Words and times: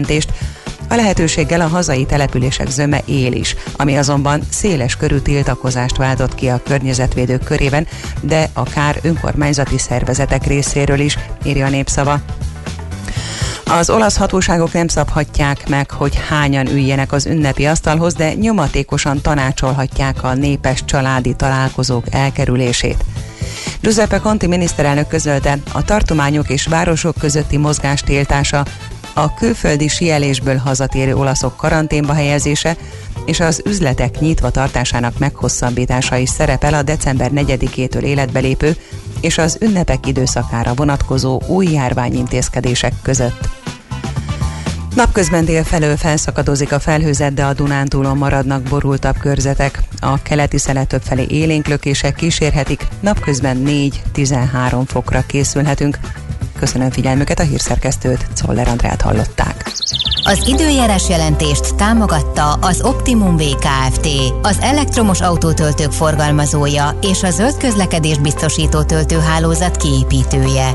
jelentést. 0.00 0.32
A 0.88 0.94
lehetőséggel 0.94 1.60
a 1.60 1.66
hazai 1.66 2.06
települések 2.06 2.68
zöme 2.68 3.00
él 3.04 3.32
is, 3.32 3.56
ami 3.76 3.96
azonban 3.96 4.40
széles 4.50 4.96
körű 4.96 5.18
tiltakozást 5.18 5.96
váltott 5.96 6.34
ki 6.34 6.48
a 6.48 6.62
környezetvédők 6.64 7.44
körében, 7.44 7.86
de 8.20 8.48
akár 8.52 8.98
önkormányzati 9.02 9.78
szervezetek 9.78 10.46
részéről 10.46 10.98
is, 10.98 11.18
írja 11.44 11.66
a 11.66 11.68
népszava. 11.68 12.20
Az 13.64 13.90
olasz 13.90 14.16
hatóságok 14.16 14.72
nem 14.72 14.88
szabhatják 14.88 15.68
meg, 15.68 15.90
hogy 15.90 16.18
hányan 16.28 16.68
üljenek 16.68 17.12
az 17.12 17.26
ünnepi 17.26 17.66
asztalhoz, 17.66 18.14
de 18.14 18.32
nyomatékosan 18.32 19.20
tanácsolhatják 19.20 20.22
a 20.22 20.34
népes 20.34 20.84
családi 20.84 21.34
találkozók 21.36 22.04
elkerülését. 22.10 23.04
Giuseppe 23.80 24.18
Conti 24.18 24.46
miniszterelnök 24.46 25.08
közölte, 25.08 25.58
a 25.72 25.84
tartományok 25.84 26.48
és 26.48 26.66
városok 26.66 27.14
közötti 27.18 27.56
mozgás 27.56 28.00
tiltása, 28.00 28.64
a 29.14 29.34
külföldi 29.34 29.88
sielésből 29.88 30.56
hazatérő 30.56 31.14
olaszok 31.14 31.56
karanténba 31.56 32.12
helyezése 32.12 32.76
és 33.26 33.40
az 33.40 33.62
üzletek 33.64 34.20
nyitva 34.20 34.50
tartásának 34.50 35.18
meghosszabbítása 35.18 36.16
is 36.16 36.28
szerepel 36.28 36.74
a 36.74 36.82
december 36.82 37.30
4-től 37.34 38.02
életbe 38.02 38.40
lépő 38.40 38.76
és 39.20 39.38
az 39.38 39.58
ünnepek 39.60 40.06
időszakára 40.06 40.74
vonatkozó 40.74 41.40
új 41.46 41.66
járványintézkedések 41.66 42.92
között. 43.02 43.48
Napközben 44.94 45.44
délfelől 45.44 45.96
felszakadozik 45.96 46.72
a 46.72 46.78
felhőzet, 46.78 47.34
de 47.34 47.44
a 47.44 47.52
Dunántúlon 47.52 48.16
maradnak 48.16 48.62
borultabb 48.62 49.18
körzetek. 49.18 49.82
A 50.00 50.22
keleti 50.22 50.58
szele 50.58 50.84
többfelé 50.84 51.26
élénklökések 51.28 52.14
kísérhetik, 52.14 52.86
napközben 53.00 53.62
4-13 53.66 54.82
fokra 54.86 55.24
készülhetünk. 55.26 55.98
Köszönöm 56.58 56.90
figyelmüket, 56.90 57.38
a 57.38 57.42
hírszerkesztőt, 57.42 58.26
Czoller 58.34 58.68
Andrát 58.68 59.00
hallották. 59.00 59.72
Az 60.24 60.46
időjárás 60.46 61.08
jelentést 61.08 61.74
támogatta 61.74 62.52
az 62.52 62.82
Optimum 62.82 63.36
VKFT, 63.36 64.08
az 64.42 64.58
elektromos 64.60 65.20
autótöltők 65.20 65.92
forgalmazója 65.92 66.98
és 67.02 67.22
a 67.22 67.30
zöld 67.30 67.56
közlekedés 67.56 68.18
biztosító 68.18 68.82
töltőhálózat 68.82 69.76
kiépítője. 69.76 70.70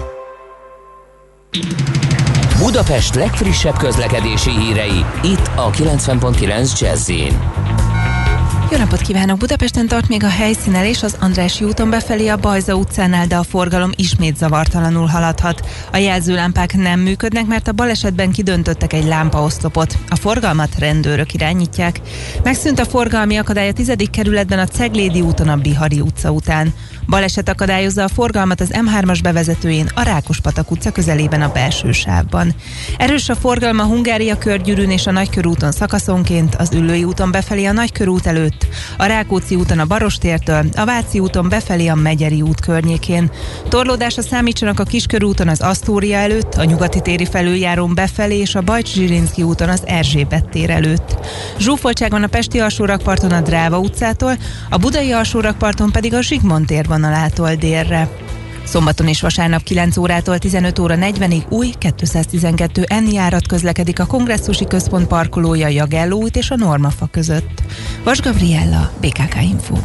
Budapest 2.58 3.16
legfrissebb 3.16 3.78
közlekedési 3.78 4.52
hírei, 4.52 5.06
itt 5.24 5.52
a 5.56 5.70
90.9 5.70 6.80
jazz 6.80 7.10
jó 8.72 8.78
napot 8.78 9.02
kívánok! 9.02 9.38
Budapesten 9.38 9.88
tart 9.88 10.08
még 10.08 10.24
a 10.24 10.30
helyszínelés 10.30 11.04
az 11.04 11.18
András 11.20 11.62
úton 11.62 11.90
befelé 11.90 12.28
a 12.28 12.38
Bajza 12.38 12.76
utcánál, 12.76 13.28
de 13.28 13.36
a 13.36 13.44
forgalom 13.44 13.92
ismét 13.96 14.38
zavartalanul 14.38 15.06
haladhat. 15.06 15.68
A 15.92 15.98
jelzőlámpák 15.98 16.76
nem 16.76 17.00
működnek, 17.00 17.46
mert 17.46 17.68
a 17.68 17.72
balesetben 17.72 18.32
kidöntöttek 18.32 18.94
egy 18.94 19.06
lámpaoszlopot. 19.06 19.98
A 20.10 20.16
forgalmat 20.16 20.80
rendőrök 20.80 21.34
irányítják. 21.34 22.02
Megszűnt 22.44 22.80
a 22.80 22.86
forgalmi 22.86 23.38
akadály 23.38 23.68
a 23.68 23.74
10. 23.74 23.94
kerületben 24.12 24.60
a 24.60 24.68
Ceglédi 24.68 25.22
úton 25.22 25.48
a 25.48 25.58
Bihari 25.58 26.00
utca 26.00 26.32
után. 26.32 26.74
Baleset 27.10 27.50
akadályozza 27.50 28.04
a 28.04 28.08
forgalmat 28.08 28.62
az 28.62 28.72
M3-as 28.72 29.20
bevezetőjén 29.24 29.90
a 29.94 30.02
Rákospatak 30.02 30.72
utca 30.72 30.92
közelében 30.92 31.42
a 31.42 31.52
belső 31.52 31.92
sávban. 31.92 32.54
Erős 32.98 33.30
a 33.30 33.36
forgalma 33.36 33.84
Hungária 33.84 34.38
körgyűrűn 34.38 34.90
és 34.90 35.08
a 35.08 35.12
Nagykörúton 35.12 35.72
szakaszonként, 35.72 36.56
az 36.56 36.74
Üllői 36.74 37.04
úton 37.04 37.32
befelé 37.32 37.66
a 37.66 37.72
Nagykörút 37.72 38.26
előtt, 38.26 38.68
a 38.98 39.06
Rákóczi 39.06 39.56
úton 39.56 39.80
a 39.80 39.86
Barostértől, 39.86 40.66
a 40.76 40.86
Váci 40.86 41.20
úton 41.20 41.50
befelé 41.50 41.88
a 41.88 41.96
Megyeri 41.96 42.42
út 42.42 42.60
környékén. 42.60 43.32
Torlódásra 43.68 44.22
számítsanak 44.22 44.80
a 44.80 44.84
Kiskörúton 44.84 45.48
az 45.48 45.62
Asztória 45.62 46.18
előtt, 46.18 46.56
a 46.56 46.64
Nyugati 46.64 47.02
téri 47.02 47.26
felüljárón 47.26 47.94
befelé 47.94 48.38
és 48.38 48.56
a 48.56 48.62
Bajcs 48.62 48.94
Zsirinszki 48.94 49.44
úton 49.44 49.70
az 49.70 49.82
Erzsébet 49.86 50.50
tér 50.50 50.70
előtt. 50.70 51.18
Zsúfoltság 51.60 52.12
van 52.12 52.24
a 52.24 52.28
Pesti 52.28 52.60
alsórakparton 52.60 53.32
a 53.32 53.42
Dráva 53.42 53.80
utcától, 53.80 54.38
a 54.70 54.78
Budai 54.78 55.12
alsórakparton 55.12 55.92
pedig 55.92 56.14
a 56.14 56.22
Zsigmond 56.22 56.66
tér 56.66 56.88
vonalától 57.00 57.56
délre. 57.56 58.10
Szombaton 58.64 59.08
és 59.08 59.22
vasárnap 59.22 59.64
9 59.64 59.98
órától 59.98 60.38
15 60.38 60.80
óra 60.80 60.96
40-ig 60.98 61.48
új 61.50 61.74
212 61.80 62.86
N 63.06 63.12
járat 63.12 63.48
közlekedik 63.48 64.00
a 64.00 64.06
kongresszusi 64.06 64.66
központ 64.66 65.08
parkolója 65.08 65.68
Jagelló 65.68 66.22
út 66.22 66.36
és 66.36 66.50
a 66.50 66.56
Normafa 66.56 67.08
között. 67.12 67.62
Vas 68.04 68.22
Gabriella, 68.22 68.92
BKK 69.02 69.42
Info. 69.42 69.76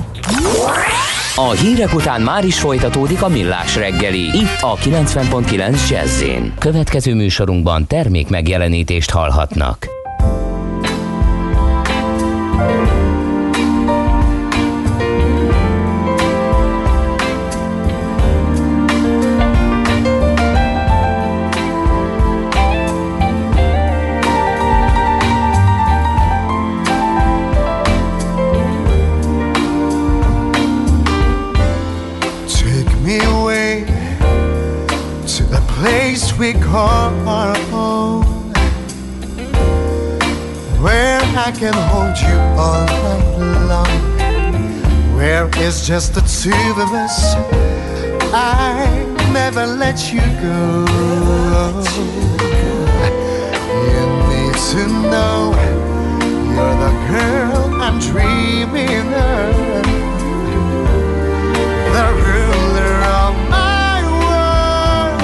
A 1.37 1.50
hírek 1.50 1.94
után 1.94 2.22
már 2.22 2.44
is 2.44 2.59
folytatódik 2.59 3.22
a 3.22 3.28
millás 3.28 3.77
reggeli, 3.77 4.22
itt 4.22 4.60
a 4.60 4.77
90.9 4.77 5.91
jazz 5.91 6.22
Következő 6.59 7.15
műsorunkban 7.15 7.87
termék 7.87 8.28
megjelenítést 8.28 9.10
hallhatnak. 9.10 10.03
It's 45.67 45.87
just 45.87 46.13
the 46.13 46.21
two 46.21 46.83
of 46.83 46.93
us. 46.93 47.35
I 48.35 48.85
never 49.33 49.67
let 49.67 50.13
you 50.13 50.21
go. 50.21 50.85
You 53.89 54.05
need 54.31 54.57
to 54.73 54.83
know 55.13 55.55
you're 56.53 56.77
the 56.85 56.95
girl 57.09 57.81
I'm 57.81 57.99
dreaming 57.99 59.09
of. 59.15 59.55
The 61.97 62.07
ruler 62.29 62.95
of 63.23 63.33
my 63.49 63.97
world. 64.21 65.21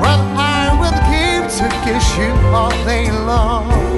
Well, 0.00 0.22
I 0.38 0.64
would 0.80 0.98
give 1.10 1.44
to 1.58 1.66
kiss 1.84 2.06
you 2.16 2.30
all 2.54 2.70
day 2.84 3.10
long. 3.10 3.91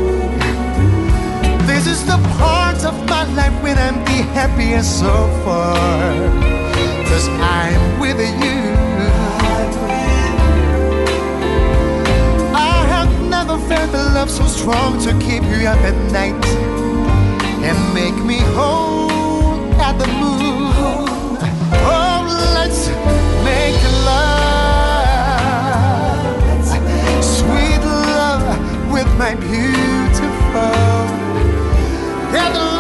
The 2.85 2.91
of 2.91 3.09
my 3.09 3.25
life 3.33 3.63
when 3.63 3.79
I'm 3.79 4.05
the 4.05 4.23
happiest 4.37 4.99
so 5.01 5.15
far. 5.43 6.13
Cause 7.09 7.29
I'm 7.29 7.99
with 7.99 8.19
you. 8.19 8.61
I 12.55 12.85
have 12.93 13.11
never 13.23 13.57
felt 13.69 13.95
a 13.95 14.03
love 14.13 14.29
so 14.29 14.45
strong 14.45 14.99
to 15.05 15.13
keep 15.19 15.45
you 15.45 15.67
up 15.67 15.81
at 15.81 15.97
night 16.13 16.45
and 17.65 17.95
make 17.95 18.23
me 18.23 18.41
hold 18.53 19.73
at 19.81 19.97
the 19.99 20.07
moon. 20.21 21.39
Oh, 21.89 22.27
let's 22.53 22.89
make 23.49 23.83
love. 24.05 24.45
Sweet 27.25 27.83
love 28.21 28.45
with 28.93 29.09
my 29.17 29.35
beautiful. 29.37 30.85
Get 32.31 32.74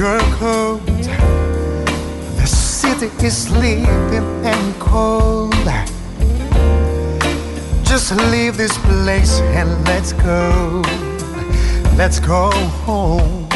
your 0.00 0.20
coat. 0.40 0.80
The 2.40 2.46
city 2.46 3.10
is 3.22 3.36
sleeping 3.36 4.24
and 4.46 4.74
cold. 4.80 5.52
Just 7.84 8.16
leave 8.32 8.56
this 8.56 8.78
place 8.78 9.40
and 9.58 9.68
let's 9.84 10.14
go 10.14 10.82
let's 11.98 12.18
go 12.18 12.50
home. 12.86 13.46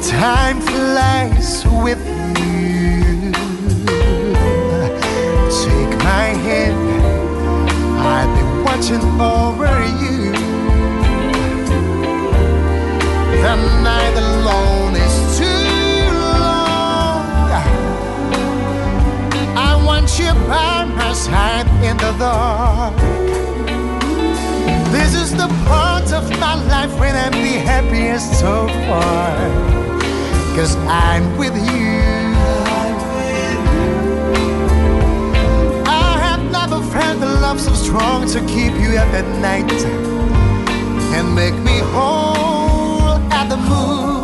Time 0.00 0.58
flies 0.62 1.66
with 1.84 2.02
you. 2.40 3.32
Take 5.62 5.92
my 6.12 6.28
hand, 6.46 6.80
I've 8.16 8.30
been 8.36 8.64
watching 8.64 9.04
over 9.20 9.72
you. 10.02 10.17
The 13.40 13.54
night 13.84 14.16
alone 14.16 14.96
is 14.96 15.38
too 15.38 15.46
long. 16.18 17.50
I 19.56 19.80
want 19.86 20.18
you 20.18 20.32
by 20.48 20.84
my 20.84 21.12
side 21.12 21.68
in 21.84 21.96
the 21.98 22.12
dark. 22.18 22.96
This 24.90 25.14
is 25.14 25.30
the 25.36 25.46
part 25.66 26.12
of 26.12 26.28
my 26.40 26.56
life 26.66 26.92
when 26.98 27.14
I'm 27.14 27.30
the 27.30 27.58
happiest 27.70 28.40
so 28.40 28.66
far. 28.88 29.36
Cause 30.56 30.74
I'm 30.88 31.38
with 31.38 31.54
you. 31.54 32.02
I 35.86 36.18
have 36.26 36.42
never 36.50 36.82
felt 36.90 37.22
a 37.22 37.32
love 37.40 37.60
so 37.60 37.72
strong 37.72 38.26
to 38.34 38.40
keep 38.46 38.74
you 38.82 38.98
up 38.98 39.12
at 39.14 39.28
night 39.40 39.70
and 41.14 41.34
make 41.36 41.54
me 41.54 41.78
whole 41.94 42.27
the 43.48 43.56
moon. 43.56 44.17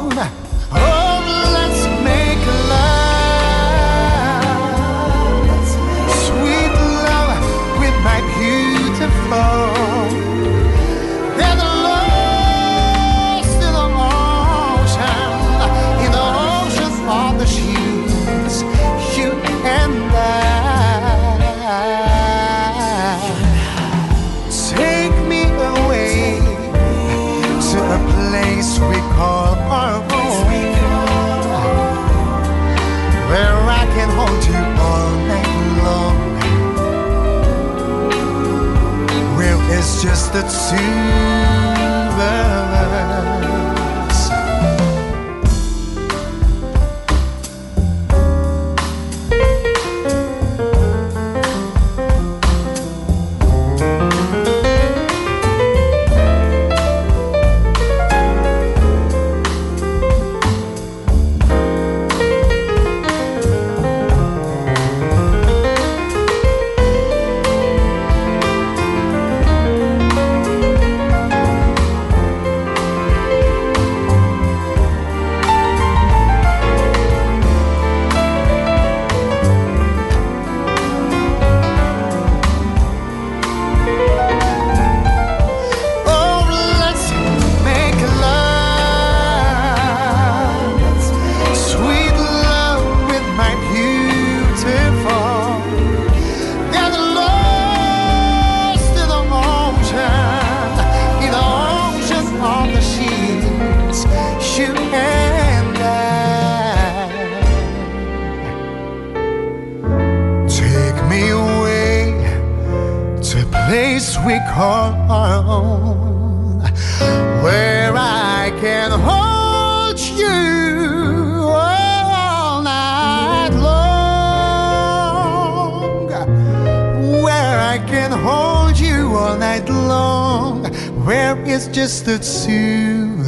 Where 131.04 131.36
it's 131.44 131.68
just 131.68 132.04
the 132.04 132.18
two. 132.18 133.22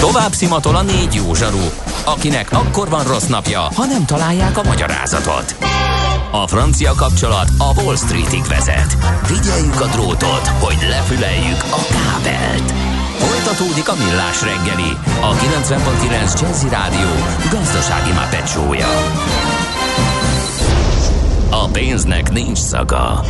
Tovább 0.00 0.32
szimatol 0.32 0.76
a 0.76 0.82
négy 0.82 1.14
jó 1.14 1.34
zsaru, 1.34 1.70
akinek 2.04 2.52
akkor 2.52 2.88
van 2.88 3.04
rossz 3.04 3.26
napja, 3.26 3.60
ha 3.60 3.84
nem 3.84 4.04
találják 4.04 4.58
a 4.58 4.62
magyarázatot. 4.62 5.56
A 6.30 6.46
francia 6.46 6.94
kapcsolat 6.94 7.48
a 7.58 7.82
Wall 7.82 7.96
Streetig 7.96 8.44
vezet. 8.44 8.96
Figyeljük 9.22 9.80
a 9.80 9.86
drótot, 9.86 10.46
hogy 10.46 10.76
lefüleljük 10.88 11.62
a 11.70 11.80
kábelt. 11.92 12.72
Folytatódik 13.18 13.88
a 13.88 13.94
millás 13.94 14.42
reggeli, 14.42 14.90
a 15.20 15.34
90.9 15.34 16.40
Jazzy 16.40 16.68
Rádió 16.68 17.08
gazdasági 17.50 18.12
mapetsója. 18.12 18.86
Pénznek 21.72 22.32
nincs 22.32 22.58
szaga. 22.58 23.20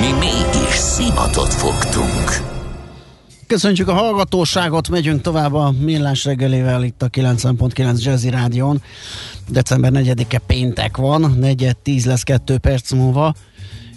Mi 0.00 0.12
mégis 0.18 0.74
szimatot 0.74 1.54
fogtunk. 1.54 2.50
Köszönjük 3.46 3.88
a 3.88 3.92
hallgatóságot, 3.92 4.88
megyünk 4.88 5.20
tovább 5.20 5.54
a 5.54 5.74
millás 5.80 6.24
reggelével 6.24 6.84
itt 6.84 7.02
a 7.02 7.08
90.9 7.08 8.02
Jazzy 8.02 8.30
Rádion. 8.30 8.82
December 9.48 9.90
4-e 9.94 10.38
péntek 10.38 10.96
van, 10.96 11.38
4-10 11.40 12.04
lesz 12.04 12.22
2 12.22 12.58
perc 12.58 12.92
múlva, 12.92 13.34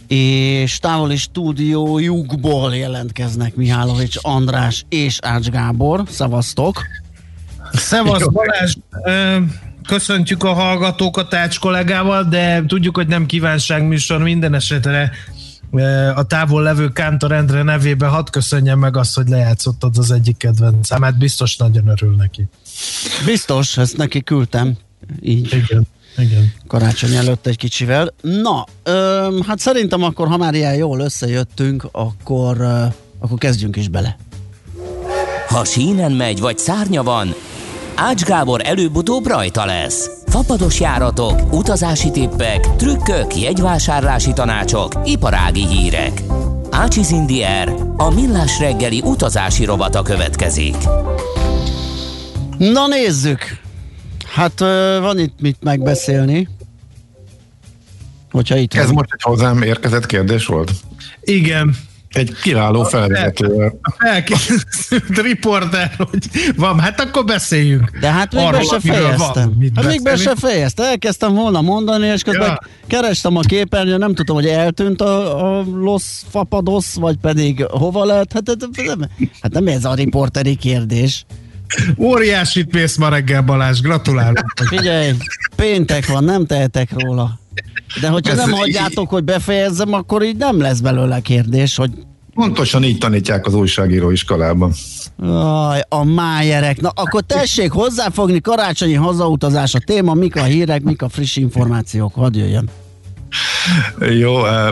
és 0.07 0.77
távoli 0.77 1.17
stúdiójukból 1.17 2.75
jelentkeznek 2.75 3.55
Mihálovics 3.55 4.15
András 4.21 4.85
és 4.89 5.19
Ács 5.21 5.49
Gábor. 5.49 6.03
Szevasztok! 6.09 6.81
Szevasz 7.73 8.27
Balázs! 8.27 8.75
Köszöntjük 9.85 10.43
a 10.43 10.53
hallgatókat 10.53 11.33
Ács 11.33 11.59
kollégával, 11.59 12.23
de 12.23 12.65
tudjuk, 12.65 12.95
hogy 12.95 13.07
nem 13.07 13.25
kívánságműsor 13.25 14.21
minden 14.21 14.54
esetre 14.54 15.11
ö, 15.71 16.09
a 16.15 16.23
távol 16.23 16.61
levő 16.61 16.89
Kántor 16.89 17.31
Endre 17.31 17.63
nevébe 17.63 18.07
hadd 18.07 18.31
köszönjem 18.31 18.80
meg 18.80 18.97
azt, 18.97 19.15
hogy 19.15 19.27
lejátszottad 19.27 19.97
az 19.97 20.11
egyik 20.11 20.37
kedvenc 20.37 20.87
számát, 20.87 21.18
biztos 21.18 21.56
nagyon 21.56 21.87
örül 21.87 22.15
neki. 22.15 22.47
Biztos, 23.25 23.77
ezt 23.77 23.97
neki 23.97 24.23
küldtem. 24.23 24.77
Így. 25.21 25.54
Igen, 25.54 25.87
igen. 26.18 26.54
karácsony 26.68 27.15
előtt 27.15 27.47
egy 27.47 27.57
kicsivel. 27.57 28.13
Na, 28.21 28.65
öm, 28.83 29.42
hát 29.47 29.59
szerintem 29.59 30.04
akkor, 30.04 30.27
ha 30.27 30.37
már 30.37 30.54
ilyen 30.54 30.75
jól 30.75 30.99
összejöttünk, 30.99 31.87
akkor, 31.92 32.59
ö, 32.59 32.85
akkor 33.19 33.37
kezdjünk 33.37 33.75
is 33.75 33.87
bele. 33.87 34.18
Ha 35.47 35.65
sínen 35.65 36.11
megy, 36.11 36.39
vagy 36.39 36.57
szárnya 36.57 37.04
van, 37.04 37.35
Ács 37.95 38.23
Gábor 38.23 38.61
előbb-utóbb 38.64 39.28
rajta 39.28 39.66
lesz. 39.66 40.09
Fapados 40.25 40.80
járatok, 40.80 41.54
utazási 41.54 42.11
tippek, 42.11 42.75
trükkök, 42.75 43.35
jegyvásárlási 43.37 44.33
tanácsok, 44.33 44.94
iparági 45.06 45.68
hírek. 45.68 46.21
Ácsiz 46.71 47.11
Indier, 47.11 47.73
a 47.97 48.09
millás 48.14 48.59
reggeli 48.59 49.02
utazási 49.04 49.66
rovata 49.66 50.02
következik. 50.02 50.75
Na 52.57 52.87
nézzük! 52.87 53.40
Hát 54.33 54.59
van 54.99 55.19
itt 55.19 55.40
mit 55.42 55.57
megbeszélni. 55.64 56.47
Hogyha 58.31 58.56
itt 58.56 58.73
Ez 58.73 58.85
van. 58.85 58.94
most 58.94 59.09
egy 59.14 59.21
hozzám 59.21 59.61
érkezett 59.61 60.06
kérdés 60.06 60.45
volt? 60.45 60.71
Igen, 61.21 61.75
Egy 62.16 62.34
kiváló 62.42 62.84
felvezető. 62.84 63.74
a 63.81 63.92
felkészült 63.98 65.22
riporter, 65.22 65.92
hogy 65.98 66.28
van, 66.56 66.80
hát 66.80 67.00
akkor 67.02 67.26
beszéljünk. 67.26 67.98
De 68.00 68.12
hát 68.12 68.34
még 68.34 68.42
be 68.44 68.48
Arról, 68.48 68.64
se 68.64 68.76
amiről 68.76 69.02
fejeztem. 69.07 69.54
van 69.57 69.72
Hát 69.76 69.86
még 69.86 70.04
be 70.04 70.16
se 70.16 70.36
fejeztem. 70.36 70.86
Elkezdtem 70.86 71.34
volna 71.34 71.62
mondani, 71.62 72.07
és 72.07 72.22
közben 72.22 72.48
Ja. 72.48 72.60
kerestem 72.88 73.38
a 73.38 73.40
képernyőn, 73.42 73.98
nem 74.00 74.14
tudtam, 74.14 74.36
hogy 74.36 74.45
eltűnt 74.45 75.02
a, 75.02 75.57
a 75.60 75.64
Los 75.74 76.04
Fapados, 76.30 76.86
vagy 76.95 77.18
pedig 77.18 77.64
hova 77.64 78.06
lett. 78.06 78.34
Hát, 78.34 78.44
hát, 78.50 78.86
nem, 78.86 79.10
hát 79.42 79.52
nem 79.52 79.68
ez 79.68 79.86
a 79.86 79.94
riporteri 79.94 80.56
kérdés. 80.56 81.26
Óriásit 81.98 82.74
mész 82.74 82.95
ma 82.95 83.10
reggel, 83.10 83.42
Balázs, 83.42 83.80
gratulálok. 83.81 84.54
Figyelj, 84.66 85.12
péntek 85.56 86.07
van, 86.07 86.24
nem 86.24 86.45
tehetek 86.45 86.90
róla. 86.98 87.40
De 88.02 88.07
hogyha 88.07 88.31
Ez 88.31 88.38
nem 88.38 88.50
így- 88.50 88.56
hagyjátok, 88.57 89.09
hogy 89.09 89.24
befejezzem, 89.24 89.94
akkor 89.94 90.24
így 90.24 90.38
nem 90.38 90.59
lesz 90.59 90.80
belőle 90.80 91.19
kérdés, 91.19 91.76
hogy 91.76 91.92
Pontosan 92.33 92.83
így 92.83 92.97
tanítják 92.97 93.45
az 93.45 93.54
újságíró 93.54 94.09
iskolában. 94.09 94.71
Aj, 95.24 95.81
a 95.90 96.04
májerek. 96.04 96.81
Na 96.81 96.90
akkor 96.95 97.21
tessék 97.21 97.71
hozzáfogni, 97.71 98.42
karácsonyi 98.42 98.94
hazautazás 98.94 99.74
a 99.76 99.80
téma, 99.80 100.14
mik 100.14 100.35
a 100.35 100.44
hírek, 100.44 100.83
mik 100.83 101.02
a 101.02 101.09
friss 101.09 101.35
információk, 101.35 102.14
hadd 102.14 102.35
jöjjön. 102.38 102.69
Jó, 103.99 104.45
eh, 104.45 104.67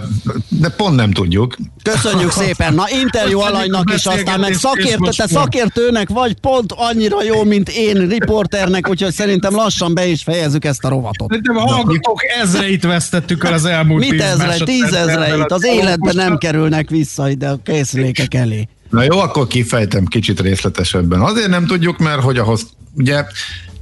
de 0.48 0.69
pont 0.69 0.95
nem 0.95 1.12
tudjuk. 1.12 1.55
Köszönjük 1.83 2.31
szépen. 2.41 2.74
Na, 2.74 2.83
interjú 3.01 3.39
alanynak 3.39 3.93
is, 3.93 4.05
aztán 4.05 4.39
meg 4.39 4.53
szakértő, 4.53 5.10
te 5.15 5.27
szakértőnek 5.27 6.10
vagy 6.10 6.33
pont 6.33 6.72
annyira 6.72 7.24
jó, 7.24 7.43
mint 7.43 7.69
én 7.69 8.07
riporternek, 8.07 8.89
úgyhogy 8.89 9.13
szerintem 9.13 9.55
lassan 9.55 9.93
be 9.93 10.05
is 10.05 10.24
fejezzük 10.24 10.65
ezt 10.65 10.83
a 10.83 10.89
rovatot. 10.89 11.41
De 11.41 11.53
a 11.53 11.60
hallgatók 11.60 12.19
ezreit 12.41 12.83
vesztettük 12.83 13.43
el 13.43 13.53
az 13.53 13.65
elmúlt 13.65 14.10
Mit 14.10 14.22
ezre, 14.22 14.57
tízezreit? 14.57 15.51
Az 15.51 15.65
életben 15.65 16.15
nem 16.15 16.38
kerülnek 16.38 16.89
vissza 16.89 17.29
ide 17.29 17.50
a 17.50 17.60
készülékek 17.63 18.33
elé. 18.33 18.67
Na 18.89 19.03
jó, 19.03 19.19
akkor 19.19 19.48
kifejtem 19.48 20.05
kicsit 20.05 20.39
részletesebben. 20.39 21.22
Azért 21.22 21.48
nem 21.48 21.65
tudjuk, 21.65 21.98
mert 21.98 22.22
hogy 22.22 22.38
ahhoz, 22.38 22.65
ugye, 22.95 23.25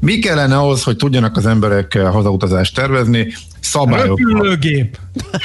mi 0.02 0.20
kellene 0.20 0.58
ahhoz, 0.58 0.84
hogy 0.84 0.96
tudjanak 0.96 1.38
az 1.38 1.46
emberek 1.46 1.96
eh, 1.96 2.12
hazautazást 2.12 2.76
tervezni? 2.76 3.34
Szabályok. 3.60 4.20
Repülőgép. 4.20 4.98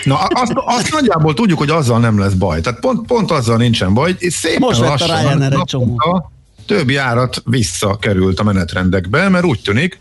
Na, 0.05 0.17
azt, 0.17 0.53
azt 0.55 0.93
nagyjából 0.93 1.35
tudjuk, 1.35 1.59
hogy 1.59 1.71
azzal 1.71 1.99
nem 1.99 2.19
lesz 2.19 2.33
baj. 2.33 2.61
Tehát 2.61 2.81
pont, 2.81 3.07
pont 3.07 3.31
azzal 3.31 3.57
nincsen 3.57 3.95
baj. 3.95 4.17
Szépen 4.21 4.61
Most 4.61 4.81
vett 4.81 4.89
a 4.89 4.91
lassan, 4.91 5.21
Ryanair 5.21 5.53
egy 5.53 5.65
csomó. 5.65 6.31
több 6.67 6.91
járat 6.91 7.43
visszakerült 7.45 8.41
a 8.41 8.45
menetrendekbe, 8.45 9.29
mert 9.29 9.45
úgy 9.45 9.61
tűnik, 9.65 9.99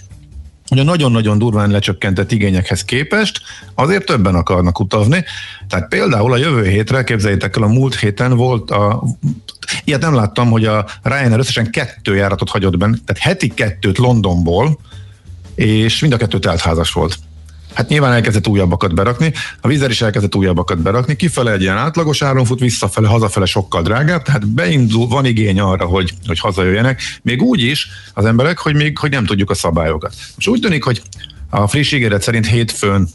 hogy 0.76 0.88
a 0.88 0.90
nagyon-nagyon 0.90 1.38
durván 1.38 1.70
lecsökkentett 1.70 2.32
igényekhez 2.32 2.84
képest 2.84 3.42
azért 3.76 4.06
többen 4.06 4.36
akarnak 4.36 4.80
utazni. 4.80 5.24
Tehát 5.70 5.88
például 5.88 6.34
a 6.34 6.38
jövő 6.38 6.66
hétre, 6.66 7.04
képzeljétek 7.04 7.56
el, 7.56 7.64
a 7.64 7.68
múlt 7.68 8.00
héten 8.00 8.36
volt 8.36 8.72
a 8.72 9.04
Ilyet 9.84 10.02
nem 10.02 10.16
láttam, 10.16 10.50
hogy 10.50 10.66
a 10.66 10.86
Ryanair 11.04 11.40
összesen 11.40 11.72
kettő 11.72 12.16
járatot 12.16 12.50
hagyott 12.50 12.78
benne, 12.78 12.98
tehát 13.06 13.22
heti 13.22 13.48
kettőt 13.48 13.98
Londonból, 13.98 14.80
és 15.56 16.00
mind 16.00 16.14
a 16.14 16.18
kettő 16.18 16.40
teltházas 16.40 16.92
volt. 16.92 17.18
Hát 17.76 17.88
nyilván 17.88 18.14
elkezdett 18.14 18.48
újabbakat 18.48 18.94
berakni, 18.94 19.34
a 19.62 19.68
vízer 19.68 19.90
is 19.90 20.02
elkezdett 20.02 20.36
újabbakat 20.36 20.78
berakni, 20.78 21.16
kifele 21.16 21.52
egy 21.52 21.62
ilyen 21.62 21.78
átlagos 21.78 22.22
áron 22.22 22.46
fut, 22.46 22.60
visszafele, 22.60 23.08
hazafele 23.08 23.46
sokkal 23.46 23.82
drágább, 23.82 24.22
tehát 24.22 24.48
beindul, 24.48 25.08
van 25.08 25.26
igény 25.26 25.60
arra, 25.60 25.86
hogy, 25.86 26.14
hogy 26.28 26.40
hazajöjjenek, 26.40 27.02
még 27.22 27.42
úgy 27.42 27.62
is 27.62 27.88
az 28.14 28.26
emberek, 28.26 28.58
hogy 28.58 28.76
még 28.76 28.98
hogy 28.98 29.12
nem 29.12 29.26
tudjuk 29.26 29.50
a 29.50 29.54
szabályokat. 29.54 30.14
Most 30.36 30.48
úgy 30.48 30.60
tűnik, 30.60 30.84
hogy 30.84 31.02
a 31.50 31.68
friss 31.68 31.92
ígéret 31.92 32.22
szerint 32.22 32.48
hétfőn 32.48 33.08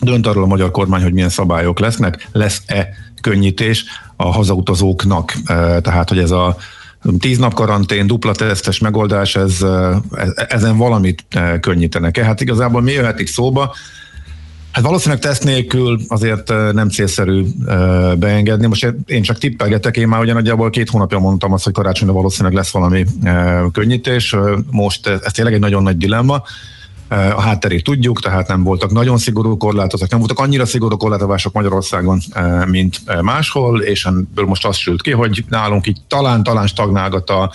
dönt 0.00 0.26
arról 0.26 0.42
a 0.42 0.46
magyar 0.46 0.70
kormány, 0.70 1.02
hogy 1.02 1.12
milyen 1.12 1.28
szabályok 1.28 1.78
lesznek, 1.78 2.28
lesz-e 2.32 2.88
könnyítés 3.20 3.84
a 4.16 4.32
hazautazóknak, 4.32 5.32
Eh, 5.44 5.80
tehát 5.80 6.08
hogy 6.08 6.18
ez 6.18 6.30
a 6.30 6.56
tíz 7.18 7.38
nap 7.38 7.54
karantén, 7.54 8.06
dupla 8.06 8.32
tesztes 8.32 8.78
megoldás, 8.78 9.36
ez, 9.36 9.62
eh, 9.62 9.96
ezen 10.48 10.76
valamit 10.76 11.24
könnyítenek-e? 11.60 12.24
Hát 12.24 12.40
igazából 12.40 12.82
mi 12.82 12.92
jöhetik 12.92 13.26
szóba? 13.26 13.74
Hát 14.72 14.84
valószínűleg 14.84 15.22
teszt 15.22 15.44
nélkül 15.44 16.00
azért 16.08 16.72
nem 16.72 16.88
célszerű 16.88 17.44
beengedni. 18.18 18.66
Most 18.66 18.94
én 19.06 19.22
csak 19.22 19.38
tippelgetek, 19.38 19.96
én 19.96 20.08
már 20.08 20.20
ugye 20.20 20.32
nagyjából 20.32 20.70
két 20.70 20.90
hónapja 20.90 21.18
mondtam 21.18 21.52
azt, 21.52 21.64
hogy 21.64 21.72
karácsonyra 21.72 22.14
valószínűleg 22.14 22.56
lesz 22.56 22.70
valami 22.70 23.04
könnyítés. 23.72 24.36
Most 24.70 25.06
ez 25.06 25.32
tényleg 25.32 25.54
egy 25.54 25.60
nagyon 25.60 25.82
nagy 25.82 25.96
dilemma. 25.96 26.42
A 27.08 27.40
hátterét 27.40 27.84
tudjuk, 27.84 28.20
tehát 28.20 28.48
nem 28.48 28.62
voltak 28.62 28.90
nagyon 28.90 29.18
szigorú 29.18 29.56
korlátozások, 29.56 30.10
nem 30.10 30.18
voltak 30.18 30.38
annyira 30.38 30.66
szigorú 30.66 30.96
korlátozások 30.96 31.52
Magyarországon, 31.52 32.20
mint 32.66 33.22
máshol, 33.22 33.82
és 33.82 34.04
ebből 34.04 34.44
most 34.44 34.66
azt 34.66 34.78
sült 34.78 35.02
ki, 35.02 35.10
hogy 35.10 35.44
nálunk 35.48 35.86
így 35.86 36.00
talán-talán 36.08 36.66
stagnálgat 36.66 37.30
a 37.30 37.52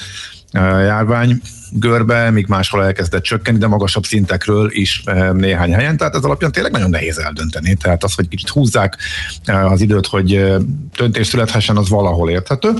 járvány 0.54 1.42
görbe, 1.72 2.30
míg 2.30 2.48
máshol 2.48 2.84
elkezdett 2.84 3.24
csökkenni, 3.24 3.58
de 3.58 3.68
magasabb 3.68 4.04
szintekről 4.04 4.70
is 4.72 5.04
néhány 5.34 5.74
helyen. 5.74 5.98
Tehát 5.98 6.16
ez 6.16 6.24
alapján 6.24 6.52
tényleg 6.52 6.72
nagyon 6.72 6.90
nehéz 6.90 7.18
eldönteni. 7.18 7.76
Tehát 7.76 8.04
az, 8.04 8.14
hogy 8.14 8.28
kicsit 8.28 8.50
húzzák 8.50 8.98
az 9.46 9.82
időt, 9.82 10.08
hogy 10.08 10.56
döntés 10.98 11.28
születhessen, 11.28 11.78
az 11.78 11.90
valahol 11.90 12.30
érthető. 12.30 12.74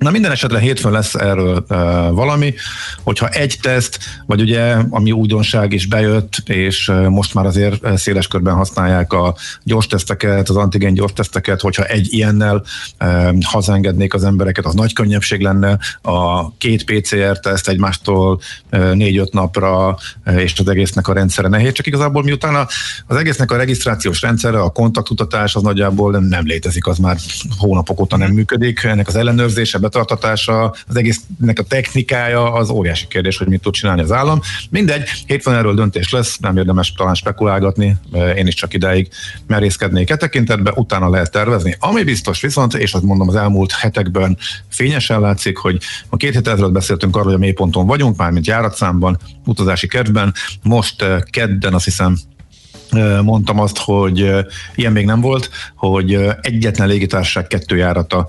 Na 0.00 0.10
minden 0.10 0.30
esetre 0.30 0.58
hétfőn 0.58 0.92
lesz 0.92 1.14
erről 1.14 1.64
uh, 1.68 1.76
valami, 2.14 2.54
hogyha 3.02 3.28
egy 3.28 3.58
teszt, 3.62 3.98
vagy 4.26 4.40
ugye, 4.40 4.76
ami 4.90 5.12
újdonság 5.12 5.72
is 5.72 5.86
bejött, 5.86 6.42
és 6.44 6.88
uh, 6.88 7.06
most 7.06 7.34
már 7.34 7.46
azért 7.46 7.98
széles 7.98 8.26
körben 8.26 8.54
használják 8.54 9.12
a 9.12 9.34
gyors 9.62 9.86
teszteket, 9.86 10.48
az 10.48 10.56
antigén 10.56 10.94
gyors 10.94 11.12
teszteket, 11.12 11.60
hogyha 11.60 11.84
egy 11.84 12.14
ilyennel 12.14 12.64
uh, 13.00 13.42
hazaengednék 13.42 14.14
az 14.14 14.24
embereket, 14.24 14.64
az 14.64 14.74
nagy 14.74 14.92
könnyebbség 14.92 15.40
lenne. 15.40 15.78
A 16.02 16.50
két 16.56 16.84
PCR-teszt 16.84 17.68
egymástól 17.68 18.40
uh, 18.72 18.92
négy-öt 18.92 19.32
napra, 19.32 19.98
uh, 20.26 20.42
és 20.42 20.58
az 20.58 20.68
egésznek 20.68 21.08
a 21.08 21.12
rendszere 21.12 21.48
nehéz, 21.48 21.72
csak 21.72 21.86
igazából 21.86 22.22
miután 22.22 22.54
a, 22.54 22.66
az 23.06 23.16
egésznek 23.16 23.50
a 23.50 23.56
regisztrációs 23.56 24.20
rendszere, 24.20 24.60
a 24.60 24.70
kontaktutatás 24.70 25.54
az 25.54 25.62
nagyjából 25.62 26.10
nem, 26.10 26.24
nem 26.24 26.46
létezik, 26.46 26.86
az 26.86 26.98
már 26.98 27.16
hónapok 27.58 28.00
óta 28.00 28.16
nem 28.16 28.32
működik, 28.32 28.82
ennek 28.82 29.08
az 29.08 29.16
ellenőrzése, 29.16 29.78
betartatása, 29.90 30.74
az 30.86 30.96
egésznek 30.96 31.58
a 31.58 31.62
technikája, 31.62 32.52
az 32.52 32.70
óriási 32.70 33.06
kérdés, 33.06 33.38
hogy 33.38 33.48
mit 33.48 33.60
tud 33.60 33.74
csinálni 33.74 34.02
az 34.02 34.12
állam. 34.12 34.40
Mindegy, 34.70 35.08
hétfőn 35.26 35.54
erről 35.54 35.74
döntés 35.74 36.12
lesz, 36.12 36.38
nem 36.38 36.56
érdemes 36.56 36.92
talán 36.92 37.14
spekulálgatni, 37.14 37.96
én 38.36 38.46
is 38.46 38.54
csak 38.54 38.74
ideig 38.74 39.08
merészkednék 39.46 40.10
e 40.10 40.16
tekintetben, 40.16 40.74
utána 40.76 41.10
lehet 41.10 41.30
tervezni. 41.30 41.76
Ami 41.78 42.02
biztos 42.02 42.40
viszont, 42.40 42.74
és 42.74 42.92
azt 42.92 43.04
mondom 43.04 43.28
az 43.28 43.34
elmúlt 43.34 43.72
hetekben 43.72 44.38
fényesen 44.68 45.20
látszik, 45.20 45.56
hogy 45.56 45.78
a 46.08 46.16
két 46.16 46.32
hét 46.32 46.48
ezelőtt 46.48 46.72
beszéltünk 46.72 47.14
arról, 47.14 47.26
hogy 47.26 47.34
a 47.34 47.44
mélyponton 47.44 47.86
vagyunk, 47.86 48.16
mármint 48.16 48.46
járatszámban, 48.46 49.18
utazási 49.46 49.86
kedvben, 49.86 50.34
most 50.62 51.02
eh, 51.02 51.20
kedden 51.30 51.74
azt 51.74 51.84
hiszem 51.84 52.16
mondtam 53.22 53.60
azt, 53.60 53.78
hogy 53.78 54.18
ilyen 54.74 54.92
még 54.92 55.04
nem 55.04 55.20
volt, 55.20 55.50
hogy 55.74 56.28
egyetlen 56.40 56.88
légitársaság 56.88 57.46
kettő 57.46 57.76
járata 57.76 58.26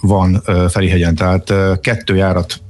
van 0.00 0.42
Ferihegyen, 0.68 1.14
tehát 1.14 1.52
kettő 1.80 2.16
járat 2.16 2.60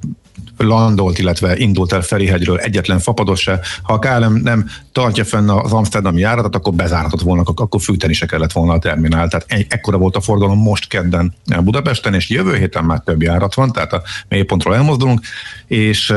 landolt, 0.57 1.19
illetve 1.19 1.57
indult 1.57 1.93
el 1.93 2.01
Ferihegyről 2.01 2.59
egyetlen 2.59 2.99
fapados 2.99 3.41
se. 3.41 3.61
Ha 3.83 3.93
a 3.93 3.99
KLM 3.99 4.35
nem 4.35 4.69
tartja 4.93 5.25
fenn 5.25 5.49
az 5.49 5.73
Amsterdami 5.73 6.21
járatot, 6.21 6.55
akkor 6.55 6.75
bezárhatott 6.75 7.21
volna, 7.21 7.43
akkor 7.55 7.81
fűteni 7.81 8.13
se 8.13 8.27
kellett 8.27 8.53
volna 8.53 8.73
a 8.73 8.79
terminál. 8.79 9.29
Tehát 9.29 9.47
egy, 9.49 9.67
ekkora 9.69 9.99
volt 9.99 10.17
a 10.17 10.21
forgalom 10.21 10.59
most 10.59 10.89
kedden 10.89 11.35
Budapesten, 11.63 12.15
és 12.15 12.31
jövő 12.31 12.57
héten 12.57 12.85
már 12.85 13.01
több 13.05 13.23
járat 13.23 13.55
van, 13.55 13.73
tehát 13.73 13.93
a 13.93 14.03
mélypontról 14.29 14.75
elmozdulunk, 14.75 15.21
és 15.67 16.15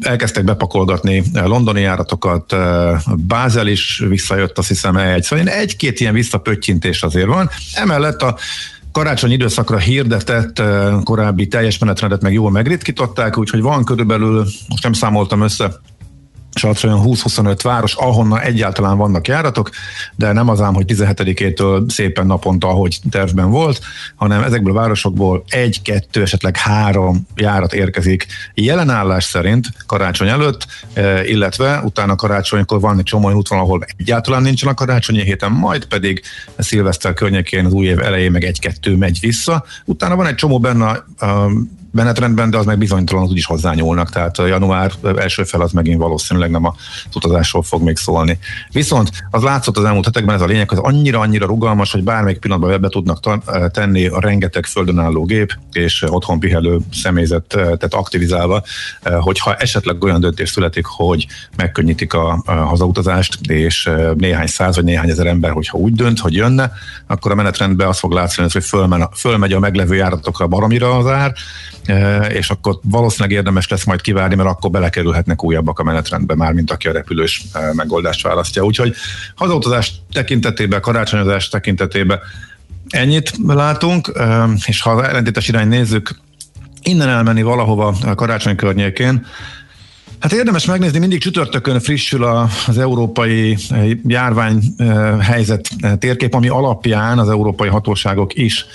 elkezdtek 0.00 0.44
bepakolgatni 0.44 1.22
londoni 1.32 1.80
járatokat, 1.80 2.56
Bázel 3.16 3.66
is 3.66 4.02
visszajött, 4.08 4.58
azt 4.58 4.68
hiszem 4.68 4.96
egy, 4.96 5.22
szóval 5.22 5.48
egy-két 5.48 6.00
ilyen 6.00 6.14
visszapöttyintés 6.14 7.02
azért 7.02 7.26
van. 7.26 7.50
Emellett 7.74 8.22
a 8.22 8.36
karácsony 8.92 9.30
időszakra 9.30 9.78
hirdetett 9.78 10.62
korábbi 11.02 11.46
teljes 11.46 11.78
menetrendet 11.78 12.22
meg 12.22 12.32
jól 12.32 12.50
megritkították, 12.50 13.38
úgyhogy 13.38 13.60
van 13.60 13.84
körülbelül, 13.84 14.46
most 14.68 14.82
nem 14.82 14.92
számoltam 14.92 15.40
össze, 15.40 15.80
és 16.54 16.82
olyan 16.82 17.02
20-25 17.04 17.58
város, 17.62 17.94
ahonnan 17.94 18.40
egyáltalán 18.40 18.96
vannak 18.96 19.28
járatok, 19.28 19.70
de 20.16 20.32
nem 20.32 20.48
az 20.48 20.60
ám, 20.60 20.74
hogy 20.74 20.84
17-től 20.88 21.90
szépen 21.90 22.26
naponta, 22.26 22.68
ahogy 22.68 22.98
tervben 23.10 23.50
volt, 23.50 23.80
hanem 24.14 24.42
ezekből 24.42 24.76
a 24.76 24.80
városokból 24.80 25.44
egy, 25.48 25.82
kettő, 25.82 26.22
esetleg 26.22 26.56
három 26.56 27.26
járat 27.36 27.74
érkezik 27.74 28.26
jelenállás 28.54 29.24
szerint 29.24 29.66
karácsony 29.86 30.28
előtt, 30.28 30.66
illetve 31.24 31.80
utána 31.84 32.16
karácsonykor 32.16 32.80
van 32.80 32.98
egy 32.98 33.04
csomó 33.04 33.30
útvonal, 33.30 33.64
ahol 33.64 33.86
egyáltalán 33.96 34.42
nincsen 34.42 34.68
a 34.68 34.74
karácsonyi 34.74 35.22
héten, 35.22 35.50
majd 35.52 35.84
pedig 35.84 36.22
szilveszter 36.58 37.12
környékén 37.12 37.66
az 37.66 37.72
új 37.72 37.86
év 37.86 37.98
elején 37.98 38.30
meg 38.30 38.44
egy-kettő 38.44 38.96
megy 38.96 39.18
vissza. 39.20 39.64
Utána 39.84 40.16
van 40.16 40.26
egy 40.26 40.34
csomó 40.34 40.58
benne 40.58 40.86
a 41.18 41.50
menetrendben, 41.94 42.50
de 42.50 42.58
az 42.58 42.64
meg 42.64 42.78
bizonytalan, 42.78 43.24
úgyis 43.24 43.46
hozzányúlnak, 43.46 44.10
tehát 44.10 44.38
január 44.38 44.92
első 45.16 45.44
fel 45.44 45.60
az 45.60 45.72
megint 45.72 45.98
valószínűleg 45.98 46.50
nem 46.50 46.64
a 46.64 46.74
utazásról 47.14 47.62
fog 47.62 47.82
még 47.82 47.96
szólni. 47.96 48.38
Viszont 48.72 49.10
az 49.30 49.42
látszott 49.42 49.78
az 49.78 49.84
elmúlt 49.84 50.04
hetekben, 50.04 50.34
ez 50.34 50.40
a 50.40 50.46
lényeg, 50.46 50.68
hogy 50.68 50.78
annyira-annyira 50.82 51.46
rugalmas, 51.46 51.92
hogy 51.92 52.02
bármelyik 52.02 52.38
pillanatban 52.38 52.80
be 52.80 52.88
tudnak 52.88 53.20
tenni 53.70 54.06
a 54.06 54.20
rengeteg 54.20 54.66
földön 54.66 54.98
álló 54.98 55.24
gép 55.24 55.52
és 55.72 56.04
otthon 56.08 56.38
pihelő 56.38 56.78
személyzetet 56.92 57.94
aktivizálva, 57.94 58.62
hogyha 59.20 59.54
esetleg 59.54 60.04
olyan 60.04 60.20
döntés 60.20 60.50
születik, 60.50 60.86
hogy 60.86 61.26
megkönnyítik 61.56 62.12
a, 62.12 62.42
hazautazást, 62.46 63.38
és 63.46 63.90
néhány 64.14 64.46
száz 64.46 64.74
vagy 64.74 64.84
néhány 64.84 65.10
ezer 65.10 65.26
ember, 65.26 65.50
hogyha 65.50 65.78
úgy 65.78 65.92
dönt, 65.92 66.18
hogy 66.18 66.34
jönne, 66.34 66.72
akkor 67.06 67.30
a 67.30 67.34
menetrendben 67.34 67.88
az 67.88 67.98
fog 67.98 68.12
látszani, 68.12 68.48
hogy 68.52 68.64
fölmegy 69.12 69.52
a 69.52 69.58
meglevő 69.58 69.94
járatokra 69.94 70.46
baromira 70.46 70.96
az 70.96 71.06
ár, 71.06 71.34
és 72.28 72.50
akkor 72.50 72.78
valószínűleg 72.82 73.36
érdemes 73.36 73.68
lesz 73.68 73.84
majd 73.84 74.00
kivárni, 74.00 74.34
mert 74.34 74.48
akkor 74.48 74.70
belekerülhetnek 74.70 75.44
újabbak 75.44 75.78
a 75.78 75.82
menetrendbe 75.82 76.34
már, 76.34 76.52
mint 76.52 76.70
aki 76.70 76.88
a 76.88 76.92
repülős 76.92 77.44
megoldást 77.72 78.22
választja. 78.22 78.64
Úgyhogy 78.64 78.94
hazautazás 79.34 79.92
tekintetében, 80.12 80.80
karácsonyozás 80.80 81.48
tekintetében 81.48 82.18
ennyit 82.88 83.32
látunk, 83.46 84.12
és 84.66 84.82
ha 84.82 84.90
az 84.90 85.08
ellentétes 85.08 85.48
irány 85.48 85.68
nézzük, 85.68 86.20
innen 86.82 87.08
elmenni 87.08 87.42
valahova 87.42 87.94
a 88.02 88.14
karácsony 88.14 88.56
környékén, 88.56 89.26
Hát 90.24 90.32
érdemes 90.32 90.66
megnézni, 90.66 90.98
mindig 90.98 91.20
csütörtökön 91.20 91.80
frissül 91.80 92.24
az 92.66 92.78
európai 92.78 93.56
eh, 93.68 93.90
járvány 94.06 94.62
eh, 94.76 95.20
helyzet 95.20 95.68
eh, 95.78 95.92
térkép, 95.96 96.34
ami 96.34 96.48
alapján 96.48 97.18
az 97.18 97.28
európai 97.28 97.68
hatóságok 97.68 98.34
is 98.34 98.66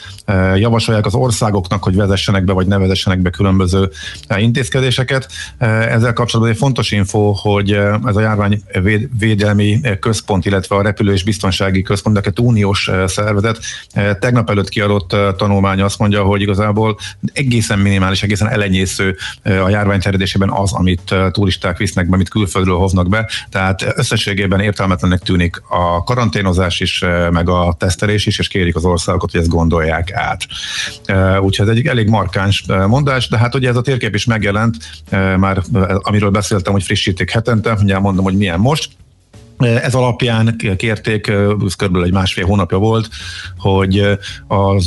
javasolják 0.55 1.05
az 1.05 1.13
országoknak, 1.13 1.83
hogy 1.83 1.95
vezessenek 1.95 2.43
be, 2.43 2.53
vagy 2.53 2.67
ne 2.67 2.77
vezessenek 2.77 3.19
be 3.19 3.29
különböző 3.29 3.89
intézkedéseket. 4.37 5.27
Ezzel 5.57 6.13
kapcsolatban 6.13 6.53
egy 6.53 6.59
fontos 6.59 6.91
info, 6.91 7.31
hogy 7.31 7.71
ez 8.05 8.15
a 8.15 8.19
járvány 8.19 8.61
védelmi 9.19 9.79
központ, 9.99 10.45
illetve 10.45 10.75
a 10.75 10.81
repülő 10.81 11.13
és 11.13 11.23
biztonsági 11.23 11.81
központ, 11.81 12.21
de 12.21 12.41
uniós 12.41 12.89
szervezet 13.05 13.59
tegnap 14.19 14.49
előtt 14.49 14.69
kiadott 14.69 15.15
tanulmány 15.37 15.81
azt 15.81 15.99
mondja, 15.99 16.23
hogy 16.23 16.41
igazából 16.41 16.97
egészen 17.33 17.79
minimális, 17.79 18.23
egészen 18.23 18.49
elenyésző 18.49 19.15
a 19.43 19.69
járvány 19.69 19.99
terjedésében 19.99 20.49
az, 20.49 20.73
amit 20.73 21.15
turisták 21.39 21.77
visznek 21.77 22.09
be, 22.09 22.15
amit 22.15 22.29
külföldről 22.29 22.77
hoznak 22.77 23.09
be, 23.09 23.29
tehát 23.49 23.85
összességében 23.95 24.59
értelmetlennek 24.59 25.19
tűnik 25.19 25.61
a 25.69 26.03
karanténozás 26.03 26.79
is, 26.79 27.01
eh, 27.01 27.29
meg 27.29 27.49
a 27.49 27.75
tesztelés 27.77 28.25
is, 28.25 28.39
és 28.39 28.47
kérik 28.47 28.75
az 28.75 28.85
országokat, 28.85 29.31
hogy 29.31 29.39
ezt 29.39 29.49
gondolják 29.49 30.11
át. 30.13 30.47
Eh, 31.05 31.43
úgyhogy 31.43 31.69
ez 31.69 31.75
egy 31.75 31.85
elég 31.85 32.07
markáns 32.07 32.63
eh, 32.67 32.87
mondás, 32.87 33.27
de 33.27 33.37
hát 33.37 33.55
ugye 33.55 33.69
ez 33.69 33.75
a 33.75 33.81
térkép 33.81 34.15
is 34.15 34.25
megjelent, 34.25 34.75
már 35.37 35.61
amiről 35.97 36.29
beszéltem, 36.29 36.73
hogy 36.73 36.83
frissítik 36.83 37.31
hetente, 37.31 37.77
ugye 37.81 37.99
mondom, 37.99 38.23
hogy 38.23 38.37
milyen 38.37 38.59
most, 38.59 38.89
ez 39.59 39.93
alapján 39.93 40.55
kérték, 40.77 41.27
ez 41.65 41.73
kb. 41.73 41.95
egy 41.95 42.11
másfél 42.11 42.45
hónapja 42.45 42.77
volt, 42.77 43.09
hogy 43.57 43.99
a 44.47 44.79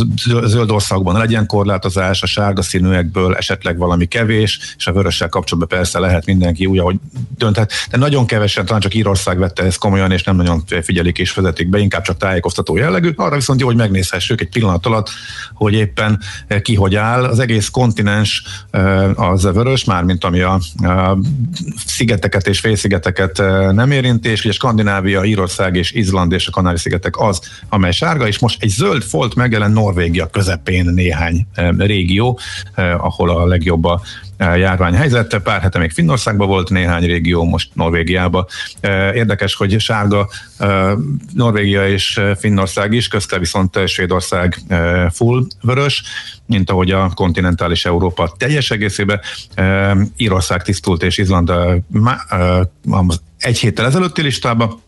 zöld 0.45 0.71
országban 0.71 1.19
legyen 1.19 1.47
korlátozás, 1.47 2.23
a 2.23 2.26
sárga 2.26 2.62
színűekből 2.62 3.35
esetleg 3.35 3.79
valami 3.79 4.07
kevés, 4.07 4.75
és 4.79 4.87
a 4.87 4.93
vörössel 4.93 5.29
kapcsolatban 5.29 5.79
persze 5.79 5.99
lehet 5.99 6.26
mindenki 6.26 6.67
úgy, 6.67 6.79
ahogy 6.79 6.97
dönthet. 7.37 7.73
De 7.91 7.97
nagyon 7.97 8.26
kevesen, 8.26 8.67
talán 8.67 8.81
csak 8.81 8.95
Írország 8.95 9.38
vette 9.38 9.62
ezt 9.62 9.79
komolyan, 9.79 10.12
és 10.12 10.23
nem 10.23 10.37
nagyon 10.37 10.62
figyelik 10.83 11.19
és 11.19 11.35
vezetik 11.35 11.69
be, 11.69 11.79
inkább 11.79 12.02
csak 12.02 12.17
tájékoztató 12.17 12.76
jellegű. 12.76 13.12
Arra 13.17 13.37
viszont 13.37 13.61
jó, 13.61 13.67
hogy 13.67 13.76
megnézhessük 13.76 14.41
egy 14.41 14.49
pillanat 14.49 14.87
alatt, 14.87 15.11
hogy 15.55 15.73
éppen 15.73 16.21
ki 16.62 16.75
hogy 16.75 16.95
áll. 16.95 17.25
Az 17.25 17.38
egész 17.38 17.69
kontinens 17.69 18.43
az 19.14 19.43
vörös, 19.43 19.85
mármint 19.85 20.25
ami 20.25 20.41
a, 20.41 20.61
szigeteket 21.87 22.47
és 22.47 22.61
félszigeteket 22.61 23.43
nem 23.73 23.91
érinti, 23.91 24.29
és 24.29 24.45
Skandinávia, 24.62 25.25
Írország 25.25 25.76
és 25.76 25.92
Izland 25.92 26.33
és 26.33 26.47
a 26.47 26.50
Kanári-szigetek 26.50 27.21
az, 27.21 27.40
amely 27.69 27.92
sárga, 27.92 28.26
és 28.26 28.38
most 28.38 28.62
egy 28.62 28.69
zöld 28.69 29.02
folt 29.02 29.35
megjelent 29.35 29.75
Norvégia 29.75 30.26
közepén 30.26 30.85
néhány 30.85 31.47
eh, 31.54 31.69
régió, 31.76 32.38
eh, 32.75 33.04
ahol 33.04 33.31
a 33.31 33.47
legjobb 33.47 33.85
a 33.85 34.02
járványhelyzet. 34.56 35.38
Pár 35.38 35.61
hete 35.61 35.78
még 35.78 35.90
Finnországban 35.90 36.49
volt 36.49 36.70
néhány 36.70 37.06
régió, 37.06 37.44
most 37.44 37.70
Norvégiában. 37.75 38.46
Érdekes, 39.14 39.54
hogy 39.54 39.80
sárga 39.80 40.28
Norvégia 41.34 41.88
és 41.88 42.20
Finnország 42.38 42.92
is, 42.92 43.08
közte 43.08 43.38
viszont 43.38 43.88
Svédország 43.88 44.58
full 45.11 45.46
vörös, 45.62 46.02
mint 46.46 46.70
ahogy 46.70 46.90
a 46.90 47.11
kontinentális 47.14 47.84
Európa 47.84 48.34
teljes 48.37 48.70
egészében. 48.70 49.20
Írország 50.16 50.62
tisztult 50.62 51.02
és 51.02 51.18
Izland 51.18 51.52
egy 53.38 53.58
héttel 53.58 53.87
ezelőtti 53.87 54.22
listába, 54.22 54.80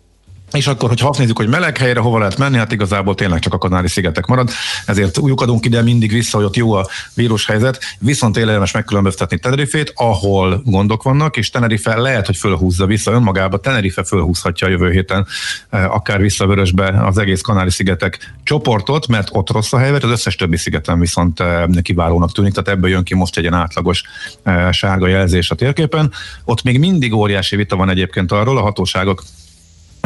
és 0.54 0.66
akkor, 0.66 0.88
hogyha 0.88 1.08
azt 1.08 1.18
nézzük, 1.18 1.36
hogy 1.36 1.48
meleg 1.48 1.78
helyre 1.78 2.00
hova 2.00 2.18
lehet 2.18 2.38
menni, 2.38 2.56
hát 2.56 2.72
igazából 2.72 3.14
tényleg 3.14 3.38
csak 3.38 3.54
a 3.54 3.58
Kanári-szigetek 3.58 4.26
marad, 4.26 4.50
ezért 4.86 5.18
újukadunk 5.18 5.64
ide 5.64 5.82
mindig 5.82 6.12
vissza, 6.12 6.36
hogy 6.36 6.46
ott 6.46 6.56
jó 6.56 6.72
a 6.72 6.86
vírushelyzet, 7.14 7.78
viszont 7.98 8.36
érdemes 8.36 8.72
megkülönböztetni 8.72 9.38
Tenerifét, 9.38 9.92
ahol 9.94 10.62
gondok 10.64 11.02
vannak, 11.02 11.36
és 11.36 11.50
Tenerife 11.50 11.96
lehet, 11.96 12.26
hogy 12.26 12.36
fölhúzza 12.36 12.86
vissza 12.86 13.12
önmagába, 13.12 13.58
Tenerife 13.58 14.04
fölhúzhatja 14.04 14.66
a 14.66 14.70
jövő 14.70 14.90
héten 14.90 15.26
eh, 15.70 15.94
akár 15.94 16.20
vissza 16.20 16.46
vörösbe 16.46 17.06
az 17.06 17.18
egész 17.18 17.40
Kanári-szigetek 17.40 18.34
csoportot, 18.42 19.06
mert 19.06 19.28
ott 19.32 19.50
rossz 19.50 19.72
a 19.72 19.78
helyzet, 19.78 20.04
az 20.04 20.10
összes 20.10 20.36
többi 20.36 20.56
szigeten 20.56 21.00
viszont 21.00 21.40
eh, 21.40 21.64
kiválónak 21.82 22.32
tűnik, 22.32 22.52
tehát 22.52 22.68
ebből 22.68 22.90
jön 22.90 23.04
ki 23.04 23.14
most 23.14 23.36
egy 23.36 23.46
átlagos 23.46 24.02
eh, 24.42 24.72
sárga 24.72 25.06
jelzés 25.06 25.50
a 25.50 25.54
térképen. 25.54 26.12
Ott 26.44 26.62
még 26.62 26.78
mindig 26.78 27.12
óriási 27.14 27.56
vita 27.56 27.76
van 27.76 27.90
egyébként 27.90 28.32
arról, 28.32 28.58
a 28.58 28.62
hatóságok 28.62 29.22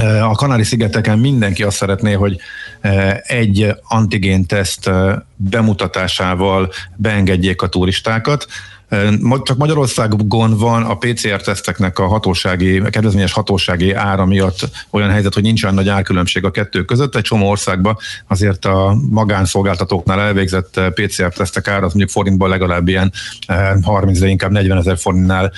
a 0.05 0.33
Kanári-szigeteken 0.35 1.19
mindenki 1.19 1.63
azt 1.63 1.77
szeretné, 1.77 2.13
hogy 2.13 2.37
egy 3.23 3.75
antigén-teszt 3.83 4.91
bemutatásával 5.37 6.73
beengedjék 6.97 7.63
a 7.63 7.69
turistákat. 7.69 8.47
Csak 9.43 9.57
Magyarországon 9.57 10.57
van 10.57 10.83
a 10.83 10.95
PCR-teszteknek 10.95 11.99
a 11.99 12.07
hatósági, 12.07 12.79
a 12.79 12.91
kedvezményes 12.91 13.33
hatósági 13.33 13.93
ára 13.93 14.25
miatt 14.25 14.87
olyan 14.91 15.11
helyzet, 15.11 15.35
hogy 15.35 15.43
nincs 15.43 15.63
olyan 15.63 15.75
nagy 15.75 15.89
árkülönbség 15.89 16.45
a 16.45 16.51
kettő 16.51 16.85
között. 16.85 17.17
Egy 17.17 17.23
csomó 17.23 17.49
országban 17.49 17.97
azért 18.27 18.65
a 18.65 18.97
magánszolgáltatóknál 19.11 20.21
elvégzett 20.21 20.81
PCR-tesztek 20.95 21.69
ára 21.69 21.87
az 21.87 21.93
mondjuk 21.93 22.11
forintban 22.11 22.49
legalább 22.49 22.89
ilyen 22.89 23.13
30, 23.83 24.19
de 24.19 24.27
inkább 24.27 24.51
40 24.51 24.79
ezer 24.79 24.99
forintnál 24.99 25.53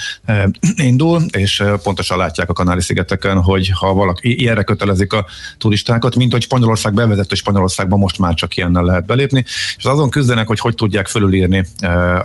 indul, 0.77 1.23
és 1.33 1.63
pontosan 1.83 2.19
látják 2.19 2.51
a 2.51 2.53
Kanári-szigeteken, 2.53 3.43
hogy 3.43 3.71
ha 3.75 3.95
valaki 3.95 4.41
ilyenre 4.41 4.63
kötelezik 4.63 5.13
a 5.13 5.27
turistákat, 5.59 6.17
mint 6.17 6.33
hogy 6.33 6.43
Spanyolország 6.43 6.95
bevezett, 6.95 7.35
Spanyolországban 7.35 7.99
most 7.99 8.19
már 8.19 8.35
csak 8.35 8.57
ilyennel 8.57 8.85
lehet 8.85 9.07
belépni, 9.07 9.45
és 9.77 9.85
azon 9.85 10.11
küzdenek, 10.11 10.47
hogy 10.47 10.59
hogy 10.59 10.75
tudják 10.75 11.07
fölülírni 11.07 11.65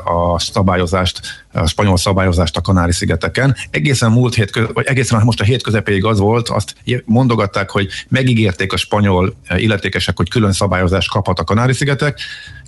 a 0.03 0.39
szabályozást 0.39 0.93
szabályozást, 0.95 1.44
a 1.55 1.67
spanyol 1.67 1.97
szabályozást 1.97 2.57
a 2.57 2.61
Kanári-szigeteken. 2.61 3.55
Egészen 3.69 4.11
múlt 4.11 4.35
hét, 4.35 4.69
vagy 4.73 4.85
egészen 4.85 5.23
most 5.23 5.41
a 5.41 5.43
hét 5.43 5.63
közepéig 5.63 6.05
az 6.05 6.19
volt, 6.19 6.49
azt 6.49 6.75
mondogatták, 7.05 7.69
hogy 7.69 7.87
megígérték 8.07 8.73
a 8.73 8.77
spanyol 8.77 9.35
illetékesek, 9.57 10.17
hogy 10.17 10.29
külön 10.29 10.51
szabályozást 10.51 11.09
kaphat 11.09 11.39
a 11.39 11.43
Kanári-szigetek, 11.43 12.19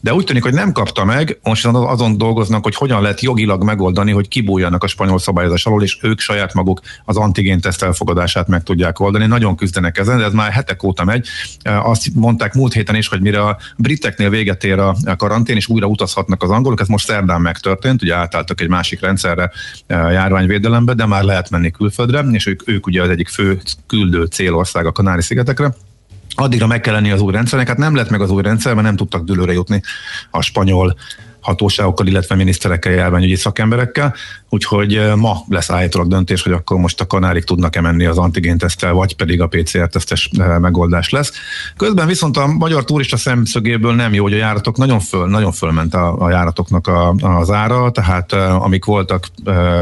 de 0.02 0.13
úgy 0.13 0.23
tűnik, 0.26 0.43
hogy 0.43 0.54
nem 0.54 0.71
kapta 0.71 1.06
meg, 1.06 1.39
most 1.43 1.65
azon 1.65 2.17
dolgoznak, 2.17 2.63
hogy 2.63 2.76
hogyan 2.76 3.02
lehet 3.02 3.21
jogilag 3.21 3.63
megoldani, 3.63 4.12
hogy 4.12 4.28
kibújjanak 4.28 4.84
a 4.84 4.88
spanyol 4.88 5.19
szabályozás 5.19 5.65
alól, 5.65 5.84
és 5.84 5.97
ők 6.02 6.19
saját 6.19 6.54
maguk 6.54 6.82
az 7.06 7.17
antigén 7.17 7.62
teszt 7.62 7.84
elfogadását 7.84 8.47
meg 8.47 8.63
tudják 8.63 9.00
oldani. 9.00 9.26
Nagyon 9.26 9.56
küzdenek 9.56 9.97
ezen, 9.97 10.17
de 10.17 10.23
ez 10.23 10.34
már 10.34 10.52
hetek 10.52 10.84
óta 10.84 11.04
megy. 11.04 11.28
Azt 11.63 12.13
mondták 12.13 12.54
múlt 12.54 12.73
héten 12.73 12.95
is, 12.95 13.08
hogy 13.08 13.21
mire 13.21 13.43
a 13.43 13.58
briteknél 13.78 14.30
véget 14.30 14.63
ér 14.63 14.80
a 14.80 14.95
karantén, 15.17 15.56
és 15.56 15.67
újra 15.67 15.88
utazhatnak 15.88 16.43
az 16.43 16.50
angolok, 16.50 16.80
ez 16.80 16.88
most 16.88 17.06
szerdán 17.06 17.41
megtörtént, 17.41 18.02
ugye 18.02 18.15
átálltak 18.15 18.62
egy 18.62 18.69
másik 18.78 19.02
rendszerre 19.02 19.52
a 19.88 19.94
járványvédelembe, 19.94 20.94
de 20.94 21.06
már 21.06 21.24
lehet 21.24 21.50
menni 21.50 21.72
külföldre, 21.72 22.20
és 22.20 22.46
ők, 22.46 22.68
ők 22.70 22.88
ugye 22.88 23.02
az 23.02 23.10
egyik 23.10 23.28
fő 23.28 23.62
küldő 23.88 24.26
célország 24.26 24.86
a 24.86 24.92
Kanári-szigetekre. 24.92 25.76
Addigra 26.36 26.68
meg 26.68 26.82
kell 26.82 26.94
lenni 26.94 27.12
az 27.12 27.22
új 27.22 27.32
rendszernek, 27.32 27.68
hát 27.68 27.78
nem 27.78 27.96
lett 27.96 28.10
meg 28.10 28.22
az 28.22 28.30
új 28.30 28.42
rendszer, 28.42 28.74
mert 28.74 28.86
nem 28.86 28.96
tudtak 28.96 29.24
dőlőre 29.24 29.54
jutni 29.54 29.82
a 30.32 30.42
spanyol 30.42 30.98
hatóságokkal, 31.48 32.08
illetve 32.08 32.36
miniszterekkel, 32.36 32.92
járványügyi 32.92 33.36
szakemberekkel, 33.36 34.16
úgyhogy 34.50 35.02
ma 35.16 35.38
lesz 35.48 35.70
állítólag 35.70 36.08
döntés, 36.08 36.42
hogy 36.44 36.52
akkor 36.52 36.78
most 36.78 37.02
a 37.02 37.08
kanárik 37.08 37.44
tudnak-e 37.44 37.82
menni 37.82 38.06
az 38.06 38.18
antigéntesztel, 38.18 38.94
vagy 38.94 39.16
pedig 39.16 39.42
a 39.42 39.48
PCR-tesztes 39.48 40.30
megoldás 40.60 41.10
lesz. 41.10 41.32
Közben 41.78 42.08
viszont 42.08 42.38
a 42.38 42.48
magyar 42.48 42.84
turista 42.84 43.18
szemszögéből 43.18 43.96
nem 43.96 44.14
jó, 44.14 44.24
hogy 44.24 44.34
a 44.34 44.38
járatok 44.38 44.78
nagyon, 44.78 45.00
föl, 45.00 45.28
nagyon 45.28 45.52
fölment 45.52 45.94
a, 45.94 46.22
a 46.22 46.30
járatoknak 46.30 46.88
a, 46.88 47.10
az 47.10 47.52
ára, 47.52 47.92
tehát 47.92 48.34
amik 48.34 48.86
voltak 48.86 49.28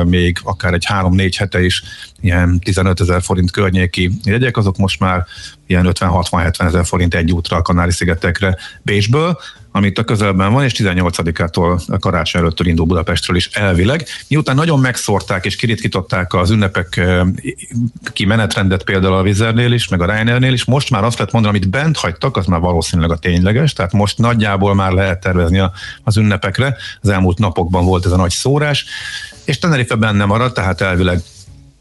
még 0.06 0.40
akár 0.44 0.74
egy 0.74 0.86
három-négy 0.86 1.36
hete 1.36 1.64
is 1.64 1.84
ilyen 2.26 2.60
15 2.60 3.02
ezer 3.02 3.22
forint 3.22 3.52
környéki 3.52 4.12
jegyek, 4.24 4.58
azok 4.58 4.78
most 4.78 5.00
már 5.00 5.26
ilyen 5.68 5.88
50-60-70 5.94 6.66
ezer 6.66 6.86
forint 6.86 7.14
egy 7.16 7.32
útra 7.32 7.58
a 7.58 7.62
Kanári-szigetekre 7.62 8.58
Bécsből, 8.82 9.40
amit 9.72 9.98
a 10.00 10.04
közelben 10.04 10.54
van, 10.54 10.64
és 10.64 10.74
18-ától 10.78 11.88
a 11.88 12.00
karácsony 12.00 12.42
előttől 12.42 12.68
indul 12.68 12.86
Budapestről 12.86 13.36
is 13.36 13.48
elvileg. 13.48 14.06
Miután 14.28 14.56
nagyon 14.56 14.80
megszórták 14.80 15.46
és 15.46 15.56
kiritkították 15.56 16.34
az 16.34 16.50
ünnepek 16.50 17.02
ki 18.14 18.26
menetrendet 18.26 18.84
például 18.84 19.14
a 19.14 19.22
Vizernél 19.22 19.72
is, 19.72 19.88
meg 19.88 20.02
a 20.02 20.06
Ryanairnél 20.06 20.54
is, 20.54 20.66
most 20.66 20.90
már 20.90 21.04
azt 21.04 21.18
lehet 21.18 21.34
mondani, 21.34 21.58
amit 21.58 21.70
bent 21.70 21.98
hagytak, 21.98 22.38
az 22.38 22.46
már 22.46 22.60
valószínűleg 22.60 23.12
a 23.12 23.18
tényleges, 23.18 23.74
tehát 23.74 23.92
most 23.92 24.18
nagyjából 24.18 24.76
már 24.76 24.92
lehet 24.92 25.20
tervezni 25.20 25.62
az 26.04 26.18
ünnepekre. 26.18 26.78
Az 27.02 27.10
elmúlt 27.10 27.38
napokban 27.38 27.86
volt 27.86 28.06
ez 28.06 28.12
a 28.12 28.18
nagy 28.18 28.32
szórás, 28.32 28.86
és 29.44 29.60
Tenerife 29.60 29.96
benne 29.96 30.26
maradt, 30.26 30.54
tehát 30.54 30.82
elvileg 30.82 31.22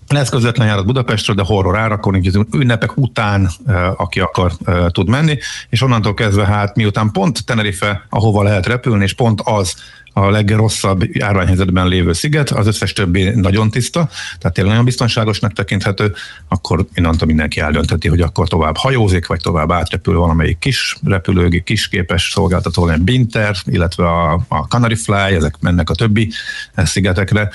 lesz 0.08 0.28
közvetlen 0.28 0.66
járat 0.66 0.86
Budapestről, 0.86 1.36
de 1.36 1.42
horror 1.42 1.78
árakon, 1.78 2.16
így 2.16 2.26
az 2.26 2.46
ünnepek 2.52 2.96
után, 2.96 3.50
aki 3.96 4.20
akar, 4.20 4.52
tud 4.88 5.08
menni, 5.08 5.38
és 5.68 5.82
onnantól 5.82 6.14
kezdve 6.14 6.46
hát 6.46 6.76
miután 6.76 7.10
pont 7.10 7.44
Tenerife, 7.44 8.06
ahova 8.08 8.42
lehet 8.42 8.66
repülni, 8.66 9.04
és 9.04 9.12
pont 9.12 9.40
az 9.44 9.74
a 10.16 10.30
legrosszabb 10.30 11.04
járványhelyzetben 11.16 11.88
lévő 11.88 12.12
sziget, 12.12 12.50
az 12.50 12.66
összes 12.66 12.92
többi 12.92 13.30
nagyon 13.30 13.70
tiszta, 13.70 14.08
tehát 14.38 14.54
tényleg 14.54 14.72
nagyon 14.72 14.84
biztonságosnak 14.84 15.52
tekinthető, 15.52 16.14
akkor 16.48 16.86
innantól 16.94 17.26
mindenki 17.26 17.60
eldöntheti, 17.60 18.08
hogy 18.08 18.20
akkor 18.20 18.48
tovább 18.48 18.76
hajózik, 18.76 19.26
vagy 19.26 19.40
tovább 19.40 19.72
átrepül 19.72 20.18
valamelyik 20.18 20.58
kis 20.58 20.96
repülőgép, 21.04 21.64
kis 21.64 21.88
képes 21.88 22.30
szolgáltató, 22.32 22.82
olyan 22.82 23.04
Binter, 23.04 23.56
illetve 23.64 24.06
a, 24.06 24.32
a 24.48 24.58
Canary 24.58 24.94
Fly, 24.94 25.34
ezek 25.34 25.54
mennek 25.60 25.90
a 25.90 25.94
többi 25.94 26.30
szigetekre. 26.76 27.50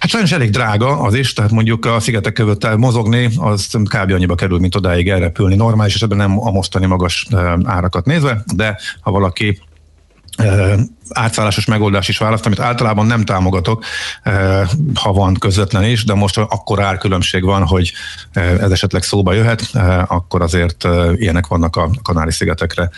Hát 0.00 0.10
sajnos 0.10 0.32
elég 0.32 0.50
drága 0.50 1.00
az 1.00 1.14
is, 1.14 1.32
tehát 1.32 1.50
mondjuk 1.50 1.84
a 1.84 2.00
szigetek 2.00 2.32
között 2.32 2.76
mozogni, 2.76 3.28
az 3.36 3.68
kb. 3.84 4.12
annyiba 4.12 4.34
kerül, 4.34 4.58
mint 4.58 4.74
odáig 4.74 5.08
elrepülni. 5.08 5.54
Normális 5.54 5.94
esetben 5.94 6.18
nem 6.18 6.46
a 6.46 6.50
mostani 6.50 6.86
magas 6.86 7.26
árakat 7.64 8.04
nézve, 8.04 8.42
de 8.54 8.78
ha 9.00 9.10
valaki 9.10 9.58
átszállásos 11.10 11.64
megoldás 11.64 12.08
is 12.08 12.18
választ, 12.18 12.46
amit 12.46 12.60
általában 12.60 13.06
nem 13.06 13.24
támogatok, 13.24 13.84
ha 14.94 15.12
van 15.12 15.34
közvetlen 15.34 15.84
is, 15.84 16.04
de 16.04 16.14
most 16.14 16.38
akkor 16.38 16.82
árkülönbség 16.82 17.44
van, 17.44 17.66
hogy 17.66 17.92
ez 18.32 18.70
esetleg 18.70 19.02
szóba 19.02 19.32
jöhet, 19.32 19.62
akkor 20.06 20.42
azért 20.42 20.88
ilyenek 21.14 21.46
vannak 21.46 21.76
a 21.76 21.90
Kanári-szigetekre 22.02 22.90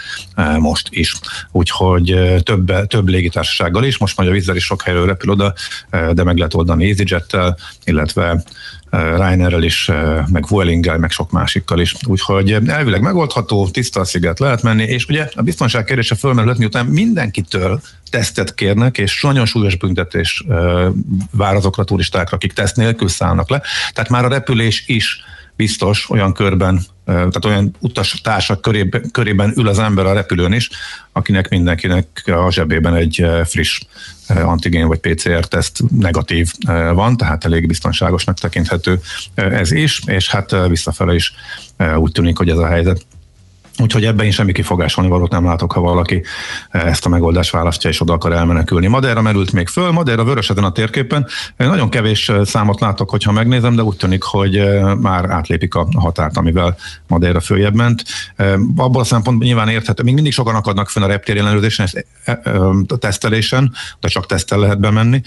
most 0.59 0.87
is. 0.91 1.15
Úgyhogy 1.51 2.17
több, 2.43 2.87
több 2.87 3.09
légitársasággal 3.09 3.85
is, 3.85 3.99
most 3.99 4.17
már 4.17 4.29
a 4.29 4.31
vízzel 4.31 4.57
is 4.57 4.65
sok 4.65 4.83
helyről 4.83 5.07
repül 5.07 5.31
oda, 5.31 5.55
de 5.91 6.25
meg 6.25 6.37
lehet 6.37 6.55
oldani 6.55 6.89
EasyJet-tel, 6.89 7.57
illetve 7.85 8.43
Reinerrel 8.93 9.63
is, 9.63 9.91
meg 10.27 10.49
Vuelinggel, 10.49 10.99
meg 10.99 11.11
sok 11.11 11.31
másikkal 11.31 11.81
is. 11.81 11.95
Úgyhogy 12.07 12.53
elvileg 12.67 13.01
megoldható, 13.01 13.69
tiszta 13.69 14.01
a 14.01 14.05
sziget 14.05 14.39
lehet 14.39 14.63
menni, 14.63 14.83
és 14.83 15.07
ugye 15.07 15.29
a 15.35 15.43
biztonság 15.43 15.85
kérdése 15.85 16.15
fölmerült, 16.15 16.59
miután 16.59 16.87
mindenkitől 16.87 17.81
tesztet 18.11 18.55
kérnek, 18.55 18.99
és 18.99 19.23
nagyon 19.23 19.47
súlyos 19.47 19.77
büntetés 19.77 20.45
vár 21.31 21.55
azokra 21.55 21.83
a 21.83 21.87
turistákra, 21.87 22.37
akik 22.37 22.53
teszt 22.53 22.77
nélkül 22.77 23.09
szállnak 23.09 23.51
le. 23.51 23.63
Tehát 23.93 24.11
már 24.11 24.25
a 24.25 24.29
repülés 24.29 24.85
is 24.87 25.25
biztos 25.63 26.11
olyan 26.11 26.33
körben, 26.33 26.81
tehát 27.05 27.45
olyan 27.45 27.77
társak 28.23 28.61
körében, 28.61 29.11
körében 29.11 29.53
ül 29.57 29.69
az 29.69 29.79
ember 29.79 30.07
a 30.07 30.13
repülőn 30.13 30.53
is, 30.53 30.71
akinek 31.13 31.49
mindenkinek 31.49 32.07
a 32.27 32.51
zsebében 32.51 32.95
egy 32.95 33.27
friss 33.45 33.81
antigén 34.29 34.87
vagy 34.87 34.99
PCR-teszt 34.99 35.83
negatív 35.91 36.53
van, 36.93 37.17
tehát 37.17 37.45
elég 37.45 37.67
biztonságosnak 37.67 38.39
tekinthető 38.39 39.01
ez 39.35 39.73
is, 39.73 40.01
és 40.07 40.31
hát 40.31 40.57
visszafele 40.69 41.15
is 41.15 41.35
úgy 41.97 42.13
tűnik, 42.13 42.37
hogy 42.37 42.49
ez 42.49 42.59
a 42.59 42.67
helyzet. 42.67 43.07
Úgyhogy 43.79 44.05
ebben 44.05 44.27
is 44.27 44.35
semmi 44.35 44.53
kifogásolni 44.53 45.11
valót 45.11 45.31
nem 45.31 45.45
látok, 45.45 45.73
ha 45.73 45.81
valaki 45.81 46.23
ezt 46.71 47.07
a 47.07 47.09
megoldást 47.09 47.51
választja 47.51 47.91
és 47.91 48.01
oda 48.01 48.13
akar 48.13 48.33
elmenekülni. 48.33 48.87
Madeira 48.87 49.23
merült 49.23 49.53
még 49.53 49.69
föl, 49.69 49.91
Madeira 49.91 50.25
vöröseden 50.25 50.65
a 50.65 50.73
térképen. 50.73 51.27
Nagyon 51.57 51.89
kevés 51.89 52.33
számot 52.45 52.81
látok, 52.81 53.11
hogyha 53.11 53.33
megnézem, 53.33 53.75
de 53.77 53.83
úgy 53.83 53.97
tűnik, 53.97 54.23
hogy 54.23 54.63
már 55.01 55.31
átlépik 55.31 55.75
a 55.75 55.87
határt, 55.95 56.37
amivel 56.37 56.77
Madeira 57.07 57.41
följebb 57.41 57.75
ment. 57.75 58.05
Abból 58.77 59.01
a 59.01 59.05
szempontból 59.05 59.47
nyilván 59.47 59.69
érthető, 59.69 60.03
még 60.03 60.15
mindig 60.15 60.33
sokan 60.33 60.55
akadnak 60.55 60.89
fönn 60.89 61.03
a 61.03 61.07
reptér 61.07 61.37
ellenőrzésen, 61.37 61.89
a 62.89 62.97
tesztelésen, 62.97 63.73
de 64.01 64.09
csak 64.09 64.27
tesztel 64.27 64.59
lehet 64.59 64.81
bemenni. 64.81 65.23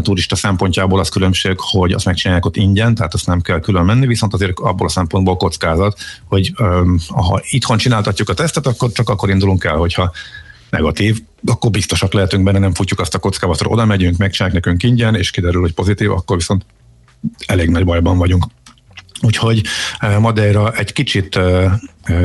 Turista 0.00 0.36
szempontjából 0.36 1.00
az 1.00 1.08
különbség, 1.08 1.54
hogy 1.56 1.92
azt 1.92 2.04
megcsinálják 2.04 2.46
ott 2.46 2.56
ingyen, 2.56 2.94
tehát 2.94 3.14
azt 3.14 3.26
nem 3.26 3.40
kell 3.40 3.60
külön 3.60 3.84
menni, 3.84 4.06
viszont 4.06 4.34
azért 4.34 4.58
abból 4.58 4.86
a 4.86 4.90
szempontból 4.90 5.36
kockázat, 5.36 5.98
hogy 6.28 6.52
ha 7.08 7.40
itthon 7.50 7.73
otthon 7.74 7.78
csináltatjuk 7.78 8.28
a 8.28 8.34
tesztet, 8.34 8.66
akkor 8.66 8.92
csak 8.92 9.08
akkor 9.08 9.30
indulunk 9.30 9.64
el, 9.64 9.76
hogyha 9.76 10.12
negatív, 10.70 11.22
akkor 11.46 11.70
biztosak 11.70 12.12
lehetünk 12.12 12.44
benne, 12.44 12.58
nem 12.58 12.74
futjuk 12.74 13.00
azt 13.00 13.14
a 13.14 13.18
kockázatra, 13.18 13.68
oda 13.68 13.84
megyünk, 13.84 14.16
megcsinálják 14.16 14.64
nekünk 14.64 14.82
ingyen, 14.82 15.14
és 15.14 15.30
kiderül, 15.30 15.60
hogy 15.60 15.74
pozitív, 15.74 16.10
akkor 16.10 16.36
viszont 16.36 16.64
elég 17.46 17.68
nagy 17.68 17.84
bajban 17.84 18.18
vagyunk. 18.18 18.44
Úgyhogy 19.22 19.62
Madeira 20.18 20.72
egy 20.72 20.92
kicsit 20.92 21.38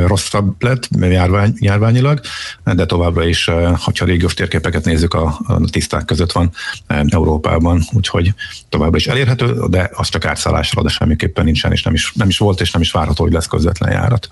rosszabb 0.08 0.64
lett 0.64 0.88
járvány, 1.00 1.54
járványilag, 1.60 2.20
de 2.64 2.86
továbbra 2.86 3.26
is, 3.26 3.50
hogyha 3.76 4.06
régiós 4.06 4.34
térképeket 4.34 4.86
nézzük, 4.86 5.14
a, 5.14 5.40
a 5.48 5.60
tiszták 5.70 6.06
között 6.06 6.32
van 6.32 6.52
Európában, 6.88 7.84
úgyhogy 7.92 8.34
továbbra 8.70 8.98
is 8.98 9.08
elérhető, 9.08 9.56
de 9.70 9.90
az 9.94 10.10
csak 10.10 10.26
átszállásra, 10.26 10.82
de 10.82 10.90
semmiképpen 10.90 11.46
nincsen, 11.46 11.72
és 11.72 11.84
nem 11.84 11.94
is, 11.94 12.12
nem 12.14 12.28
is 12.28 12.38
volt, 12.38 12.62
és 12.62 12.72
nem 12.72 12.82
is 12.82 12.92
várható, 12.92 13.24
hogy 13.24 13.34
lesz 13.34 13.48
közvetlen 13.48 13.92
járat. 13.92 14.28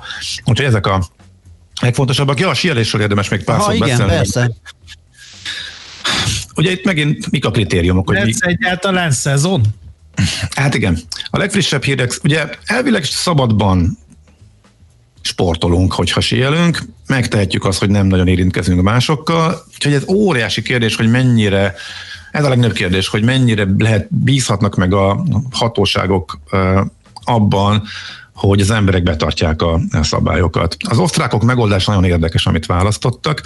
Úgyhogy 0.45 0.65
ezek 0.65 0.87
a 0.87 1.03
legfontosabbak. 1.81 2.39
Ja, 2.39 2.49
a 2.49 2.53
síelésről 2.53 3.01
érdemes 3.01 3.29
még 3.29 3.43
pár 3.43 3.61
szót 3.61 3.79
beszélni. 3.79 4.11
Persze. 4.11 4.51
Ugye 6.55 6.71
itt 6.71 6.85
megint 6.85 7.31
mik 7.31 7.45
a 7.45 7.51
kritériumok? 7.51 8.13
Lesz 8.13 8.23
hogy 8.23 8.33
mi... 8.33 8.43
egyáltalán 8.51 9.11
szezon? 9.11 9.61
Hát 10.55 10.75
igen. 10.75 10.97
A 11.29 11.37
legfrissebb 11.37 11.83
hírek, 11.83 12.19
ugye 12.23 12.49
elvileg 12.65 13.03
szabadban 13.03 13.97
sportolunk, 15.21 15.93
hogyha 15.93 16.21
síelünk, 16.21 16.81
megtehetjük 17.07 17.65
azt, 17.65 17.79
hogy 17.79 17.89
nem 17.89 18.07
nagyon 18.07 18.27
érintkezünk 18.27 18.81
másokkal, 18.81 19.65
úgyhogy 19.73 19.93
ez 19.93 20.03
óriási 20.07 20.61
kérdés, 20.61 20.95
hogy 20.95 21.09
mennyire, 21.09 21.75
ez 22.31 22.43
a 22.43 22.49
legnagyobb 22.49 22.75
kérdés, 22.75 23.07
hogy 23.07 23.23
mennyire 23.23 23.67
lehet, 23.77 24.07
bízhatnak 24.09 24.75
meg 24.75 24.93
a 24.93 25.23
hatóságok 25.51 26.39
abban, 27.23 27.83
hogy 28.37 28.61
az 28.61 28.71
emberek 28.71 29.03
betartják 29.03 29.61
a 29.61 29.79
szabályokat. 30.01 30.75
Az 30.89 30.97
osztrákok 30.97 31.43
megoldás 31.43 31.85
nagyon 31.85 32.03
érdekes, 32.03 32.45
amit 32.45 32.65
választottak. 32.65 33.41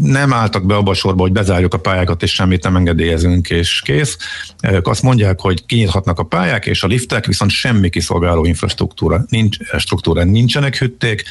Nem 0.00 0.32
álltak 0.32 0.66
be 0.66 0.74
abba 0.74 0.90
a 0.90 0.94
sorba, 0.94 1.22
hogy 1.22 1.32
bezárjuk 1.32 1.74
a 1.74 1.78
pályákat, 1.78 2.22
és 2.22 2.34
semmit 2.34 2.62
nem 2.62 2.76
engedélyezünk, 2.76 3.50
és 3.50 3.80
kész. 3.84 4.16
Ők 4.62 4.86
azt 4.86 5.02
mondják, 5.02 5.40
hogy 5.40 5.66
kinyithatnak 5.66 6.18
a 6.18 6.22
pályák, 6.22 6.66
és 6.66 6.82
a 6.82 6.86
liftek, 6.86 7.26
viszont 7.26 7.50
semmi 7.50 7.88
kiszolgáló 7.88 8.44
infrastruktúra, 8.44 9.24
nincs, 9.28 9.56
struktúra, 9.78 10.24
nincsenek 10.24 10.76
hütték, 10.76 11.24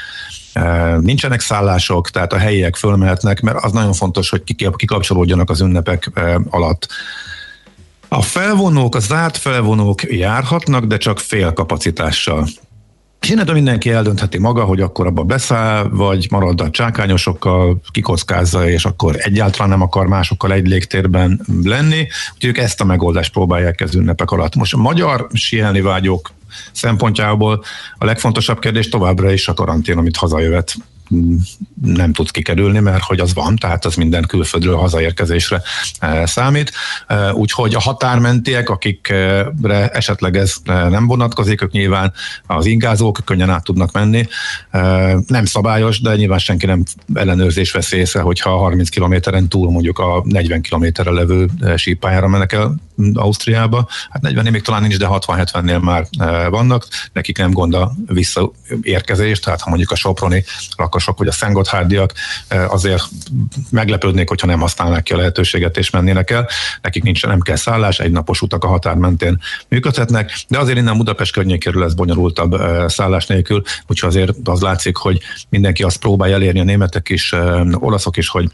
nincsenek 0.99 1.39
szállások, 1.39 2.09
tehát 2.09 2.33
a 2.33 2.37
helyiek 2.37 2.75
fölmehetnek, 2.75 3.41
mert 3.41 3.63
az 3.63 3.71
nagyon 3.71 3.93
fontos, 3.93 4.29
hogy 4.29 4.43
kikapcsolódjanak 4.75 5.49
az 5.49 5.61
ünnepek 5.61 6.11
alatt. 6.49 6.87
A 8.07 8.21
felvonók, 8.21 8.95
a 8.95 8.99
zárt 8.99 9.37
felvonók 9.37 10.03
járhatnak, 10.03 10.85
de 10.85 10.97
csak 10.97 11.19
fél 11.19 11.53
kapacitással. 11.53 12.47
És 13.21 13.31
innentől 13.31 13.55
mindenki 13.55 13.91
eldöntheti 13.91 14.37
maga, 14.37 14.63
hogy 14.63 14.81
akkor 14.81 15.07
abba 15.07 15.23
beszáll, 15.23 15.87
vagy 15.89 16.27
marad 16.29 16.61
a 16.61 16.69
csákányosokkal, 16.69 17.81
kikockázza, 17.91 18.69
és 18.69 18.85
akkor 18.85 19.15
egyáltalán 19.17 19.69
nem 19.69 19.81
akar 19.81 20.07
másokkal 20.07 20.53
egy 20.53 20.67
légtérben 20.67 21.45
lenni. 21.63 22.07
Úgyhogy 22.33 22.49
ők 22.49 22.57
ezt 22.57 22.81
a 22.81 22.85
megoldást 22.85 23.31
próbálják 23.31 23.81
az 23.81 23.95
ünnepek 23.95 24.31
alatt. 24.31 24.55
Most 24.55 24.73
a 24.73 24.77
magyar 24.77 25.27
sielni 25.33 25.81
vágyók 25.81 26.31
szempontjából 26.71 27.63
a 27.97 28.05
legfontosabb 28.05 28.59
kérdés 28.59 28.89
továbbra 28.89 29.31
is 29.31 29.47
a 29.47 29.53
karantén, 29.53 29.97
amit 29.97 30.17
hazajövet 30.17 30.75
nem 31.83 32.13
tudsz 32.13 32.31
kikerülni, 32.31 32.79
mert 32.79 33.03
hogy 33.03 33.19
az 33.19 33.33
van, 33.33 33.55
tehát 33.55 33.85
az 33.85 33.95
minden 33.95 34.25
külföldről 34.27 34.75
hazaérkezésre 34.75 35.61
e, 35.99 36.25
számít. 36.25 36.71
E, 37.07 37.33
úgyhogy 37.33 37.75
a 37.75 37.79
határmentiek, 37.79 38.69
akikre 38.69 39.87
esetleg 39.87 40.37
ez 40.37 40.55
e, 40.63 40.89
nem 40.89 41.07
vonatkozik, 41.07 41.61
ők 41.61 41.71
nyilván 41.71 42.13
az 42.47 42.65
ingázók 42.65 43.19
könnyen 43.25 43.49
át 43.49 43.63
tudnak 43.63 43.91
menni. 43.91 44.27
Nem 45.27 45.45
szabályos, 45.45 46.01
de 46.01 46.15
nyilván 46.15 46.39
senki 46.39 46.65
nem 46.65 46.83
ellenőrzés 47.13 47.71
vesz 47.71 47.91
észre, 47.91 48.21
hogyha 48.21 48.57
30 48.57 48.89
kilométeren 48.89 49.47
túl 49.47 49.71
mondjuk 49.71 49.99
a 49.99 50.23
40 50.25 50.61
kilométerre 50.61 51.11
levő 51.11 51.49
sípályára 51.75 52.27
mennek 52.27 52.53
el 52.53 52.75
Ausztriába. 53.13 53.87
Hát 54.09 54.21
40 54.21 54.51
még 54.51 54.61
talán 54.61 54.81
nincs, 54.81 54.97
de 54.97 55.07
60-70-nél 55.09 55.81
már 55.81 56.07
vannak. 56.49 56.87
Nekik 57.13 57.37
nem 57.37 57.51
gond 57.51 57.73
a 57.73 57.93
visszaérkezés, 58.07 59.39
tehát 59.39 59.61
ha 59.61 59.69
mondjuk 59.69 59.91
a 59.91 59.95
Soproni 59.95 60.43
lakosok, 60.95 61.17
vagy 61.17 61.27
a 61.27 61.31
Szentgotthárdiak 61.31 62.13
azért 62.67 63.03
meglepődnék, 63.69 64.29
hogyha 64.29 64.47
nem 64.47 64.59
használnák 64.59 65.03
ki 65.03 65.13
a 65.13 65.17
lehetőséget 65.17 65.77
és 65.77 65.89
mennének 65.89 66.29
el. 66.29 66.47
Nekik 66.81 67.03
nincs, 67.03 67.25
nem 67.25 67.39
kell 67.39 67.55
szállás, 67.55 67.99
egy 67.99 68.11
napos 68.11 68.41
utak 68.41 68.63
a 68.63 68.67
határ 68.67 68.95
mentén 68.95 69.41
működhetnek, 69.67 70.45
de 70.47 70.59
azért 70.59 70.77
innen 70.77 70.97
Budapest 70.97 71.33
környékéről 71.33 71.81
lesz 71.81 71.93
bonyolultabb 71.93 72.55
szállás 72.87 73.25
nélkül, 73.25 73.61
úgyhogy 73.87 74.09
azért 74.09 74.31
az 74.43 74.61
látszik, 74.61 74.95
hogy 74.95 75.19
mindenki 75.49 75.83
azt 75.83 75.99
próbálja 75.99 76.35
elérni, 76.35 76.59
a 76.59 76.63
németek 76.63 77.09
is, 77.09 77.33
olaszok 77.79 78.17
is, 78.17 78.27
hogy 78.29 78.51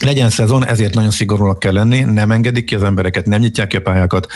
legyen 0.00 0.30
szezon, 0.30 0.66
ezért 0.66 0.94
nagyon 0.94 1.10
szigorúnak 1.10 1.58
kell 1.58 1.72
lenni, 1.72 2.00
nem 2.00 2.30
engedik 2.30 2.64
ki 2.64 2.74
az 2.74 2.82
embereket, 2.82 3.26
nem 3.26 3.40
nyitják 3.40 3.68
ki 3.68 3.76
a 3.76 3.80
pályákat 3.80 4.26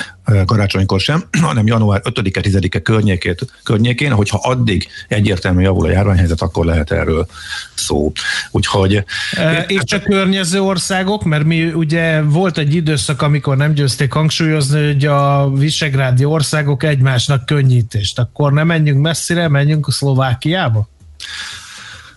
karácsonykor 0.46 1.00
sem, 1.00 1.24
hanem 1.40 1.66
január 1.66 2.00
5-e, 2.04 2.40
10-e 2.42 2.78
környékét, 2.78 3.46
környékén, 3.62 4.12
hogyha 4.12 4.38
addig 4.42 4.86
egyértelműen 5.08 5.64
javul 5.64 5.86
a 5.86 5.90
járványhelyzet, 5.90 6.42
akkor 6.42 6.64
lehet 6.64 6.90
erről 6.90 7.26
szó. 7.74 8.12
Úgyhogy... 8.50 9.04
E, 9.32 9.64
és 9.66 9.92
a 9.92 10.00
környező 10.00 10.60
országok, 10.60 11.24
mert 11.24 11.44
mi 11.44 11.64
ugye 11.64 12.22
volt 12.22 12.58
egy 12.58 12.74
időszak, 12.74 13.22
amikor 13.22 13.56
nem 13.56 13.72
győzték 13.72 14.12
hangsúlyozni, 14.12 14.86
hogy 14.86 15.06
a 15.06 15.50
visegrádi 15.50 16.24
országok 16.24 16.82
egymásnak 16.82 17.46
könnyítést. 17.46 18.18
Akkor 18.18 18.52
nem 18.52 18.66
menjünk 18.66 19.02
messzire, 19.02 19.48
menjünk 19.48 19.86
a 19.86 19.90
Szlovákiába? 19.90 20.88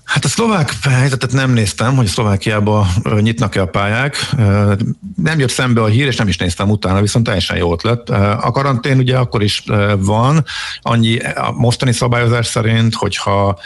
Hát 0.08 0.26
a 0.26 0.28
szlovák 0.28 0.74
helyzetet 0.82 1.32
nem 1.32 1.52
néztem, 1.52 1.96
hogy 1.96 2.06
Szlovákiába 2.06 2.88
nyitnak-e 3.20 3.62
a 3.62 3.65
pályák. 3.65 4.15
Nem 5.15 5.39
jött 5.39 5.50
szembe 5.50 5.82
a 5.82 5.88
hír, 5.88 6.06
és 6.06 6.15
nem 6.15 6.28
is 6.28 6.38
néztem 6.38 6.70
utána, 6.70 7.02
viszont 7.02 7.26
teljesen 7.26 7.58
jó 7.58 7.76
lett. 7.82 8.10
A 8.10 8.52
karantén 8.52 8.98
ugye 8.98 9.17
akkor 9.17 9.43
is 9.43 9.63
van, 9.98 10.46
annyi 10.82 11.17
a 11.20 11.52
mostani 11.52 11.91
szabályozás 11.91 12.46
szerint, 12.46 12.93
hogyha 12.93 13.60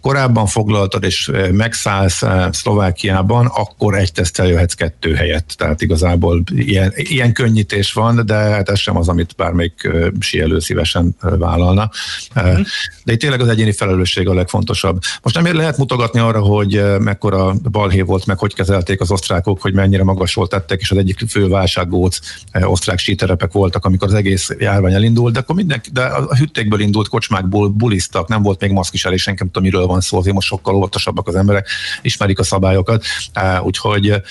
korábban 0.00 0.46
foglaltad 0.46 1.04
és 1.04 1.30
megszállsz 1.52 2.22
Szlovákiában, 2.50 3.46
akkor 3.46 3.94
egy 3.94 4.12
tesztel 4.12 4.46
jöhetsz 4.46 4.74
kettő 4.74 5.14
helyett. 5.14 5.54
Tehát 5.56 5.82
igazából 5.82 6.42
ilyen, 6.54 6.92
ilyen 6.94 7.32
könnyítés 7.32 7.92
van, 7.92 8.26
de 8.26 8.34
hát 8.34 8.68
ez 8.68 8.78
sem 8.78 8.96
az, 8.96 9.08
amit 9.08 9.34
bármelyik 9.36 9.90
sielő 10.20 10.58
szívesen 10.58 11.16
vállalna. 11.20 11.90
Uh-huh. 12.36 12.66
De 13.04 13.12
itt 13.12 13.20
tényleg 13.20 13.40
az 13.40 13.48
egyéni 13.48 13.72
felelősség 13.72 14.28
a 14.28 14.34
legfontosabb. 14.34 15.00
Most 15.22 15.40
nem 15.40 15.56
lehet 15.56 15.78
mutogatni 15.78 16.20
arra, 16.20 16.40
hogy 16.40 16.82
mekkora 16.98 17.54
balhé 17.70 18.00
volt, 18.00 18.26
meg 18.26 18.38
hogy 18.38 18.54
kezelték 18.54 19.00
az 19.00 19.10
osztrákok, 19.10 19.60
hogy 19.60 19.74
mennyire 19.74 20.04
magasról 20.04 20.48
tettek, 20.48 20.80
és 20.80 20.90
az 20.90 20.96
egyik 20.96 21.18
fő 21.28 21.48
válsággóc 21.48 22.18
osztrák 22.60 22.98
síterepek 22.98 23.52
voltak, 23.52 23.84
amikor 23.84 24.08
az 24.08 24.14
egész 24.14 24.50
járvány 24.58 24.94
elindult, 24.94 25.32
de 25.32 25.38
akkor 25.38 25.54
mindenki, 25.54 25.90
de 25.92 26.02
a 26.02 26.36
hüttékből 26.36 26.80
indult, 26.80 27.08
kocsmákból 27.08 27.68
bulisztak, 27.68 28.28
nem 28.28 28.42
volt 28.42 28.60
még 28.60 28.70
maszkviselés, 28.70 29.22
senki 29.22 29.42
nem 29.42 29.52
tudom, 29.52 29.68
miről 29.68 29.86
van 29.88 30.00
szó, 30.00 30.18
azért 30.18 30.34
most 30.34 30.48
sokkal 30.48 30.74
óvatosabbak 30.74 31.28
az 31.28 31.34
emberek, 31.34 31.68
ismerik 32.02 32.38
a 32.38 32.44
szabályokat, 32.44 33.04
úgyhogy 33.62 34.22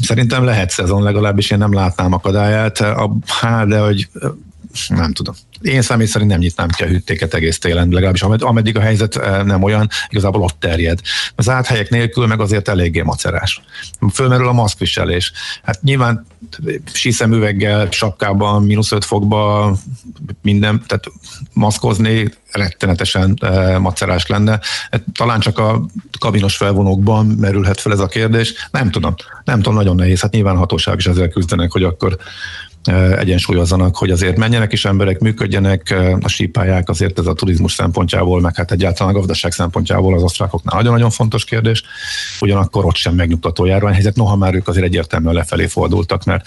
szerintem 0.00 0.44
lehet 0.44 0.70
szezon, 0.70 1.02
legalábbis 1.02 1.50
én 1.50 1.58
nem 1.58 1.72
látnám 1.72 2.12
akadályát, 2.12 2.78
hát 3.26 3.68
de 3.68 3.78
hogy 3.78 4.08
nem 4.88 5.12
tudom. 5.12 5.34
Én 5.62 5.82
személy 5.82 6.06
szerint 6.06 6.30
nem 6.30 6.40
nyitnám 6.40 6.68
ki 6.68 6.82
a 6.82 6.86
hűtéket 6.86 7.34
egész 7.34 7.58
télen, 7.58 7.88
legalábbis 7.88 8.22
ameddig 8.22 8.76
a 8.76 8.80
helyzet 8.80 9.44
nem 9.44 9.62
olyan, 9.62 9.88
igazából 10.08 10.42
ott 10.42 10.56
terjed. 10.60 11.00
Az 11.36 11.48
áthelyek 11.48 11.90
nélkül 11.90 12.26
meg 12.26 12.40
azért 12.40 12.68
eléggé 12.68 13.02
macerás. 13.02 13.62
Fölmerül 14.12 14.48
a 14.48 14.52
maszkviselés. 14.52 15.32
Hát 15.62 15.82
nyilván 15.82 16.26
síszemüveggel, 16.92 17.88
sapkában, 17.90 18.62
mínusz 18.62 18.92
5 18.92 19.04
fokba 19.04 19.72
minden, 20.42 20.82
tehát 20.86 21.04
maszkozni 21.52 22.32
rettenetesen 22.52 23.38
e, 23.40 23.78
macerás 23.78 24.26
lenne. 24.26 24.60
Hát, 24.90 25.02
talán 25.14 25.40
csak 25.40 25.58
a 25.58 25.86
kabinos 26.18 26.56
felvonókban 26.56 27.26
merülhet 27.26 27.80
fel 27.80 27.92
ez 27.92 27.98
a 27.98 28.06
kérdés. 28.06 28.68
Nem 28.70 28.90
tudom, 28.90 29.14
nem 29.44 29.56
tudom, 29.56 29.74
nagyon 29.74 29.96
nehéz. 29.96 30.20
Hát 30.20 30.32
nyilván 30.32 30.56
hatóság 30.56 30.98
is 30.98 31.06
ezzel 31.06 31.28
küzdenek, 31.28 31.72
hogy 31.72 31.82
akkor 31.82 32.18
egyensúlyozzanak, 33.18 33.96
hogy 33.96 34.10
azért 34.10 34.36
menjenek 34.36 34.72
is 34.72 34.84
emberek, 34.84 35.18
működjenek, 35.18 35.94
a 36.20 36.28
sípályák 36.28 36.88
azért 36.88 37.18
ez 37.18 37.26
a 37.26 37.32
turizmus 37.32 37.72
szempontjából, 37.72 38.40
meg 38.40 38.56
hát 38.56 38.72
egyáltalán 38.72 39.14
a 39.14 39.18
gazdaság 39.18 39.52
szempontjából 39.52 40.14
az 40.14 40.22
osztrákoknál 40.22 40.76
nagyon-nagyon 40.76 41.10
fontos 41.10 41.44
kérdés, 41.44 41.82
ugyanakkor 42.40 42.84
ott 42.84 42.96
sem 42.96 43.14
megnyugtató 43.14 43.64
járványhelyzet, 43.64 44.16
noha 44.16 44.36
már 44.36 44.54
ők 44.54 44.68
azért 44.68 44.84
egyértelműen 44.84 45.34
lefelé 45.34 45.66
fordultak, 45.66 46.24
mert 46.24 46.46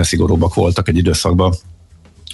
szigorúbbak 0.00 0.54
voltak 0.54 0.88
egy 0.88 0.96
időszakban 0.96 1.54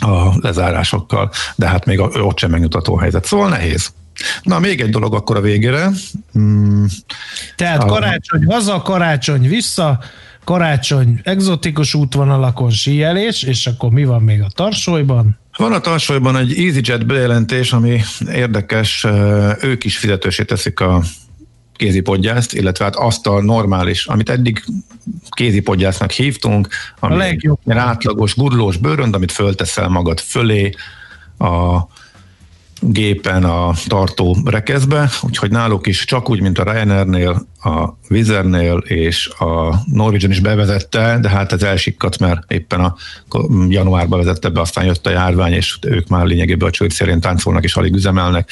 a 0.00 0.32
lezárásokkal, 0.40 1.30
de 1.56 1.68
hát 1.68 1.84
még 1.84 2.00
ott 2.00 2.38
sem 2.38 2.50
megnyugtató 2.50 2.96
helyzet. 2.96 3.24
Szóval 3.24 3.48
nehéz. 3.48 3.92
Na, 4.42 4.58
még 4.58 4.80
egy 4.80 4.90
dolog 4.90 5.14
akkor 5.14 5.36
a 5.36 5.40
végére. 5.40 5.90
Hmm. 6.32 6.86
Tehát 7.56 7.84
karácsony 7.84 8.44
haza, 8.44 8.82
karácsony 8.82 9.48
vissza, 9.48 9.98
karácsony 10.44 11.20
exotikus 11.22 11.94
útvonalakon 11.94 12.70
síelés, 12.70 13.42
és 13.42 13.66
akkor 13.66 13.90
mi 13.90 14.04
van 14.04 14.22
még 14.22 14.42
a 14.42 14.48
tarsolyban? 14.54 15.38
Van 15.56 15.72
a 15.72 15.80
tarsolyban 15.80 16.36
egy 16.36 16.58
EasyJet 16.58 17.06
bejelentés, 17.06 17.72
ami 17.72 18.00
érdekes, 18.32 19.06
ők 19.60 19.84
is 19.84 19.98
fizetősé 19.98 20.44
teszik 20.44 20.80
a 20.80 21.02
kézipodgyászt, 21.72 22.54
illetve 22.54 22.84
hát 22.84 22.96
azt 22.96 23.26
a 23.26 23.42
normális, 23.42 24.06
amit 24.06 24.30
eddig 24.30 24.64
kézipodgyásznak 25.30 26.10
hívtunk, 26.10 26.68
ami 27.00 27.14
a 27.14 27.16
legjobb. 27.16 27.58
átlagos 27.66 28.34
gurulós 28.34 28.76
bőrönd, 28.76 29.14
amit 29.14 29.32
fölteszel 29.32 29.88
magad 29.88 30.20
fölé, 30.20 30.70
a 31.38 31.80
gépen 32.82 33.44
a 33.44 33.72
tartó 33.86 34.36
rekeszbe, 34.44 35.10
úgyhogy 35.22 35.50
náluk 35.50 35.86
is 35.86 36.04
csak 36.04 36.30
úgy, 36.30 36.40
mint 36.40 36.58
a 36.58 36.72
Ryanairnél, 36.72 37.46
a 37.62 37.88
Vizernél 38.08 38.76
és 38.76 39.28
a 39.28 39.74
Norwegian 39.92 40.30
is 40.30 40.40
bevezette, 40.40 41.18
de 41.20 41.28
hát 41.28 41.52
ez 41.52 41.62
elsikkadt, 41.62 42.18
mert 42.18 42.52
éppen 42.52 42.80
a 42.80 42.96
januárban 43.68 44.18
vezette 44.18 44.48
be, 44.48 44.60
aztán 44.60 44.84
jött 44.84 45.06
a 45.06 45.10
járvány, 45.10 45.52
és 45.52 45.78
ők 45.86 46.08
már 46.08 46.26
lényegében 46.26 46.68
a 46.68 46.70
csőd 46.70 46.90
szerint 46.90 47.20
táncolnak 47.20 47.64
és 47.64 47.76
alig 47.76 47.94
üzemelnek, 47.94 48.50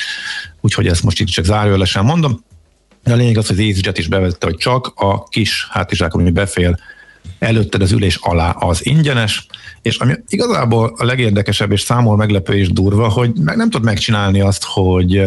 úgyhogy 0.61 0.87
ezt 0.87 1.03
most 1.03 1.21
itt 1.21 1.27
csak 1.27 1.45
zárójelesen 1.45 2.05
mondom. 2.05 2.45
De 3.05 3.13
a 3.13 3.17
lényeg 3.17 3.37
az, 3.37 3.47
hogy 3.47 3.59
az 3.59 3.65
EasyJet 3.65 3.99
is 3.99 4.09
bevezette, 4.09 4.47
hogy 4.47 4.57
csak 4.57 4.93
a 4.95 5.23
kis 5.23 5.67
hátizsák, 5.71 6.15
ami 6.15 6.31
befél 6.31 6.79
előtted 7.39 7.83
az 7.83 7.93
ülés 7.93 8.19
alá 8.21 8.51
az 8.51 8.87
ingyenes, 8.87 9.47
és 9.83 9.97
ami 9.97 10.15
igazából 10.29 10.95
a 10.97 11.05
legérdekesebb 11.05 11.73
és 11.73 11.81
számol 11.81 12.17
meglepő 12.17 12.55
és 12.55 12.69
durva, 12.69 13.09
hogy 13.09 13.33
meg 13.35 13.57
nem 13.57 13.71
tudod 13.71 13.87
megcsinálni 13.87 14.41
azt, 14.41 14.65
hogy 14.65 15.25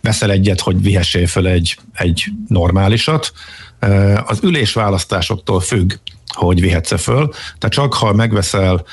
veszel 0.00 0.30
egyet, 0.30 0.60
hogy 0.60 0.82
vihessél 0.82 1.26
föl 1.26 1.46
egy, 1.46 1.78
egy 1.92 2.24
normálisat. 2.48 3.32
Az 4.26 4.38
ülés 4.42 4.72
választásoktól 4.72 5.60
függ, 5.60 5.92
hogy 6.26 6.60
vihetsz 6.60 7.02
föl. 7.02 7.28
Tehát 7.58 7.68
csak 7.68 7.94
ha 7.94 8.12
megveszel 8.12 8.84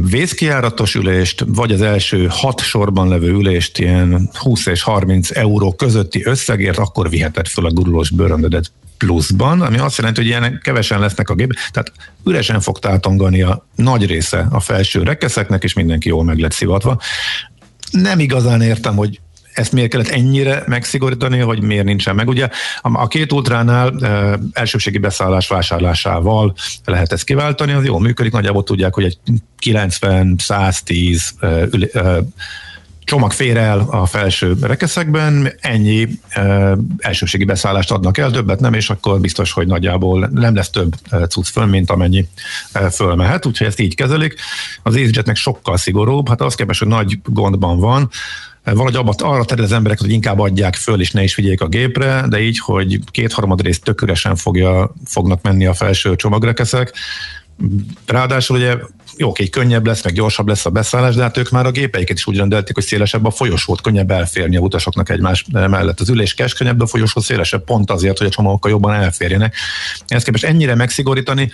vészkiáratos 0.00 0.94
ülést, 0.94 1.44
vagy 1.46 1.72
az 1.72 1.82
első 1.82 2.26
hat 2.30 2.60
sorban 2.60 3.08
levő 3.08 3.30
ülést 3.30 3.78
ilyen 3.78 4.30
20 4.32 4.66
és 4.66 4.82
30 4.82 5.30
euró 5.30 5.72
közötti 5.72 6.24
összegért, 6.24 6.78
akkor 6.78 7.10
viheted 7.10 7.46
föl 7.46 7.66
a 7.66 7.70
gurulós 7.70 8.10
bőröndödet 8.10 8.72
pluszban, 8.98 9.60
ami 9.60 9.78
azt 9.78 9.96
jelenti, 9.98 10.20
hogy 10.20 10.28
ilyen 10.28 10.60
kevesen 10.62 11.00
lesznek 11.00 11.28
a 11.28 11.34
gép, 11.34 11.52
tehát 11.70 11.92
üresen 12.24 12.60
fog 12.60 12.78
tátongani 12.78 13.42
a 13.42 13.66
nagy 13.74 14.06
része 14.06 14.46
a 14.50 14.60
felső 14.60 15.02
rekeszeknek, 15.02 15.62
és 15.62 15.72
mindenki 15.72 16.08
jól 16.08 16.24
meg 16.24 16.38
lett 16.38 16.52
szivatva. 16.52 17.00
Nem 17.90 18.18
igazán 18.18 18.62
értem, 18.62 18.96
hogy 18.96 19.20
ezt 19.58 19.72
miért 19.72 19.90
kellett 19.90 20.08
ennyire 20.08 20.62
megszigorítani, 20.66 21.38
hogy 21.38 21.62
miért 21.62 21.84
nincsen 21.84 22.14
meg. 22.14 22.28
Ugye 22.28 22.48
a 22.82 23.08
két 23.08 23.32
ultránál 23.32 24.04
e, 24.04 24.38
elsőségi 24.52 24.98
beszállás 24.98 25.48
vásárlásával 25.48 26.54
lehet 26.84 27.12
ezt 27.12 27.24
kiváltani, 27.24 27.72
az 27.72 27.84
jól 27.84 28.00
működik, 28.00 28.32
nagyjából 28.32 28.62
tudják, 28.62 28.94
hogy 28.94 29.04
egy 29.04 29.18
90-110 29.66 31.20
e, 31.40 32.00
e, 32.00 32.22
csomag 33.08 33.32
fér 33.32 33.56
el 33.56 33.86
a 33.90 34.06
felső 34.06 34.56
rekeszekben, 34.60 35.52
ennyi 35.60 36.08
e, 36.28 36.76
elsőségi 36.98 37.44
beszállást 37.44 37.90
adnak 37.90 38.18
el, 38.18 38.30
többet 38.30 38.60
nem, 38.60 38.74
és 38.74 38.90
akkor 38.90 39.20
biztos, 39.20 39.52
hogy 39.52 39.66
nagyjából 39.66 40.28
nem 40.32 40.54
lesz 40.54 40.70
több 40.70 40.94
cucc 41.28 41.46
föl, 41.46 41.66
mint 41.66 41.90
amennyi 41.90 42.28
fölmehet, 42.90 43.46
úgyhogy 43.46 43.66
ezt 43.66 43.80
így 43.80 43.94
kezelik. 43.94 44.34
Az 44.82 44.96
EasyJetnek 44.96 45.36
sokkal 45.36 45.76
szigorúbb, 45.76 46.28
hát 46.28 46.40
az 46.40 46.54
képest, 46.54 46.78
hogy 46.78 46.88
nagy 46.88 47.18
gondban 47.24 47.78
van, 47.78 48.10
valahogy 48.64 48.96
abba, 48.96 49.14
arra 49.18 49.44
terül 49.44 49.64
az 49.64 49.72
embereket, 49.72 50.04
hogy 50.04 50.14
inkább 50.14 50.38
adják 50.38 50.74
föl, 50.74 51.00
és 51.00 51.10
ne 51.10 51.22
is 51.22 51.34
vigyék 51.34 51.60
a 51.60 51.68
gépre, 51.68 52.24
de 52.28 52.40
így, 52.40 52.58
hogy 52.58 52.98
kétharmad 53.10 53.62
részt 53.62 53.84
töküresen 53.84 54.36
fogja, 54.36 54.92
fognak 55.04 55.42
menni 55.42 55.66
a 55.66 55.74
felső 55.74 56.16
csomagrekeszek. 56.16 56.92
Ráadásul 58.06 58.56
ugye 58.56 58.76
jó, 59.16 59.28
oké, 59.28 59.48
könnyebb 59.48 59.86
lesz, 59.86 60.04
meg 60.04 60.12
gyorsabb 60.12 60.48
lesz 60.48 60.66
a 60.66 60.70
beszállás, 60.70 61.14
de 61.14 61.22
hát 61.22 61.36
ők 61.36 61.50
már 61.50 61.66
a 61.66 61.70
gépeiket 61.70 62.16
is 62.16 62.26
úgy 62.26 62.36
rendelték, 62.36 62.74
hogy 62.74 62.84
szélesebb 62.84 63.24
a 63.24 63.30
folyosót, 63.30 63.80
könnyebb 63.80 64.10
elférni 64.10 64.56
a 64.56 64.60
utasoknak 64.60 65.10
egymás 65.10 65.44
mellett. 65.52 66.00
Az 66.00 66.08
ülés 66.08 66.34
keskönnyebb, 66.34 66.80
a 66.80 66.86
folyosó 66.86 67.20
szélesebb, 67.20 67.64
pont 67.64 67.90
azért, 67.90 68.18
hogy 68.18 68.26
a 68.26 68.30
csomagokkal 68.30 68.70
jobban 68.70 68.94
elférjenek. 68.94 69.54
Ezt 70.06 70.24
képest 70.24 70.44
ennyire 70.44 70.74
megszigorítani, 70.74 71.50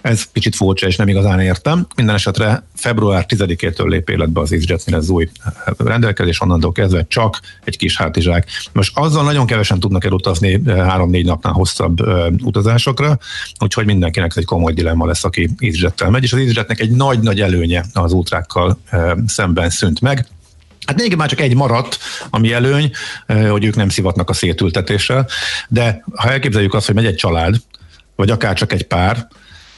ez 0.00 0.22
kicsit 0.32 0.56
furcsa, 0.56 0.86
és 0.86 0.96
nem 0.96 1.08
igazán 1.08 1.40
értem. 1.40 1.86
Minden 1.96 2.14
esetre 2.14 2.66
február 2.74 3.26
10-től 3.28 3.88
lép 3.88 4.08
életbe 4.08 4.40
az 4.40 4.52
EasyJet, 4.52 4.82
ez 4.86 5.08
új 5.08 5.28
rendelkezés, 5.76 6.40
onnantól 6.40 6.72
kezdve 6.72 7.04
csak 7.08 7.40
egy 7.64 7.76
kis 7.76 7.96
hátizsák. 7.96 8.48
Most 8.72 8.92
azzal 8.94 9.24
nagyon 9.24 9.46
kevesen 9.46 9.80
tudnak 9.80 10.04
elutazni 10.04 10.62
három-négy 10.66 11.24
napnál 11.24 11.52
hosszabb 11.52 12.00
utazásokra, 12.42 13.18
úgyhogy 13.58 13.84
mindenkinek 13.84 14.36
egy 14.36 14.44
komoly 14.44 14.72
dilemma 14.72 15.06
lesz, 15.06 15.24
aki 15.24 15.50
EasyJet-tel 15.58 16.10
megy, 16.10 16.22
és 16.22 16.32
az 16.32 16.38
EasyJetnek 16.38 16.80
egy 16.80 16.90
nagy-nagy 16.94 17.40
előnye 17.40 17.84
az 17.92 18.12
útrákkal 18.12 18.78
szemben 19.26 19.70
szűnt 19.70 20.00
meg. 20.00 20.26
Hát 20.86 20.96
még 20.96 21.16
már 21.16 21.28
csak 21.28 21.40
egy 21.40 21.54
maradt, 21.54 21.98
ami 22.30 22.52
előny, 22.52 22.90
hogy 23.26 23.64
ők 23.64 23.76
nem 23.76 23.88
szivatnak 23.88 24.30
a 24.30 24.32
szétültetéssel, 24.32 25.28
de 25.68 26.04
ha 26.14 26.30
elképzeljük 26.30 26.74
azt, 26.74 26.86
hogy 26.86 26.94
megy 26.94 27.06
egy 27.06 27.14
család, 27.14 27.56
vagy 28.16 28.30
akár 28.30 28.54
csak 28.54 28.72
egy 28.72 28.86
pár, 28.86 29.28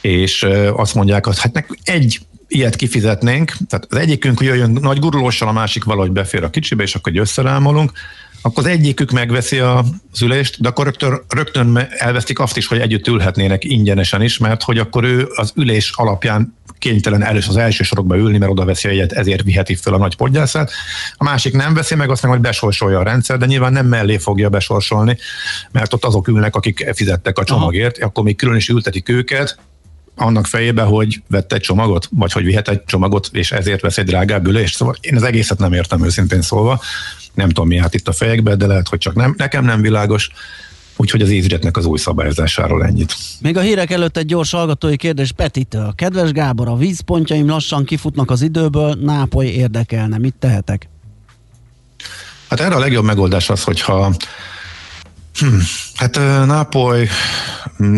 és 0.01 0.47
azt 0.77 0.95
mondják, 0.95 1.27
hogy 1.27 1.41
hát 1.41 1.53
nekünk 1.53 1.79
egy 1.85 2.21
ilyet 2.49 2.77
kifizetnénk, 2.77 3.53
tehát 3.69 3.87
az 3.91 3.97
egyikünk 3.97 4.41
jöjjön 4.41 4.71
nagy 4.71 4.99
gurulóssal, 4.99 5.49
a 5.49 5.53
másik 5.53 5.85
valahogy 5.85 6.11
befér 6.11 6.45
a 6.45 6.51
kicsibe, 6.51 6.83
és 6.83 6.95
akkor 6.95 7.17
összerámolunk, 7.17 7.93
akkor 8.43 8.65
az 8.65 8.71
egyikük 8.71 9.11
megveszi 9.11 9.59
az 9.59 10.23
ülést, 10.23 10.61
de 10.61 10.69
akkor 10.69 10.85
rögtön, 10.85 11.21
rögtön 11.29 11.89
elvesztik 11.91 12.39
azt 12.39 12.57
is, 12.57 12.67
hogy 12.67 12.79
együtt 12.79 13.07
ülhetnének 13.07 13.65
ingyenesen 13.65 14.23
is, 14.23 14.39
mert 14.39 14.63
hogy 14.63 14.79
akkor 14.79 15.05
ő 15.05 15.29
az 15.35 15.53
ülés 15.57 15.93
alapján 15.95 16.57
kénytelen 16.85 17.23
először 17.23 17.51
az 17.51 17.57
első 17.57 17.83
sorokba 17.83 18.17
ülni, 18.17 18.39
mert 18.39 18.51
oda 18.51 18.65
veszi 18.65 18.89
egyet, 18.89 19.13
ezért 19.13 19.43
viheti 19.43 19.75
föl 19.75 19.95
a 19.95 19.99
nagy 19.99 20.17
podgyászát. 20.17 20.71
A 21.17 21.25
másik 21.25 21.53
nem 21.55 21.75
veszi 21.75 21.95
meg, 21.95 22.11
azt 22.11 22.23
meg 22.23 22.31
majd 22.31 22.43
besorsolja 22.43 22.99
a 22.99 23.03
rendszer, 23.03 23.39
de 23.39 23.47
nyilván 23.47 23.73
nem 23.73 23.87
mellé 23.87 24.17
fogja 24.17 24.49
besorsolni, 24.49 25.19
mert 25.71 25.93
ott 25.93 26.05
azok 26.05 26.29
ülnek, 26.29 26.57
akik 26.57 26.91
fizettek 26.95 27.39
a 27.39 27.45
csomagért, 27.45 27.97
Aha. 27.97 28.07
akkor 28.07 28.25
még 28.25 28.37
külön 28.37 28.57
is 28.57 28.69
ültetik 28.69 29.09
őket, 29.09 29.59
annak 30.17 30.47
fejébe, 30.47 30.83
hogy 30.83 31.23
vett 31.29 31.53
egy 31.53 31.61
csomagot, 31.61 32.09
vagy 32.11 32.33
hogy 32.33 32.45
vihet 32.45 32.69
egy 32.69 32.85
csomagot, 32.85 33.29
és 33.33 33.53
ezért 33.53 33.81
vesz 33.81 33.99
egy 33.99 34.05
drágább 34.05 34.47
ülést. 34.47 34.77
Szóval 34.77 34.95
én 35.01 35.17
az 35.17 35.23
egészet 35.23 35.59
nem 35.59 35.73
értem 35.73 36.05
őszintén 36.05 36.43
szólva. 36.43 36.81
Nem 37.35 37.49
tudom, 37.49 37.67
mi 37.67 37.79
hát 37.79 37.95
itt 37.95 38.09
a 38.09 38.13
fejekbe, 38.13 38.55
de 38.55 38.67
lehet, 38.67 38.89
hogy 38.89 38.99
csak 38.99 39.15
nem, 39.15 39.35
nekem 39.39 39.65
nem 39.65 39.81
világos. 39.81 40.31
Úgyhogy 40.97 41.23
az 41.23 41.31
EasyJetnek 41.31 41.77
az 41.77 41.87
új 41.87 41.99
szabályozásáról 41.99 42.85
ennyit. 42.85 43.15
Még 43.41 43.57
a 43.57 43.61
hírek 43.61 43.91
előtt 43.91 44.17
egy 44.17 44.27
gyors 44.27 44.51
hallgatói 44.51 44.97
kérdés 44.97 45.33
Petitől. 45.33 45.93
Kedves 45.97 46.31
Gábor, 46.31 46.69
a 46.69 46.77
vízpontjaim 46.77 47.49
lassan 47.49 47.85
kifutnak 47.85 48.31
az 48.31 48.43
időből, 48.43 48.95
Nápoly 49.01 49.47
érdekelne, 49.47 50.19
mit 50.19 50.35
tehetek? 50.39 50.89
Hát 52.49 52.61
erre 52.61 52.75
a 52.75 52.79
legjobb 52.79 53.05
megoldás 53.05 53.51
az, 53.51 53.63
hogyha 53.63 54.15
Hm, 55.39 55.59
hát 55.95 56.15
Nápoly 56.47 57.09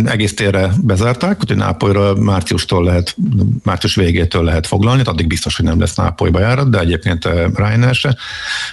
egész 0.06 0.34
térre 0.34 0.70
bezárták, 0.82 1.40
úgyhogy 1.40 1.56
Nápolyra 1.56 2.14
márciustól 2.14 2.84
lehet, 2.84 3.16
március 3.62 3.94
végétől 3.94 4.44
lehet 4.44 4.66
foglalni, 4.66 5.02
addig 5.04 5.26
biztos, 5.26 5.56
hogy 5.56 5.64
nem 5.64 5.80
lesz 5.80 5.94
Nápolyba 5.94 6.40
járat, 6.40 6.70
de 6.70 6.78
egyébként 6.78 7.24
Ryanair 7.54 7.94
se. 7.94 8.16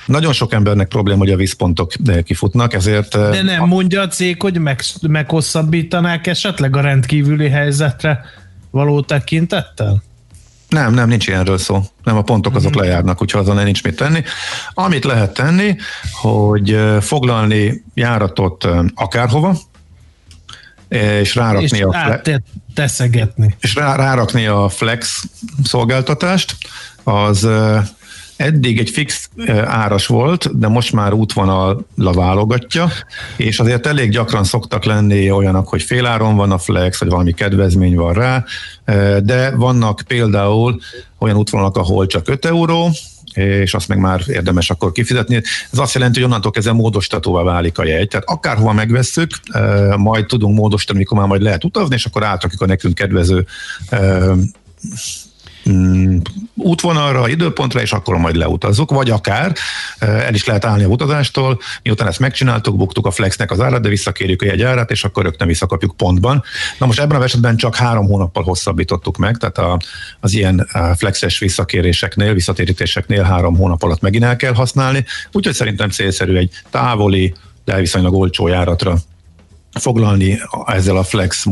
Nagyon 0.06 0.34
sok 0.34 0.54
embernek 0.54 0.88
probléma, 0.88 1.20
hogy 1.20 1.32
a 1.32 1.36
vízpontok 1.36 1.92
kifutnak, 2.24 2.74
ezért... 2.74 3.18
De 3.18 3.42
nem 3.42 3.68
mondja 3.68 4.02
a 4.02 4.08
cég, 4.08 4.42
hogy 4.42 4.60
meg, 4.60 4.82
meghosszabbítanák 5.02 6.28
esetleg 6.28 6.76
a 6.76 6.82
rendkívüli 6.82 7.50
helyzetre 7.50 8.26
való 8.70 9.02
tekintettel? 9.02 10.04
Nem, 10.70 10.94
nem, 10.94 11.08
nincs 11.08 11.28
ilyenről 11.28 11.58
szó. 11.58 11.82
Nem, 12.04 12.18
a 12.18 12.22
pontok 12.22 12.56
azok 12.56 12.74
mhm. 12.74 12.80
lejárnak, 12.80 13.22
úgyhogy 13.22 13.42
azon 13.42 13.64
nincs 13.64 13.84
mit 13.84 13.96
tenni. 13.96 14.24
Amit 14.74 15.04
lehet 15.04 15.34
tenni, 15.34 15.76
hogy 16.12 16.78
foglalni 17.00 17.84
járatot 17.94 18.68
akárhova, 18.96 19.58
és 20.88 21.36
rárakni 21.36 21.78
és 21.78 21.84
a 21.84 21.92
flex, 21.92 22.42
teszegetni. 22.74 23.56
És 23.60 23.76
rá, 23.76 23.96
rárakni 23.96 24.46
a 24.46 24.70
flex 24.70 25.26
szolgáltatást, 25.64 26.56
az 27.04 27.48
eddig 28.36 28.80
egy 28.80 28.90
fix 28.90 29.30
áras 29.66 30.08
volt, 30.08 30.60
de 30.60 30.68
most 30.68 30.94
már 30.94 31.14
útvonal 31.14 31.86
válogatja, 31.96 32.90
és 33.38 33.60
azért 33.60 33.88
elég 33.88 34.10
gyakran 34.10 34.44
szoktak 34.44 34.84
lenni 34.84 35.32
olyanok, 35.32 35.68
hogy 35.68 35.82
féláron 35.82 36.36
van 36.36 36.52
a 36.52 36.58
flex, 36.58 37.00
vagy 37.00 37.10
valami 37.10 37.32
kedvezmény 37.32 37.96
van 37.96 38.14
rá, 38.14 38.44
de 39.20 39.56
vannak 39.56 40.02
például 40.08 40.80
olyan 41.20 41.38
útvonalak, 41.38 41.78
ahol 41.78 42.06
csak 42.06 42.30
5 42.30 42.46
euró, 42.46 42.90
és 43.34 43.74
azt 43.74 43.88
meg 43.88 43.98
már 43.98 44.24
érdemes 44.28 44.70
akkor 44.70 44.92
kifizetni. 44.92 45.42
Ez 45.72 45.80
azt 45.80 45.94
jelenti, 45.94 46.20
hogy 46.20 46.28
onnantól 46.28 46.52
kezdve 46.52 46.74
módosítatóvá 46.74 47.42
válik 47.42 47.78
a 47.78 47.86
jegy. 47.86 48.08
Tehát 48.08 48.30
akárhova 48.30 48.74
megvesszük, 48.74 49.30
majd 49.98 50.26
tudunk 50.26 50.58
módosítani, 50.58 50.98
mikor 50.98 51.18
már 51.18 51.28
majd 51.28 51.42
lehet 51.42 51.64
utazni, 51.64 51.96
és 51.96 52.06
akkor 52.06 52.24
átrakjuk 52.24 52.62
a 52.62 52.66
nekünk 52.66 52.96
kedvező 52.96 53.46
Mm, 55.70 56.18
útvonalra, 56.56 57.30
időpontra, 57.30 57.82
és 57.82 57.92
akkor 57.92 58.18
majd 58.18 58.36
leutazzuk, 58.36 58.92
vagy 58.92 59.10
akár 59.10 59.54
el 60.00 60.34
is 60.34 60.46
lehet 60.46 60.66
állni 60.66 60.84
a 60.84 60.88
utazástól, 60.88 61.60
miután 61.84 62.08
ezt 62.08 62.20
megcsináltuk, 62.20 62.78
buktuk 62.78 63.06
a 63.06 63.12
Flexnek 63.12 63.52
az 63.52 63.60
árat, 63.60 63.82
de 63.82 63.90
visszakérjük 63.90 64.42
a 64.42 64.46
jegyárat, 64.46 64.92
és 64.92 65.04
akkor 65.04 65.24
rögtön 65.24 65.48
visszakapjuk 65.48 65.98
pontban. 65.98 66.44
Na 66.80 66.86
most 66.86 67.00
ebben 67.00 67.22
a 67.22 67.24
esetben 67.24 67.58
csak 67.58 67.76
három 67.76 68.06
hónappal 68.06 68.44
hosszabbítottuk 68.44 69.18
meg, 69.18 69.38
tehát 69.38 69.58
a, 69.58 69.80
az 70.20 70.34
ilyen 70.34 70.68
flexes 70.98 71.40
visszakéréseknél, 71.40 72.34
visszatérítéseknél 72.34 73.24
három 73.24 73.56
hónap 73.56 73.84
alatt 73.84 74.02
megint 74.02 74.24
el 74.24 74.36
kell 74.36 74.54
használni, 74.54 75.06
úgyhogy 75.32 75.54
szerintem 75.54 75.90
célszerű 75.90 76.36
egy 76.36 76.52
távoli, 76.70 77.34
de 77.66 77.78
viszonylag 77.80 78.14
olcsó 78.14 78.48
járatra 78.48 78.98
foglalni 79.74 80.40
ezzel 80.66 80.98
a 80.98 81.04
flex 81.04 81.46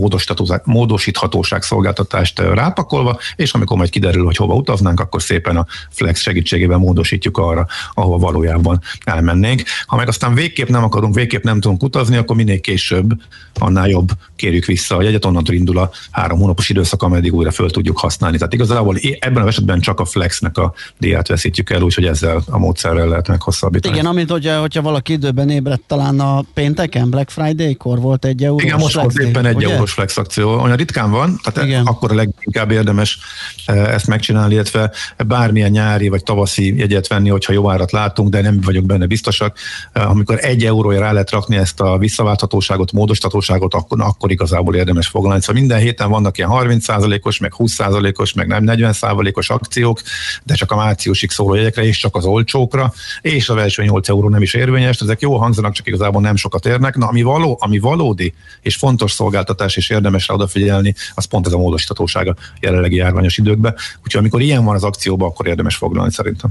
módosíthatóság 0.63 1.63
szolgáltatást 1.63 2.39
rápakolva, 2.39 3.19
és 3.35 3.53
amikor 3.53 3.77
majd 3.77 3.89
kiderül, 3.89 4.25
hogy 4.25 4.35
hova 4.35 4.53
utaznánk, 4.53 4.99
akkor 4.99 5.21
szépen 5.21 5.57
a 5.57 5.65
flex 5.89 6.21
segítségével 6.21 6.77
módosítjuk 6.77 7.37
arra, 7.37 7.67
ahova 7.93 8.17
valójában 8.17 8.81
elmennénk. 9.03 9.63
Ha 9.85 9.95
meg 9.95 10.07
aztán 10.07 10.33
végképp 10.33 10.67
nem 10.67 10.83
akarunk, 10.83 11.15
végképp 11.15 11.43
nem 11.43 11.59
tudunk 11.59 11.83
utazni, 11.83 12.17
akkor 12.17 12.35
minél 12.35 12.59
később, 12.59 13.21
annál 13.53 13.89
jobb 13.89 14.09
kérjük 14.35 14.65
vissza 14.65 14.97
a 14.97 15.01
jegyet, 15.01 15.25
onnantól 15.25 15.55
indul 15.55 15.77
a 15.77 15.89
három 16.11 16.39
hónapos 16.39 16.69
időszak, 16.69 17.03
ameddig 17.03 17.33
újra 17.33 17.51
föl 17.51 17.71
tudjuk 17.71 17.97
használni. 17.97 18.37
Tehát 18.37 18.53
igazából 18.53 18.95
ebben 19.19 19.43
a 19.43 19.47
esetben 19.51 19.79
csak 19.79 19.99
a 19.99 20.05
flexnek 20.05 20.57
a 20.57 20.73
díját 20.97 21.27
veszítjük 21.27 21.69
el, 21.69 21.81
úgyhogy 21.81 22.05
ezzel 22.05 22.43
a 22.49 22.57
módszerrel 22.57 23.07
lehet 23.07 23.27
meghosszabbítani. 23.27 23.93
Igen, 23.93 24.05
amit 24.05 24.29
hogyha, 24.29 24.59
hogyha 24.59 24.81
valaki 24.81 25.13
időben 25.13 25.49
ébredt 25.49 25.83
talán 25.87 26.19
a 26.19 26.43
pénteken, 26.53 27.09
Black 27.09 27.29
Friday-kor 27.29 27.99
volt 27.99 28.10
volt 28.11 28.25
egy 28.25 28.43
eurós 28.43 28.63
Igen, 28.63 28.77
most 28.79 28.95
volt 28.95 29.17
éppen 29.17 29.45
egy 29.45 29.55
ugye? 29.55 29.69
eurós 29.69 29.91
flex 29.91 30.17
akció. 30.17 30.61
Olyan 30.61 30.75
ritkán 30.75 31.11
van, 31.11 31.39
tehát 31.43 31.69
Igen. 31.69 31.85
akkor 31.85 32.11
a 32.11 32.15
leginkább 32.15 32.71
érdemes 32.71 33.19
e, 33.65 33.73
ezt 33.73 34.07
megcsinálni, 34.07 34.53
illetve 34.53 34.91
bármilyen 35.27 35.71
nyári 35.71 36.09
vagy 36.09 36.23
tavaszi 36.23 36.77
jegyet 36.77 37.07
venni, 37.07 37.29
hogyha 37.29 37.53
jó 37.53 37.69
árat 37.69 37.91
látunk, 37.91 38.29
de 38.29 38.41
nem 38.41 38.61
vagyok 38.61 38.85
benne 38.85 39.05
biztosak. 39.05 39.57
E, 39.93 40.07
amikor 40.07 40.37
egy 40.41 40.65
eurója 40.65 40.99
rá 40.99 41.11
lehet 41.11 41.31
rakni 41.31 41.57
ezt 41.57 41.79
a 41.79 41.97
visszaválthatóságot, 41.97 42.91
módosítatóságot, 42.91 43.73
akkor, 43.73 44.01
akkor 44.01 44.31
igazából 44.31 44.75
érdemes 44.75 45.07
foglalni. 45.07 45.41
Szóval 45.41 45.61
minden 45.61 45.79
héten 45.79 46.09
vannak 46.09 46.37
ilyen 46.37 46.49
30%-os, 46.53 47.39
meg 47.39 47.53
20%-os, 47.57 48.33
meg 48.33 48.47
nem 48.47 48.63
40%-os 48.67 49.49
akciók, 49.49 50.01
de 50.43 50.53
csak 50.53 50.71
a 50.71 50.75
márciusig 50.75 51.31
szóló 51.31 51.53
jegyekre, 51.53 51.83
és 51.83 51.97
csak 51.97 52.15
az 52.15 52.25
olcsókra, 52.25 52.93
és 53.21 53.49
a 53.49 53.59
első 53.59 53.83
8 53.83 54.09
euró 54.09 54.29
nem 54.29 54.41
is 54.41 54.53
érvényes. 54.53 54.99
Ezek 54.99 55.21
jó 55.21 55.37
hangzanak, 55.37 55.73
csak 55.73 55.87
igazából 55.87 56.21
nem 56.21 56.35
sokat 56.35 56.65
érnek. 56.65 56.95
Na, 56.95 57.07
ami 57.07 57.21
való, 57.21 57.57
ami 57.61 57.79
való 57.79 58.00
valódi 58.01 58.33
és 58.61 58.75
fontos 58.75 59.11
szolgáltatás, 59.11 59.77
és 59.77 59.89
érdemes 59.89 60.27
rá 60.27 60.33
odafigyelni, 60.33 60.95
az 61.13 61.25
pont 61.25 61.47
ez 61.47 61.53
a 61.53 61.57
módosítatóság 61.57 62.27
a 62.27 62.35
jelenlegi 62.59 62.95
járványos 62.95 63.37
időkben. 63.37 63.75
Úgyhogy 64.03 64.19
amikor 64.19 64.41
ilyen 64.41 64.65
van 64.65 64.75
az 64.75 64.83
akcióban, 64.83 65.29
akkor 65.29 65.47
érdemes 65.47 65.75
foglalni 65.75 66.11
szerintem. 66.11 66.49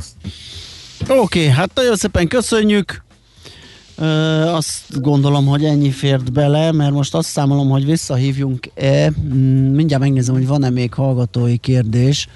Oké, 1.01 1.15
okay, 1.19 1.47
hát 1.47 1.71
nagyon 1.75 1.97
szépen 1.97 2.29
köszönjük. 2.29 3.03
Ö, 3.97 4.05
azt 4.43 5.01
gondolom, 5.01 5.47
hogy 5.47 5.65
ennyi 5.65 5.91
fért 5.91 6.33
bele, 6.33 6.73
mert 6.73 6.93
most 6.93 7.15
azt 7.15 7.29
számolom, 7.29 7.69
hogy 7.69 7.85
visszahívjunk-e. 7.85 9.11
Mm, 9.11 9.75
mindjárt 9.75 10.03
megnézem, 10.03 10.35
hogy 10.35 10.47
van-e 10.47 10.71
még 10.71 10.95
hallgatói 10.95 11.57
kérdés. 11.57 12.29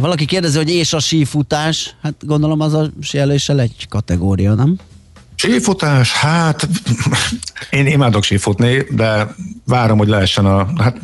Valaki 0.00 0.24
kérdezi, 0.24 0.56
hogy 0.56 0.70
és 0.70 0.92
a 0.92 0.98
sífutás, 0.98 1.96
hát 2.02 2.14
gondolom 2.26 2.60
az 2.60 2.74
a 2.74 2.90
síeléssel 3.00 3.60
egy 3.60 3.86
kategória, 3.88 4.54
nem? 4.54 4.78
Sífutás, 5.34 6.12
hát 6.12 6.68
én 7.70 7.86
imádok 7.86 8.22
sífutni, 8.22 8.86
de 8.90 9.34
várom, 9.66 9.98
hogy 9.98 10.08
lehessen 10.08 10.46
a, 10.46 10.66
hát 10.82 11.00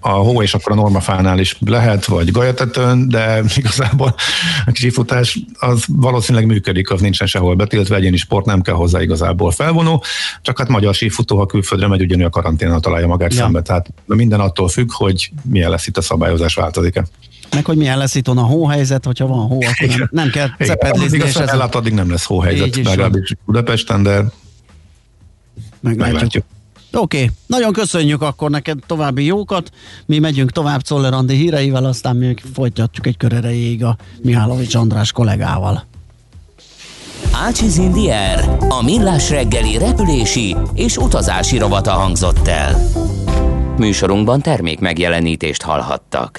a 0.00 0.08
hó 0.08 0.42
és 0.42 0.54
akkor 0.54 0.72
a 0.72 0.74
normafánál 0.74 1.38
is 1.38 1.56
lehet, 1.60 2.04
vagy 2.04 2.30
gajatetőn, 2.30 3.08
de 3.08 3.42
igazából 3.56 4.14
a 4.66 4.70
sífutás 4.72 5.38
az 5.58 5.84
valószínűleg 5.86 6.46
működik, 6.46 6.90
az 6.90 7.00
nincsen 7.00 7.26
sehol 7.26 7.54
betiltva, 7.54 7.94
egyéni 7.94 8.16
sport 8.16 8.46
nem 8.46 8.62
kell 8.62 8.74
hozzá 8.74 9.02
igazából 9.02 9.50
felvonó, 9.50 10.04
csak 10.42 10.58
hát 10.58 10.68
magyar 10.68 10.94
sífutó, 10.94 11.38
ha 11.38 11.46
külföldre 11.46 11.88
megy, 11.88 12.02
ugyanúgy 12.02 12.24
a 12.24 12.30
karanténnal 12.30 12.80
találja 12.80 13.06
magát 13.06 13.34
ja. 13.34 13.38
szembe, 13.38 13.62
tehát 13.62 13.88
minden 14.06 14.40
attól 14.40 14.68
függ, 14.68 14.92
hogy 14.92 15.30
milyen 15.42 15.70
lesz 15.70 15.86
itt 15.86 15.96
a 15.96 16.02
szabályozás, 16.02 16.54
változik-e. 16.54 17.04
Meg 17.54 17.64
hogy 17.64 17.76
milyen 17.76 17.98
lesz 17.98 18.14
itt 18.14 18.28
a 18.28 18.40
hóhelyzet, 18.40 19.04
hogyha 19.04 19.26
van 19.26 19.46
hó, 19.46 19.58
akkor 19.62 19.88
nem, 19.88 20.08
nem 20.10 20.30
kell 20.30 20.48
cepedlizni. 20.58 21.16
Igen, 21.16 21.28
ez 21.28 21.36
ellát, 21.36 21.74
addig 21.74 21.92
nem 21.92 22.10
lesz 22.10 22.24
hóhelyzet, 22.24 22.76
legalábbis 22.76 23.34
Budapesten, 23.46 24.02
de 24.02 24.10
meglátjuk. 25.80 26.12
meglátjuk. 26.12 26.44
Oké, 26.92 27.22
okay. 27.22 27.30
nagyon 27.46 27.72
köszönjük 27.72 28.22
akkor 28.22 28.50
neked 28.50 28.78
további 28.86 29.24
jókat. 29.24 29.70
Mi 30.06 30.18
megyünk 30.18 30.50
tovább 30.50 30.82
Czoller 30.82 31.12
Andi 31.12 31.34
híreivel, 31.34 31.84
aztán 31.84 32.16
még 32.16 32.42
folytatjuk 32.54 33.06
egy 33.06 33.16
kör 33.16 33.32
erejéig 33.32 33.84
a 33.84 33.96
Mihálovics 34.22 34.74
András 34.74 35.12
kollégával. 35.12 35.84
Ácsiz 37.32 37.76
Indier, 37.76 38.56
a 38.68 38.82
millás 38.82 39.30
reggeli 39.30 39.78
repülési 39.78 40.56
és 40.74 40.96
utazási 40.96 41.58
rovata 41.58 41.90
hangzott 41.90 42.48
el. 42.48 42.88
Műsorunkban 43.78 44.40
termék 44.40 44.80
megjelenítést 44.80 45.62
hallhattak. 45.62 46.38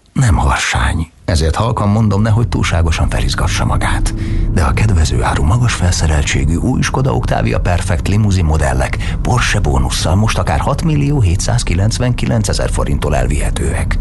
nem 0.13 0.35
harsány. 0.35 1.11
Ezért 1.25 1.55
halkan 1.55 1.89
mondom, 1.89 2.21
nehogy 2.21 2.47
túlságosan 2.47 3.09
felizgassa 3.09 3.65
magát. 3.65 4.13
De 4.53 4.63
a 4.63 4.71
kedvező 4.71 5.23
áru 5.23 5.43
magas 5.43 5.73
felszereltségű 5.73 6.55
új 6.55 6.81
Skoda 6.81 7.13
Octavia 7.13 7.59
Perfect 7.59 8.07
limuzin 8.07 8.45
modellek 8.45 9.15
Porsche 9.21 9.59
bónusszal 9.59 10.15
most 10.15 10.37
akár 10.37 10.59
6 10.59 10.83
millió 10.83 11.21
799 11.21 12.47
ezer 12.47 12.69
forinttól 12.69 13.15
elvihetőek. 13.15 13.97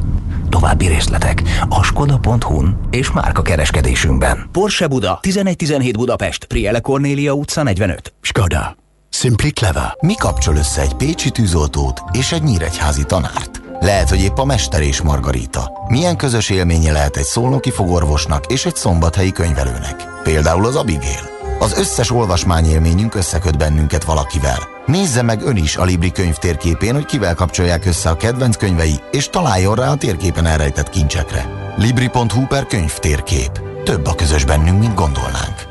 További 0.49 0.87
részletek 0.87 1.43
a 1.69 1.83
skoda.hu-n 1.83 2.81
és 2.91 3.11
márka 3.11 3.43
kereskedésünkben. 3.43 4.49
Porsche 4.53 4.87
Buda, 4.87 5.19
1117 5.23 5.97
Budapest, 5.97 6.45
Priele 6.45 6.81
Cornélia 6.81 7.33
utca 7.33 7.63
45. 7.63 8.13
Skoda. 8.21 8.77
Simply 9.11 9.49
clever. 9.49 9.97
Mi 10.01 10.15
kapcsol 10.15 10.57
össze 10.57 10.81
egy 10.81 10.95
pécsi 10.95 11.31
tűzoltót 11.31 12.03
és 12.13 12.33
egy 12.33 12.43
nyíregyházi 12.43 13.05
tanárt? 13.05 13.70
Lehet, 13.81 14.09
hogy 14.09 14.21
épp 14.21 14.39
a 14.39 14.45
Mester 14.45 14.83
és 14.83 15.01
Margarita. 15.01 15.73
Milyen 15.89 16.17
közös 16.17 16.51
élménye 16.51 16.93
lehet 16.93 17.17
egy 17.17 17.25
szolnoki 17.25 17.71
fogorvosnak 17.71 18.47
és 18.47 18.67
egy 18.67 18.77
szombathelyi 18.77 19.33
könyvelőnek? 19.33 20.05
Például 20.23 20.67
az 20.67 20.77
Abigail. 20.77 21.31
Az 21.59 21.79
összes 21.79 22.11
olvasmányélményünk 22.11 23.15
összeköt 23.15 23.59
bennünket 23.59 24.05
valakivel. 24.05 24.69
Nézze 24.87 25.23
meg 25.23 25.43
ön 25.43 25.57
is 25.57 25.77
a 25.77 25.85
Libri 25.85 26.13
könyv 26.13 26.37
térképén, 26.37 26.95
hogy 26.95 27.05
kivel 27.05 27.35
kapcsolják 27.35 27.87
össze 27.87 28.11
a 28.11 28.17
kedvenc 28.17 28.57
könyvei, 28.57 29.01
és 29.11 29.29
találjon 29.29 29.75
rá 29.75 29.91
a 29.91 29.97
térképen 29.97 30.47
elrejtett 30.47 30.91
kincsekre. 30.91 31.73
Libri.hu 31.77 32.47
per 32.47 32.67
könyv 32.67 32.99
térkép. 32.99 33.61
Több 33.85 34.07
a 34.07 34.15
közös 34.15 34.45
bennünk, 34.45 34.81
mint 34.81 34.95
gondolnánk. 34.95 35.69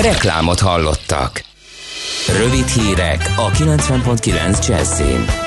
Reklámot 0.00 0.60
hallottak. 0.60 1.44
Rövid 2.38 2.66
hírek 2.66 3.32
a 3.36 3.50
90.9 3.50 4.66
Jazzin. 4.66 5.45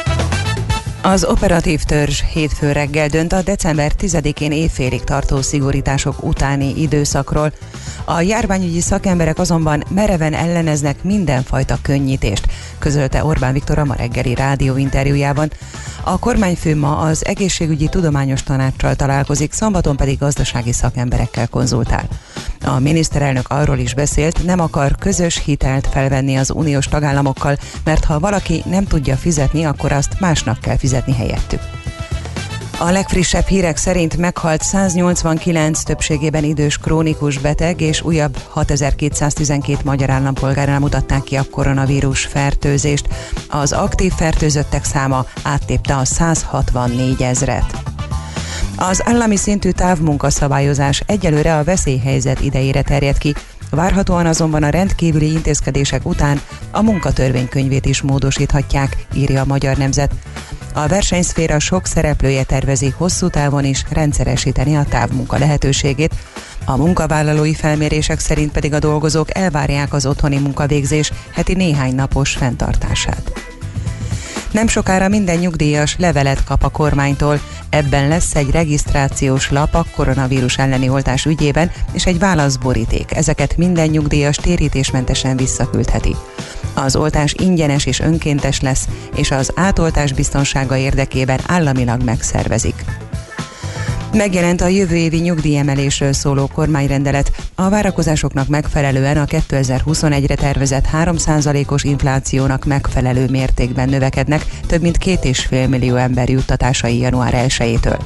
Az 1.02 1.24
operatív 1.26 1.84
törzs 1.84 2.22
hétfő 2.34 2.72
reggel 2.72 3.08
dönt 3.08 3.34
a 3.34 3.42
december 3.42 3.92
10-én 4.00 4.52
évfélig 4.52 5.04
tartó 5.04 5.42
szigorítások 5.42 6.24
utáni 6.24 6.82
időszakról. 6.82 7.54
A 8.06 8.22
járványügyi 8.22 8.82
szakemberek 8.82 9.40
azonban 9.40 9.84
mereven 9.90 10.34
elleneznek 10.34 11.04
mindenfajta 11.04 11.78
könnyítést, 11.82 12.48
közölte 12.80 13.26
Orbán 13.26 13.54
Viktor 13.54 13.78
a 13.78 13.86
ma 13.86 13.94
reggeli 13.94 14.36
rádió 14.36 14.78
interjújában. 14.78 15.52
A 16.04 16.20
kormányfő 16.20 16.76
ma 16.76 16.98
az 16.98 17.26
egészségügyi 17.26 17.88
tudományos 17.88 18.44
tanácssal 18.44 18.96
találkozik, 18.96 19.54
szombaton 19.54 19.96
pedig 19.96 20.18
gazdasági 20.18 20.74
szakemberekkel 20.74 21.48
konzultál. 21.48 22.08
A 22.66 22.80
miniszterelnök 22.80 23.50
arról 23.50 23.78
is 23.78 23.94
beszélt, 23.94 24.46
nem 24.46 24.60
akar 24.60 24.96
közös 25.00 25.44
hitelt 25.44 25.88
felvenni 25.88 26.36
az 26.36 26.52
uniós 26.52 26.86
tagállamokkal, 26.86 27.58
mert 27.84 28.06
ha 28.06 28.20
valaki 28.20 28.64
nem 28.66 28.86
tudja 28.86 29.16
fizetni, 29.16 29.66
akkor 29.66 29.92
azt 29.92 30.20
másnak 30.20 30.60
kell 30.60 30.78
fizetni 30.78 31.14
helyettük. 31.14 31.62
A 32.82 32.92
legfrissebb 32.92 33.46
hírek 33.46 33.78
szerint 33.78 34.18
meghalt 34.18 34.62
189 34.62 35.84
többségében 35.84 36.44
idős 36.44 36.78
krónikus 36.78 37.38
beteg, 37.38 37.82
és 37.82 38.02
újabb 38.02 38.38
6212 38.48 39.80
magyar 39.84 40.10
állampolgárnál 40.10 40.80
mutatták 40.80 41.24
ki 41.24 41.36
a 41.36 41.44
koronavírus 41.52 42.26
fertőzést. 42.26 43.08
Az 43.50 43.72
aktív 43.72 44.12
fertőzöttek 44.12 44.84
száma 44.84 45.26
áttépte 45.44 45.96
a 45.96 46.06
164 46.06 47.22
ezret. 47.22 47.89
Az 48.82 49.02
állami 49.06 49.36
szintű 49.36 49.72
távmunkaszabályozás 49.72 51.04
egyelőre 51.06 51.58
a 51.58 51.64
veszélyhelyzet 51.64 52.42
idejére 52.42 52.82
terjed 52.82 53.18
ki, 53.18 53.34
Várhatóan 53.70 54.26
azonban 54.26 54.64
a 54.64 54.70
rendkívüli 54.70 55.32
intézkedések 55.32 56.06
után 56.06 56.42
a 56.72 56.82
munkatörvénykönyvét 56.82 57.86
is 57.86 58.02
módosíthatják, 58.02 59.06
írja 59.14 59.42
a 59.42 59.46
Magyar 59.46 59.78
Nemzet. 59.78 60.12
A 60.74 60.88
versenyszféra 60.88 61.60
sok 61.60 61.86
szereplője 61.86 62.44
tervezi 62.44 62.94
hosszú 62.98 63.28
távon 63.28 63.66
is 63.66 63.86
rendszeresíteni 63.90 64.76
a 64.76 64.86
távmunka 64.90 65.38
lehetőségét, 65.38 66.16
a 66.66 66.78
munkavállalói 66.78 67.54
felmérések 67.54 68.20
szerint 68.20 68.52
pedig 68.52 68.74
a 68.74 68.80
dolgozók 68.80 69.38
elvárják 69.38 69.94
az 69.94 70.06
otthoni 70.06 70.38
munkavégzés 70.38 71.12
heti 71.34 71.54
néhány 71.54 71.96
napos 71.96 72.32
fenntartását. 72.32 73.32
Nem 74.52 74.68
sokára 74.68 75.08
minden 75.08 75.38
nyugdíjas 75.38 75.96
levelet 75.98 76.44
kap 76.44 76.64
a 76.64 76.70
kormánytól. 76.70 77.40
Ebben 77.70 78.08
lesz 78.08 78.36
egy 78.36 78.52
regisztrációs 78.52 79.52
lap 79.52 79.76
a 79.76 79.86
koronavírus 79.96 80.58
elleni 80.58 80.90
oltás 80.90 81.26
ügyében 81.26 81.72
és 81.92 82.06
egy 82.06 82.20
válaszboríték. 82.20 83.16
Ezeket 83.16 83.58
minden 83.58 83.88
nyugdíjas 83.88 84.36
térítésmentesen 84.36 85.38
visszaküldheti. 85.38 86.16
Az 86.74 86.96
oltás 86.96 87.34
ingyenes 87.34 87.86
és 87.86 88.00
önkéntes 88.00 88.62
lesz, 88.62 88.88
és 89.16 89.32
az 89.32 89.52
átoltás 89.56 90.14
biztonsága 90.14 90.78
érdekében 90.78 91.40
államilag 91.48 92.04
megszervezik. 92.04 92.86
Megjelent 94.14 94.62
a 94.62 94.68
jövő 94.68 94.96
évi 94.96 95.18
nyugdíjemelésről 95.18 96.14
szóló 96.14 96.48
kormányrendelet. 96.48 97.32
A 97.56 97.70
várakozásoknak 97.70 98.48
megfelelően 98.48 99.18
a 99.18 99.26
2021-re 99.26 100.36
tervezett 100.36 100.86
3%-os 100.94 101.84
inflációnak 101.84 102.66
megfelelő 102.66 103.28
mértékben 103.30 103.90
növekednek 103.90 104.46
több 104.68 104.82
mint 104.82 104.98
2,5 105.06 105.70
millió 105.70 105.96
ember 105.96 106.30
juttatásai 106.30 106.98
január 106.98 107.34
1-től. 107.48 108.00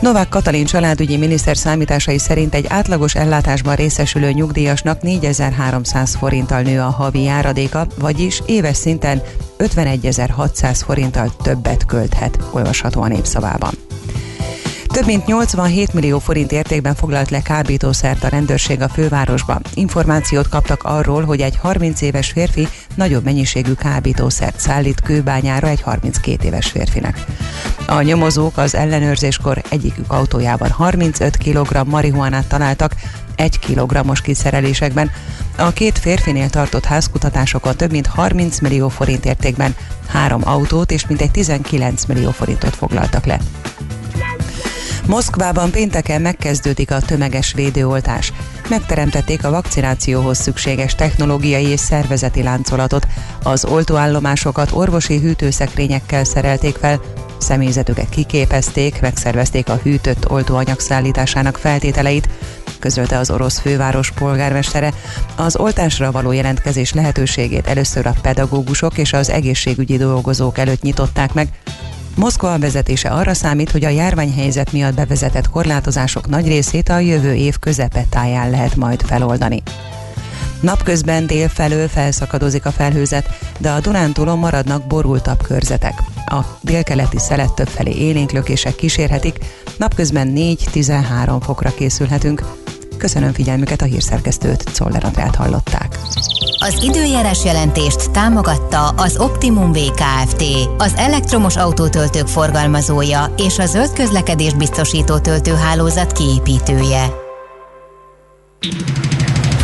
Novák 0.00 0.28
Katalin 0.28 0.64
családügyi 0.64 1.16
miniszter 1.16 1.56
számításai 1.56 2.18
szerint 2.18 2.54
egy 2.54 2.66
átlagos 2.68 3.14
ellátásban 3.14 3.74
részesülő 3.74 4.30
nyugdíjasnak 4.30 5.02
4300 5.02 6.14
forinttal 6.14 6.60
nő 6.60 6.80
a 6.80 6.90
havi 6.90 7.22
járadéka, 7.22 7.86
vagyis 7.98 8.42
éves 8.46 8.76
szinten 8.76 9.22
51.600 9.58 10.80
forinttal 10.84 11.36
többet 11.42 11.86
költhet, 11.86 12.38
olvasható 12.50 13.02
a 13.02 13.08
népszavában. 13.08 13.74
Több 14.96 15.06
mint 15.06 15.26
87 15.26 15.92
millió 15.92 16.18
forint 16.18 16.52
értékben 16.52 16.94
foglalt 16.94 17.30
le 17.30 17.42
kábítószert 17.42 18.24
a 18.24 18.28
rendőrség 18.28 18.82
a 18.82 18.88
fővárosba. 18.88 19.60
Információt 19.74 20.48
kaptak 20.48 20.82
arról, 20.82 21.24
hogy 21.24 21.40
egy 21.40 21.56
30 21.56 22.00
éves 22.00 22.30
férfi 22.30 22.68
nagyobb 22.94 23.24
mennyiségű 23.24 23.72
kábítószert 23.72 24.60
szállít 24.60 25.00
kőbányára 25.00 25.68
egy 25.68 25.80
32 25.80 26.46
éves 26.46 26.66
férfinek. 26.66 27.24
A 27.86 28.00
nyomozók 28.00 28.56
az 28.56 28.74
ellenőrzéskor 28.74 29.62
egyikük 29.70 30.12
autójában 30.12 30.70
35 30.70 31.36
kg 31.36 31.86
marihuánát 31.86 32.46
találtak, 32.46 32.94
egy 33.34 33.58
kilogrammos 33.58 34.20
kiszerelésekben. 34.20 35.10
A 35.56 35.70
két 35.70 35.98
férfinél 35.98 36.50
tartott 36.50 36.84
házkutatásokon 36.84 37.76
több 37.76 37.90
mint 37.90 38.06
30 38.06 38.58
millió 38.58 38.88
forint 38.88 39.24
értékben 39.24 39.74
három 40.06 40.40
autót 40.44 40.90
és 40.90 41.06
mintegy 41.06 41.30
19 41.30 42.04
millió 42.04 42.30
forintot 42.30 42.76
foglaltak 42.76 43.24
le. 43.24 43.38
Moszkvában 45.06 45.70
pénteken 45.70 46.20
megkezdődik 46.20 46.90
a 46.90 47.00
tömeges 47.00 47.52
védőoltás. 47.52 48.32
Megteremtették 48.68 49.44
a 49.44 49.50
vakcinációhoz 49.50 50.38
szükséges 50.38 50.94
technológiai 50.94 51.66
és 51.66 51.80
szervezeti 51.80 52.42
láncolatot. 52.42 53.06
Az 53.42 53.64
oltóállomásokat 53.64 54.70
orvosi 54.72 55.18
hűtőszekrényekkel 55.18 56.24
szerelték 56.24 56.76
fel, 56.76 57.00
személyzetüket 57.38 58.08
kiképezték, 58.08 59.00
megszervezték 59.00 59.68
a 59.68 59.80
hűtött 59.82 60.30
oltóanyag 60.30 60.80
szállításának 60.80 61.56
feltételeit, 61.56 62.28
közölte 62.78 63.18
az 63.18 63.30
orosz 63.30 63.58
főváros 63.58 64.10
polgármestere. 64.10 64.92
Az 65.36 65.56
oltásra 65.56 66.10
való 66.10 66.32
jelentkezés 66.32 66.92
lehetőségét 66.92 67.66
először 67.66 68.06
a 68.06 68.14
pedagógusok 68.22 68.98
és 68.98 69.12
az 69.12 69.30
egészségügyi 69.30 69.96
dolgozók 69.96 70.58
előtt 70.58 70.82
nyitották 70.82 71.32
meg, 71.32 71.48
Moszkva 72.16 72.58
vezetése 72.58 73.08
arra 73.08 73.34
számít, 73.34 73.70
hogy 73.70 73.84
a 73.84 73.88
járványhelyzet 73.88 74.72
miatt 74.72 74.94
bevezetett 74.94 75.50
korlátozások 75.50 76.28
nagy 76.28 76.46
részét 76.46 76.88
a 76.88 76.98
jövő 76.98 77.34
év 77.34 77.58
közepetáján 77.58 78.50
lehet 78.50 78.76
majd 78.76 79.02
feloldani. 79.02 79.62
Napközben 80.60 81.26
dél 81.26 81.48
felől 81.48 81.88
felszakadozik 81.88 82.66
a 82.66 82.70
felhőzet, 82.70 83.28
de 83.58 83.70
a 83.70 83.80
Dunántúlon 83.80 84.38
maradnak 84.38 84.86
borultabb 84.86 85.42
körzetek. 85.42 86.02
A 86.26 86.40
délkeleti 86.60 87.18
szelet 87.18 87.54
többfelé 87.54 87.92
élénklökések 87.92 88.74
kísérhetik, 88.74 89.38
napközben 89.76 90.32
4-13 90.34 91.38
fokra 91.42 91.74
készülhetünk. 91.74 92.42
Köszönöm 92.98 93.32
figyelmüket 93.32 93.82
a 93.82 93.84
hírszerkesztőt, 93.84 94.62
Czoller 94.62 95.04
Andrát 95.04 95.34
hallották. 95.34 95.98
Az 96.58 96.82
időjárás 96.82 97.44
jelentést 97.44 98.10
támogatta 98.10 98.88
az 98.88 99.16
Optimum 99.18 99.72
VKFT, 99.72 100.44
az 100.78 100.94
elektromos 100.96 101.56
autótöltők 101.56 102.26
forgalmazója 102.26 103.34
és 103.36 103.58
a 103.58 103.66
zöld 103.66 103.92
közlekedés 103.92 104.54
biztosító 104.54 105.18
töltőhálózat 105.18 106.12
kiépítője. 106.12 107.06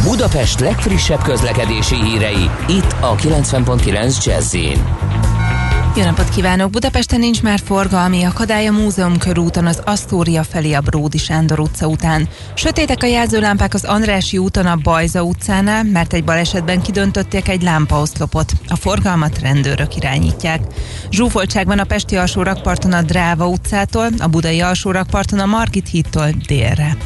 Budapest 0.02 0.60
legfrissebb 0.60 1.22
közlekedési 1.22 1.94
hírei, 1.94 2.50
itt 2.68 2.94
a 3.00 3.14
90.9 3.14 4.24
jazz 4.24 4.54
jó 5.96 6.04
napot 6.04 6.28
kívánok! 6.28 6.70
Budapesten 6.70 7.20
nincs 7.20 7.42
már 7.42 7.60
forgalmi 7.64 8.22
akadály 8.22 8.66
a 8.66 8.72
Múzeum 8.72 9.18
körúton 9.18 9.66
az 9.66 9.82
Asztória 9.84 10.42
felé 10.42 10.72
a 10.72 10.80
Bródi 10.80 11.18
Sándor 11.18 11.60
utca 11.60 11.86
után. 11.86 12.28
Sötétek 12.54 13.02
a 13.02 13.06
jelzőlámpák 13.06 13.74
az 13.74 13.84
Andrási 13.84 14.38
úton 14.38 14.66
a 14.66 14.76
Bajza 14.76 15.22
utcánál, 15.22 15.84
mert 15.84 16.12
egy 16.12 16.24
balesetben 16.24 16.82
kidöntötték 16.82 17.48
egy 17.48 17.62
lámpaoszlopot. 17.62 18.52
A 18.68 18.76
forgalmat 18.76 19.38
rendőrök 19.38 19.96
irányítják. 19.96 20.60
Zsúfoltság 21.10 21.66
van 21.66 21.78
a 21.78 21.84
Pesti 21.84 22.16
alsórakparton 22.16 22.92
a 22.92 23.02
Dráva 23.02 23.48
utcától, 23.48 24.08
a 24.18 24.26
Budai 24.26 24.60
alsórakparton 24.60 25.38
a 25.38 25.46
Margit 25.46 25.88
hídtól 25.88 26.28
délre. 26.46 26.96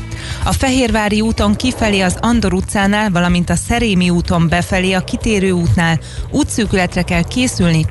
A 0.44 0.52
Fehérvári 0.52 1.20
úton 1.20 1.56
kifelé 1.56 2.00
az 2.00 2.16
Andor 2.20 2.52
utcánál, 2.52 3.10
valamint 3.10 3.50
a 3.50 3.56
Szerémi 3.56 4.10
úton 4.10 4.48
befelé 4.48 4.92
a 4.92 5.04
kitérő 5.04 5.50
útnál 5.50 5.98
útszűkületre 6.30 7.02
kell 7.02 7.22
készülni 7.22 7.84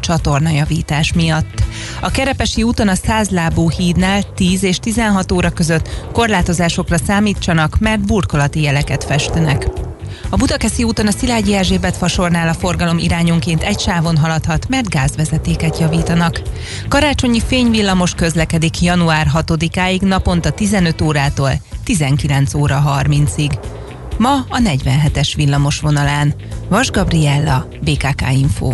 csatornajavítás 0.85 1.13
miatt. 1.13 1.63
A 2.01 2.11
Kerepesi 2.11 2.63
úton 2.63 2.87
a 2.87 2.95
Százlábú 2.95 3.69
hídnál 3.69 4.33
10 4.35 4.63
és 4.63 4.79
16 4.79 5.31
óra 5.31 5.49
között 5.49 5.89
korlátozásokra 6.13 6.97
számítsanak, 6.97 7.79
mert 7.79 8.05
burkolati 8.05 8.61
jeleket 8.61 9.03
festenek. 9.03 9.67
A 10.29 10.35
Budakeszi 10.35 10.83
úton 10.83 11.07
a 11.07 11.11
Szilágyi 11.11 11.53
Erzsébet 11.53 11.97
fasornál 11.97 12.47
a 12.47 12.53
forgalom 12.53 12.97
irányonként 12.97 13.63
egy 13.63 13.79
sávon 13.79 14.17
haladhat, 14.17 14.69
mert 14.69 14.89
gázvezetéket 14.89 15.79
javítanak. 15.79 16.41
Karácsonyi 16.87 17.41
fényvillamos 17.47 18.13
közlekedik 18.13 18.81
január 18.81 19.27
6-áig 19.33 20.01
naponta 20.01 20.49
15 20.49 21.01
órától 21.01 21.51
19 21.83 22.53
óra 22.53 22.83
30-ig. 22.87 23.51
Ma 24.17 24.33
a 24.33 24.57
47-es 24.57 25.31
villamos 25.35 25.79
vonalán. 25.79 26.33
Vas 26.69 26.91
Gabriella, 26.91 27.67
BKK 27.83 28.31
Info. 28.31 28.73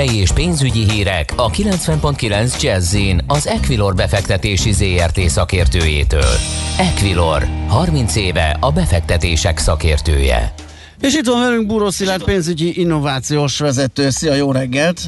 Tőzsdei 0.00 0.20
és 0.20 0.32
pénzügyi 0.32 0.90
hírek 0.90 1.32
a 1.36 1.50
90.9 1.50 2.62
jazz 2.62 2.96
az 3.26 3.46
Equilor 3.46 3.94
befektetési 3.94 4.72
ZRT 4.72 5.20
szakértőjétől. 5.20 6.34
Equilor, 6.78 7.46
30 7.68 8.16
éve 8.16 8.56
a 8.60 8.72
befektetések 8.72 9.58
szakértője. 9.58 10.52
És 11.00 11.14
itt 11.14 11.26
van 11.26 11.40
velünk 11.40 11.66
Búró 11.66 11.90
Szilárd 11.90 12.24
pénzügyi 12.24 12.80
innovációs 12.80 13.58
vezető. 13.58 14.10
Szia, 14.10 14.34
jó 14.34 14.52
reggelt! 14.52 15.00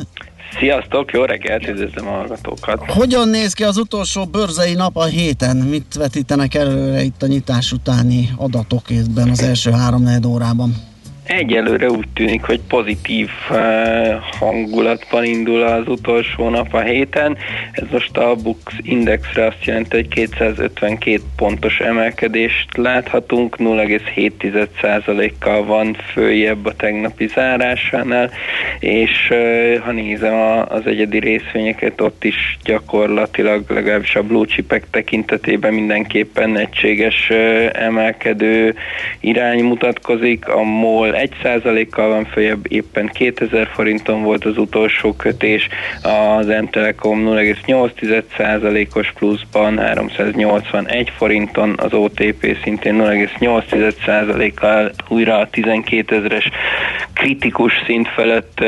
Sziasztok, 0.58 1.12
jó 1.12 1.24
reggelt, 1.24 1.68
üdvözlöm 1.68 2.06
a 2.08 2.10
hallgatókat! 2.10 2.90
Hogyan 2.90 3.28
néz 3.28 3.52
ki 3.52 3.64
az 3.64 3.76
utolsó 3.76 4.24
bőrzei 4.24 4.74
nap 4.74 4.96
a 4.96 5.04
héten? 5.04 5.56
Mit 5.56 5.94
vetítenek 5.94 6.54
előre 6.54 7.02
itt 7.02 7.22
a 7.22 7.26
nyitás 7.26 7.72
utáni 7.72 8.30
adatok 8.36 8.82
az 9.30 9.42
első 9.42 9.70
három 9.70 10.08
órában? 10.26 10.91
Egyelőre 11.38 11.90
úgy 11.90 12.08
tűnik, 12.14 12.42
hogy 12.42 12.60
pozitív 12.68 13.28
eh, 13.50 14.16
hangulatban 14.38 15.24
indul 15.24 15.62
az 15.62 15.88
utolsó 15.88 16.48
nap 16.48 16.74
a 16.74 16.80
héten. 16.80 17.36
Ez 17.72 17.84
most 17.90 18.16
a 18.16 18.34
Bux 18.34 18.72
Indexre 18.82 19.46
azt 19.46 19.64
jelenti, 19.64 19.96
hogy 19.96 20.08
252 20.08 21.20
pontos 21.36 21.80
emelkedést 21.80 22.76
láthatunk, 22.76 23.56
0,7%-kal 23.58 25.64
van 25.64 25.96
följebb 26.12 26.66
a 26.66 26.76
tegnapi 26.76 27.26
zárásánál, 27.26 28.30
és 28.78 29.30
eh, 29.30 29.80
ha 29.80 29.92
nézem 29.92 30.64
az 30.68 30.86
egyedi 30.86 31.18
részvényeket, 31.18 32.00
ott 32.00 32.24
is 32.24 32.58
gyakorlatilag 32.64 33.70
legalábbis 33.70 34.14
a 34.14 34.22
blue 34.22 34.46
chipek 34.46 34.86
tekintetében 34.90 35.74
mindenképpen 35.74 36.58
egységes 36.58 37.30
eh, 37.30 37.70
emelkedő 37.72 38.74
irány 39.20 39.64
mutatkozik. 39.64 40.48
A 40.48 40.62
MOL 40.62 41.20
1%-kal 41.42 42.08
van 42.08 42.24
följebb, 42.24 42.64
éppen 42.68 43.06
2000 43.06 43.68
forinton 43.74 44.22
volt 44.22 44.44
az 44.44 44.58
utolsó 44.58 45.12
kötés, 45.12 45.68
az 46.02 46.46
M-Telekom 46.46 47.24
0,8%-os 47.26 49.12
pluszban 49.12 49.78
381 49.78 51.12
forinton, 51.16 51.74
az 51.76 51.92
OTP 51.92 52.56
szintén 52.62 52.94
0,8%-kal 52.94 54.90
újra 55.08 55.38
a 55.38 55.48
12 55.50 56.16
ezeres 56.16 56.50
kritikus 57.14 57.72
szint 57.86 58.08
felett, 58.08 58.60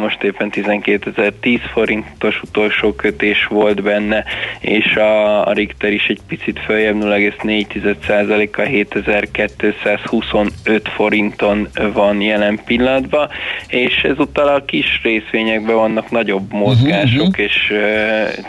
most 0.00 0.22
éppen 0.22 0.50
12.010 0.54 1.60
forintos 1.72 2.42
utolsó 2.42 2.92
kötés 2.92 3.46
volt 3.46 3.82
benne, 3.82 4.24
és 4.60 4.96
a, 4.96 5.46
a 5.46 5.52
Richter 5.52 5.92
is 5.92 6.06
egy 6.06 6.20
picit 6.28 6.58
följebb 6.58 7.02
0,4%-a 7.02 8.62
7225 8.62 10.88
forinton 10.88 11.68
van 11.92 12.20
jelen 12.20 12.60
pillanatban, 12.64 13.28
és 13.66 14.02
ezúttal 14.02 14.48
a 14.48 14.64
kis 14.64 15.00
részvényekben 15.02 15.74
vannak 15.74 16.10
nagyobb 16.10 16.52
mozgások, 16.52 17.26
uh-huh, 17.26 17.44
és 17.44 17.70
uh, 17.70 17.78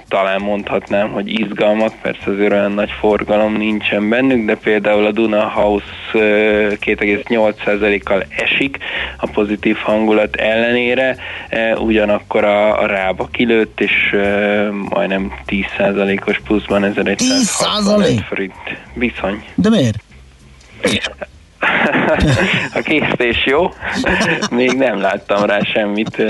talán 0.08 0.42
mondhatnám, 0.42 1.10
hogy 1.10 1.40
izgalmak, 1.40 1.94
persze 2.02 2.32
azért 2.32 2.52
olyan 2.52 2.72
nagy 2.72 2.92
forgalom 3.00 3.58
nincsen 3.58 4.10
bennük, 4.10 4.46
de 4.46 4.56
például 4.56 5.06
a 5.06 5.12
Duna 5.12 5.50
House 5.50 5.86
uh, 6.14 6.22
2,8%-kal 6.22 8.26
esik 8.38 8.78
a 9.18 9.28
pozitív 9.28 9.76
hangulat 9.76 10.36
ellenére, 10.36 11.18
uh, 11.52 11.82
ugyanakkor 11.82 12.44
a, 12.44 12.82
a 12.82 12.86
rába 12.86 13.28
kilőtt, 13.32 13.82
és 13.82 14.12
uh, 14.14 14.68
majdnem 14.90 15.34
10%-os 15.48 16.40
pluszban 16.40 16.84
1165 16.84 18.22
forint. 18.22 18.54
Bizony. 18.94 19.44
De 19.56 19.70
miért? 19.70 20.04
a 22.78 22.80
készítés 22.80 23.46
jó. 23.46 23.74
Még 24.52 24.72
nem 24.72 25.02
láttam 25.02 25.46
rá 25.46 25.60
semmit, 25.60 26.24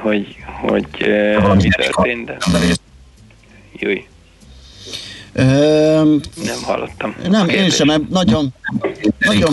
hogy, 0.00 0.36
hogy 0.60 0.86
mi 1.56 1.68
történt, 1.68 2.26
de... 2.26 2.36
Júj. 3.72 4.06
Ö, 5.34 5.44
nem 6.44 6.62
hallottam. 6.62 7.14
Nem, 7.28 7.48
én 7.48 7.70
sem, 7.70 7.86
mert 7.86 8.08
nagyon, 8.08 8.54
nagyon, 9.18 9.52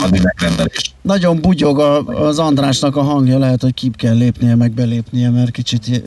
nagyon 1.02 1.40
bugyog 1.40 1.78
a, 1.78 1.98
az 1.98 2.38
Andrásnak 2.38 2.96
a 2.96 3.02
hangja, 3.02 3.38
lehet, 3.38 3.62
hogy 3.62 3.74
kip 3.74 3.96
kell 3.96 4.16
lépnie, 4.16 4.54
meg 4.54 4.70
belépnie, 4.70 5.30
mert 5.30 5.50
kicsit 5.50 6.02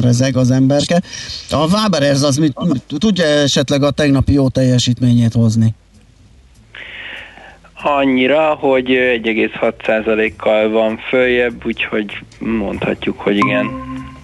rezeg 0.00 0.36
az 0.36 0.50
emberke. 0.50 1.02
A 1.50 1.66
Waberers 1.66 2.22
az 2.22 2.36
mit, 2.36 2.56
tudja 2.98 3.24
esetleg 3.24 3.82
a 3.82 3.90
tegnapi 3.90 4.32
jó 4.32 4.48
teljesítményét 4.48 5.32
hozni? 5.32 5.74
Annyira, 7.82 8.54
hogy 8.54 8.86
1,6%-kal 8.88 10.68
van 10.68 10.98
följebb, 11.08 11.66
úgyhogy 11.66 12.18
mondhatjuk, 12.38 13.20
hogy 13.20 13.36
igen. 13.36 13.70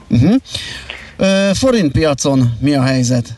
Uh-huh. 0.08 0.34
Forint 1.54 1.92
piacon 1.92 2.42
mi 2.60 2.74
a 2.74 2.82
helyzet? 2.82 3.28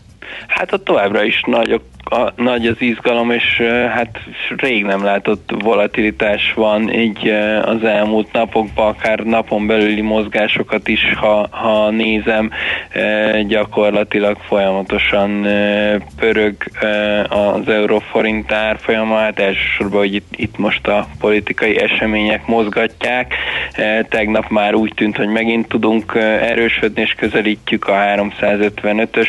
Hát 0.47 0.73
ott 0.73 0.85
továbbra 0.85 1.25
is 1.25 1.43
nagyok 1.47 1.83
a, 2.11 2.33
nagy 2.37 2.67
az 2.67 2.77
izgalom, 2.79 3.31
és 3.31 3.57
hát 3.95 4.19
rég 4.57 4.85
nem 4.85 5.05
látott 5.05 5.51
volatilitás 5.59 6.53
van 6.55 6.95
így 6.95 7.29
az 7.65 7.85
elmúlt 7.85 8.33
napokban, 8.33 8.87
akár 8.89 9.19
napon 9.19 9.67
belüli 9.67 10.01
mozgásokat 10.01 10.89
is, 10.89 11.15
ha, 11.15 11.49
ha 11.51 11.91
nézem, 11.91 12.51
gyakorlatilag 13.47 14.37
folyamatosan 14.47 15.47
pörög 16.19 16.55
az 17.29 17.69
euróforint 17.69 18.53
árfolyama, 18.53 19.17
hát 19.17 19.39
elsősorban, 19.39 19.99
hogy 19.99 20.15
itt, 20.15 20.33
itt 20.37 20.59
most 20.59 20.87
a 20.87 21.07
politikai 21.21 21.81
események 21.81 22.47
mozgatják. 22.47 23.35
Tegnap 24.09 24.49
már 24.49 24.75
úgy 24.75 24.93
tűnt, 24.95 25.17
hogy 25.17 25.29
megint 25.29 25.69
tudunk 25.69 26.13
erősödni, 26.41 27.03
és 27.03 27.13
közelítjük 27.13 27.89
a 27.89 27.93
355-ös 27.93 29.29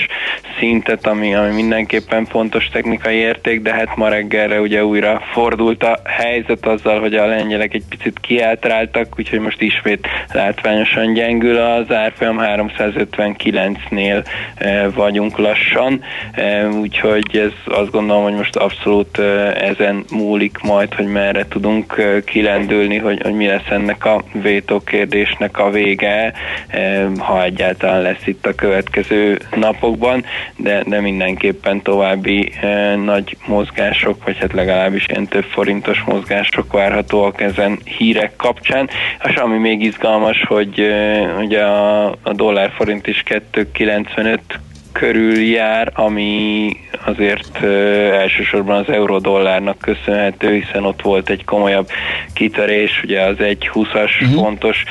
szintet, 0.60 1.08
ami, 1.08 1.36
ami 1.36 1.54
mindenképpen 1.54 2.26
fontos 2.26 2.69
technikai 2.72 3.16
érték, 3.16 3.62
de 3.62 3.74
hát 3.74 3.96
ma 3.96 4.08
reggelre 4.08 4.62
ugye 4.62 4.86
újra 4.86 5.22
fordult 5.32 5.84
a 5.84 6.00
helyzet 6.06 6.66
azzal, 6.66 7.00
hogy 7.00 7.16
a 7.16 7.26
lengyelek 7.26 7.74
egy 7.74 7.84
picit 7.90 8.20
kiáltráltak, 8.20 9.08
úgyhogy 9.18 9.40
most 9.40 9.62
ismét 9.62 10.08
látványosan 10.32 11.14
gyengül 11.14 11.58
az 11.58 11.92
árfolyam. 11.92 12.38
359-nél 12.40 14.26
eh, 14.56 14.86
vagyunk 14.96 15.38
lassan, 15.38 16.02
eh, 16.32 16.74
úgyhogy 16.74 17.38
ez 17.38 17.52
azt 17.66 17.92
gondolom, 17.92 18.24
hogy 18.24 18.34
most 18.34 18.56
abszolút 18.56 19.20
eh, 19.20 19.54
ezen 19.56 20.04
múlik 20.12 20.58
majd, 20.62 20.94
hogy 20.94 21.06
merre 21.08 21.48
tudunk 21.48 21.96
kilendülni, 22.26 22.98
hogy, 22.98 23.22
hogy 23.22 23.34
mi 23.34 23.46
lesz 23.46 23.70
ennek 23.70 24.06
a 24.06 24.24
vétó 24.32 24.80
kérdésnek 24.80 25.60
a 25.60 25.70
vége, 25.70 26.34
ha 27.18 27.44
egyáltalán 27.44 28.02
lesz 28.02 28.28
itt 28.28 28.46
a 28.46 28.56
következő 28.56 29.38
napokban, 29.56 30.26
de, 30.56 30.84
de 30.86 31.02
mindenképpen 31.02 31.82
további 31.82 32.49
nagy 33.04 33.38
mozgások, 33.48 34.24
vagy 34.24 34.38
hát 34.38 34.54
legalábbis 34.54 35.08
ilyen 35.08 35.28
több 35.28 35.44
forintos 35.44 36.04
mozgások 36.06 36.72
várhatóak 36.72 37.42
ezen 37.42 37.80
hírek 37.98 38.36
kapcsán. 38.36 38.90
És 39.24 39.36
ami 39.36 39.58
még 39.58 39.82
izgalmas, 39.82 40.44
hogy 40.48 40.94
ugye 41.40 41.64
a, 41.64 42.06
a 42.08 42.34
dollár 42.34 42.72
forint 42.72 43.08
is 43.08 43.24
2,95 43.26 44.40
körül 44.92 45.38
jár, 45.38 45.92
ami 45.96 46.72
azért 47.06 47.60
ö, 47.62 47.68
elsősorban 48.14 48.78
az 48.78 48.90
euró-dollárnak 48.90 49.78
köszönhető, 49.78 50.54
hiszen 50.54 50.86
ott 50.86 51.02
volt 51.02 51.30
egy 51.30 51.46
komolyabb 51.46 51.88
kitörés, 52.34 53.02
ugye 53.04 53.22
az 53.22 53.36
1,20-as 53.40 54.22
uh-huh. 54.22 54.42
fontos 54.44 54.84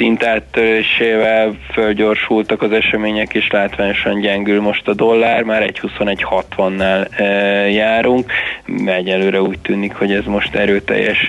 szintáttörésével 0.00 1.56
fölgyorsultak 1.72 2.62
az 2.62 2.72
események, 2.72 3.34
és 3.34 3.48
látványosan 3.50 4.20
gyengül 4.20 4.60
most 4.60 4.88
a 4.88 4.94
dollár, 4.94 5.42
már 5.42 5.70
1.21.60-nál 5.72 7.18
e, 7.18 7.24
járunk. 7.70 8.32
Egyelőre 8.86 9.42
úgy 9.42 9.58
tűnik, 9.58 9.94
hogy 9.94 10.12
ez 10.12 10.24
most 10.24 10.54
erőteljes 10.54 11.28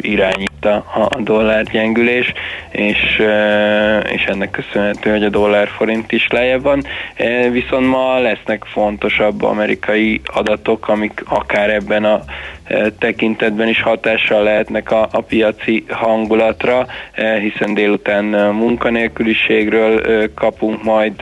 irányít 0.62 0.66
a, 0.66 1.08
a 1.10 1.22
dollár 1.22 1.64
gyengülés, 1.64 2.34
és, 2.72 3.20
e, 3.20 4.00
és 4.00 4.24
ennek 4.24 4.52
köszönhető, 4.52 5.12
hogy 5.12 5.24
a 5.24 5.30
dollár 5.30 5.68
forint 5.68 6.12
is 6.12 6.28
lejjebb 6.30 6.62
van. 6.62 6.84
E, 7.16 7.50
viszont 7.50 7.88
ma 7.88 8.20
lesznek 8.20 8.64
fontosabb 8.64 9.44
amerikai 9.44 10.22
adatok, 10.26 10.88
amik 10.88 11.24
akár 11.28 11.70
ebben 11.70 12.04
a 12.04 12.24
tekintetben 13.00 13.68
is 13.68 13.82
hatással 13.82 14.44
lehetnek 14.44 14.92
a, 14.92 15.08
a 15.12 15.22
piaci 15.22 15.86
hangulatra, 15.90 16.86
hiszen 17.40 17.74
délután 17.74 18.24
munkanélküliségről 18.54 20.02
kapunk 20.34 20.84
majd 20.84 21.14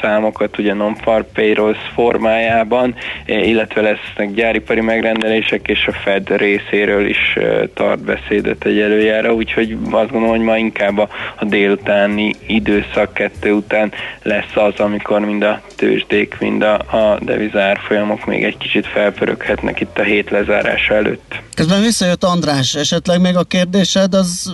számokat, 0.00 0.58
ugye 0.58 0.74
non-far 0.74 1.24
payrolls 1.32 1.78
formájában, 1.94 2.94
illetve 3.26 3.80
lesznek 3.80 4.34
gyáripari 4.34 4.80
megrendelések, 4.80 5.68
és 5.68 5.86
a 5.86 5.92
Fed 5.92 6.36
részéről 6.36 7.06
is 7.06 7.38
tart 7.74 8.04
beszédet 8.04 8.64
egy 8.64 8.77
előjára, 8.80 9.34
úgyhogy 9.34 9.76
azt 9.90 10.10
gondolom, 10.10 10.36
hogy 10.36 10.46
ma 10.46 10.56
inkább 10.56 10.98
a, 10.98 11.08
a 11.36 11.44
délutáni 11.44 12.34
időszak 12.46 13.14
kettő 13.14 13.52
után 13.52 13.92
lesz 14.22 14.54
az, 14.54 14.80
amikor 14.80 15.20
mind 15.20 15.42
a 15.42 15.60
tőzsdék, 15.76 16.36
mind 16.40 16.62
a, 16.62 16.74
a 16.74 17.18
devizárfolyamok 17.22 18.26
még 18.26 18.44
egy 18.44 18.56
kicsit 18.56 18.86
felpöröghetnek 18.86 19.80
itt 19.80 19.98
a 19.98 20.02
hét 20.02 20.30
lezárás 20.30 20.46
lezárása 20.58 20.94
előtt. 20.94 21.42
Közben 21.54 21.80
visszajött 21.80 22.24
András, 22.24 22.74
esetleg 22.74 23.20
még 23.20 23.36
a 23.36 23.44
kérdésed 23.44 24.14
az 24.14 24.52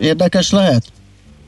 érdekes 0.00 0.50
lehet? 0.50 0.84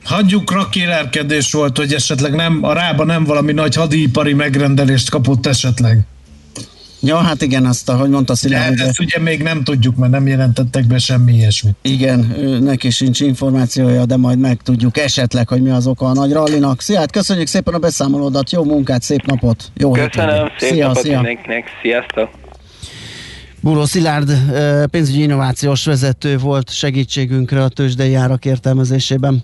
Hagyjuk 0.03 0.51
rakélárkedés 0.51 1.51
volt, 1.51 1.77
hogy 1.77 1.93
esetleg 1.93 2.35
nem, 2.35 2.59
a 2.61 2.73
rába 2.73 3.03
nem 3.03 3.23
valami 3.23 3.51
nagy 3.51 3.75
hadipari 3.75 4.33
megrendelést 4.33 5.09
kapott 5.09 5.45
esetleg. 5.45 5.99
Ja, 7.07 7.17
hát 7.17 7.41
igen, 7.41 7.65
azt, 7.65 7.89
ahogy 7.89 8.09
mondta 8.09 8.35
Szilárd. 8.35 8.75
De 8.75 8.83
ezt 8.85 8.99
ugye 8.99 9.19
még 9.19 9.41
nem 9.41 9.63
tudjuk, 9.63 9.95
mert 9.95 10.11
nem 10.11 10.27
jelentettek 10.27 10.85
be 10.85 10.97
semmi 10.97 11.33
ilyesmit. 11.33 11.75
Igen, 11.81 12.35
neki 12.61 12.89
sincs 12.89 13.19
információja, 13.19 14.05
de 14.05 14.17
majd 14.17 14.39
megtudjuk 14.39 14.97
esetleg, 14.97 15.47
hogy 15.47 15.61
mi 15.61 15.69
az 15.69 15.87
oka 15.87 16.05
a 16.05 16.13
nagy 16.13 16.31
rallinak. 16.31 16.81
Szia, 16.81 16.99
hát 16.99 17.11
köszönjük 17.11 17.47
szépen 17.47 17.73
a 17.73 17.77
beszámolódat, 17.77 18.51
jó 18.51 18.63
munkát, 18.63 19.01
szép 19.01 19.25
napot, 19.25 19.71
jó 19.77 19.91
Köszönöm, 19.91 20.51
szép 20.57 20.69
szia, 20.71 20.87
napot 20.87 21.03
szia. 21.03 21.21
mindenkinek, 21.21 21.65
sziasztok! 21.81 22.29
Búró 23.61 23.85
Szilárd 23.85 24.31
pénzügyi 24.91 25.21
innovációs 25.21 25.85
vezető 25.85 26.37
volt 26.37 26.71
segítségünkre 26.73 27.63
a 27.63 27.67
tőzsdei 27.67 28.13
árak 28.13 28.45
értelmezésében. 28.45 29.43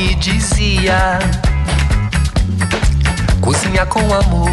Me 0.00 0.14
dizia 0.14 1.18
Cozinha 3.42 3.84
com 3.84 4.00
amor, 4.00 4.50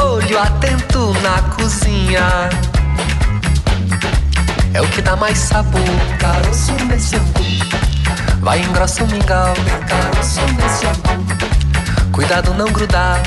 olho 0.00 0.38
atento 0.38 1.12
na 1.22 1.42
cozinha. 1.54 2.48
É 4.72 4.80
o 4.80 4.88
que 4.88 5.02
dá 5.02 5.16
mais 5.16 5.38
sabor. 5.38 5.80
Vai 8.40 8.60
engrossa 8.60 9.04
o 9.04 9.06
mingau. 9.08 9.54
Cuidado 12.12 12.54
não 12.54 12.70
grudar. 12.70 13.20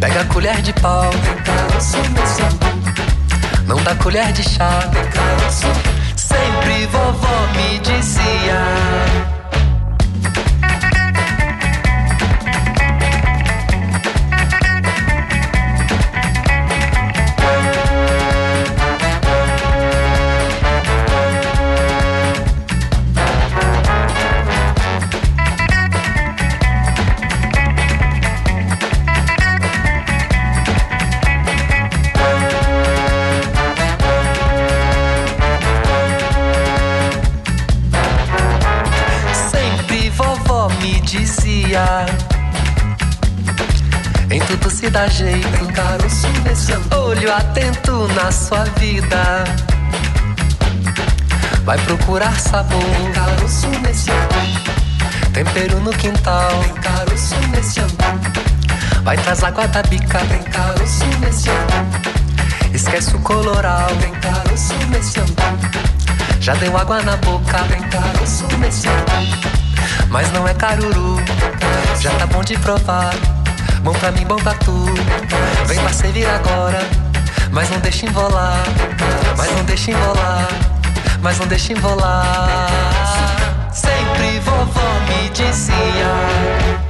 Pega 0.00 0.20
a 0.20 0.24
colher 0.26 0.62
de 0.62 0.72
pau. 0.74 1.10
Não 3.66 3.76
dá 3.82 3.94
colher 3.96 4.32
de 4.32 4.42
chá, 4.42 4.80
vovó 6.86 7.46
me 7.54 7.78
dizia. 7.80 9.19
Tudo 44.50 44.68
se 44.68 44.90
dá 44.90 45.06
jeito, 45.06 45.48
nesse 46.44 46.72
olho 46.96 47.32
atento 47.32 48.08
na 48.08 48.32
sua 48.32 48.64
vida. 48.78 49.44
Vai 51.64 51.78
procurar 51.78 52.38
sabor, 52.40 52.82
Tempero 55.32 55.78
no 55.80 55.90
quintal, 55.92 56.50
Vai 59.04 59.16
traz 59.18 59.44
água 59.44 59.68
da 59.68 59.82
bica, 59.84 60.18
Esquece 62.74 63.14
o 63.14 63.20
coloral, 63.20 63.88
Já 66.40 66.54
deu 66.54 66.76
água 66.76 67.00
na 67.02 67.16
boca, 67.18 67.58
Mas 70.08 70.32
não 70.32 70.48
é 70.48 70.54
caruru. 70.54 71.22
Já 72.00 72.10
tá 72.14 72.26
bom 72.26 72.42
de 72.42 72.58
provar. 72.58 73.14
Bom 73.82 73.92
pra 73.92 74.12
mim, 74.12 74.24
bom 74.26 74.36
tu. 74.54 74.84
Vem 75.66 75.80
pra 75.80 75.92
servir 75.92 76.26
agora, 76.26 76.80
mas 77.50 77.70
não 77.70 77.78
deixa 77.80 78.06
envolar. 78.06 78.62
Mas 79.36 79.50
não 79.56 79.64
deixa 79.64 79.90
envolar, 79.90 80.48
mas 81.22 81.38
não 81.38 81.46
deixa 81.46 81.72
envolar. 81.72 82.68
Sempre 83.72 84.38
vovó 84.40 85.00
me 85.08 85.30
dizia. 85.30 86.89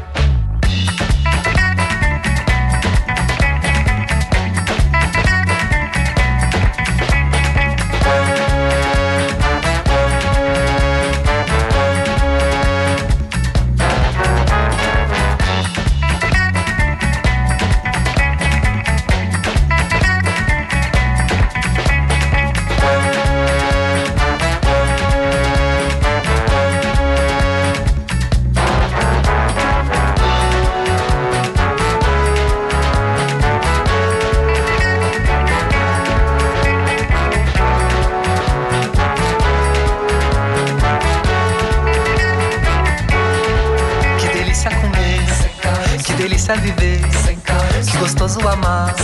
amar. 48.60 48.94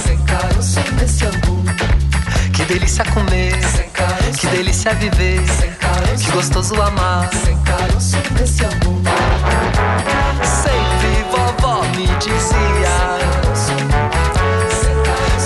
Que 2.53 2.65
delícia 2.65 3.05
comer. 3.15 3.55
Que 4.39 4.47
delícia 4.49 4.93
viver. 4.95 5.43
Que 6.23 6.31
gostoso 6.33 6.81
amar. 6.83 7.31
Sempre 7.99 8.45
vovó 11.31 11.83
me 11.95 12.07
dizia. 12.19 12.97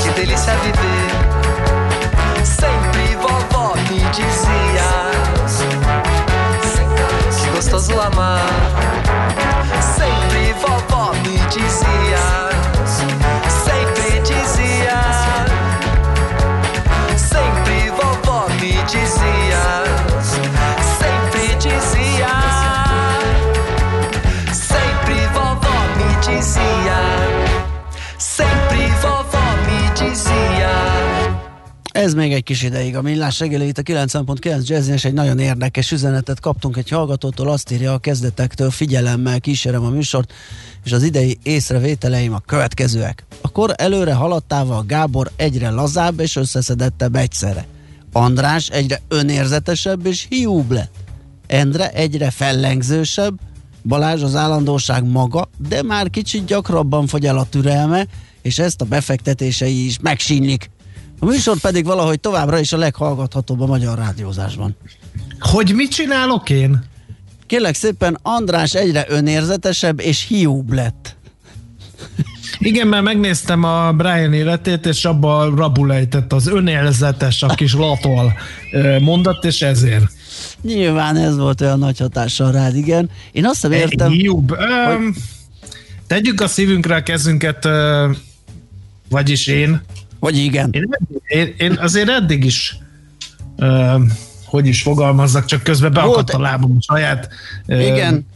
Que 0.03 0.11
delícia 0.21 0.55
viver. 0.65 1.11
Sempre 2.45 3.17
vovó 3.17 3.75
me 3.89 4.01
dizia. 4.11 4.89
Que 7.43 7.51
gostoso 7.51 8.01
amar. 8.01 8.41
Sempre 9.97 10.55
vovó 10.55 11.13
me 11.23 11.39
dizia. 11.49 12.40
Kis 32.43 32.63
ideig 32.63 32.97
a 32.97 33.03
millás 33.03 33.39
reggeli 33.39 33.67
itt 33.67 33.79
a 33.79 33.83
90.9 33.83 34.67
Jazzin, 34.67 34.93
és 34.93 35.05
egy 35.05 35.13
nagyon 35.13 35.39
érdekes 35.39 35.93
üzenetet 35.93 36.41
kaptunk 36.41 36.77
egy 36.77 36.89
hallgatótól, 36.89 37.49
azt 37.49 37.71
írja 37.71 37.93
a 37.93 37.99
kezdetektől, 37.99 38.71
figyelemmel 38.71 39.41
kísérem 39.41 39.85
a 39.85 39.91
műsort, 39.91 40.33
és 40.85 40.93
az 40.93 41.03
idei 41.03 41.39
észrevételeim 41.43 42.35
a 42.35 42.43
következőek. 42.47 43.25
A 43.41 43.51
kor 43.51 43.75
előre 43.77 44.15
haladtával 44.15 44.85
Gábor 44.87 45.31
egyre 45.37 45.71
lazább 45.71 46.21
és 46.21 46.37
összeszedettebb 46.37 47.15
egyszerre. 47.15 47.67
András 48.13 48.69
egyre 48.69 49.01
önérzetesebb 49.09 50.07
és 50.07 50.27
hiúbb 50.29 50.71
lett. 50.71 50.95
Endre 51.47 51.91
egyre 51.91 52.31
fellengzősebb, 52.31 53.41
Balázs 53.83 54.23
az 54.23 54.35
állandóság 54.35 55.05
maga, 55.05 55.49
de 55.69 55.83
már 55.83 56.11
kicsit 56.11 56.45
gyakrabban 56.45 57.07
fogy 57.07 57.27
el 57.27 57.39
a 57.39 57.49
türelme, 57.49 58.07
és 58.43 58.59
ezt 58.59 58.81
a 58.81 58.85
befektetései 58.85 59.85
is 59.85 59.99
megsínlik. 59.99 60.71
A 61.23 61.27
műsor 61.27 61.59
pedig 61.59 61.85
valahogy 61.85 62.21
továbbra 62.21 62.59
is 62.59 62.73
a 62.73 62.77
leghallgathatóbb 62.77 63.61
a 63.61 63.67
magyar 63.67 63.99
rádiózásban. 63.99 64.77
Hogy 65.39 65.73
mit 65.75 65.91
csinálok 65.91 66.51
én? 66.51 66.85
Kérlek 67.47 67.75
szépen, 67.75 68.19
András 68.23 68.75
egyre 68.75 69.07
önérzetesebb 69.09 70.01
és 70.01 70.27
hiúbb 70.29 70.73
lett. 70.73 71.17
Igen, 72.59 72.87
mert 72.87 73.03
megnéztem 73.03 73.65
a 73.65 73.93
Brian 73.93 74.33
életét, 74.33 74.87
és 74.87 75.05
abban 75.05 75.55
rabulejtett 75.55 76.33
az 76.33 76.47
önérzetes, 76.47 77.43
a 77.43 77.47
kis 77.47 77.75
latol 77.75 78.33
mondat, 79.01 79.45
és 79.45 79.63
ezért. 79.63 80.05
Nyilván 80.63 81.17
ez 81.17 81.37
volt 81.37 81.61
olyan 81.61 81.79
nagy 81.79 81.99
hatással 81.99 82.53
rád, 82.53 82.77
igen. 82.77 83.11
Én 83.33 83.47
azt 83.47 83.61
sem 83.61 83.73
értem... 83.73 84.11
Hiúbb. 84.11 84.51
Hogy... 84.51 85.15
Tegyük 86.07 86.41
a 86.41 86.47
szívünkre 86.47 86.95
a 86.95 87.03
kezünket, 87.03 87.69
vagyis 89.09 89.47
én, 89.47 89.83
vagy 90.21 90.37
igen? 90.37 90.71
Én, 90.73 90.89
én, 91.27 91.55
én 91.59 91.79
azért 91.81 92.09
eddig 92.09 92.45
is 92.45 92.77
uh, 93.57 94.01
hogy 94.45 94.67
is 94.67 94.83
fogalmazzak, 94.83 95.45
csak 95.45 95.63
közben 95.63 95.93
beakadt 95.93 96.31
a 96.31 96.39
lábam 96.39 96.77
a 96.79 96.93
saját 96.93 97.29
uh, 97.67 97.87
igen. 97.87 98.27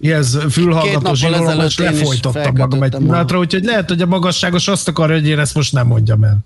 Ez 0.00 0.38
fülhallgató 0.50 1.14
zsingolom, 1.14 1.60
és 1.60 1.78
lefolytottam 1.78 2.56
magam 2.56 2.82
egy 2.82 2.96
pillanatra, 2.96 3.38
úgyhogy 3.38 3.64
lehet, 3.64 3.88
hogy 3.88 4.02
a 4.02 4.06
magasságos 4.06 4.68
azt 4.68 4.88
akarja, 4.88 5.14
hogy 5.14 5.28
én 5.28 5.38
ezt 5.38 5.54
most 5.54 5.72
nem 5.72 5.86
mondjam 5.86 6.24
el. 6.24 6.38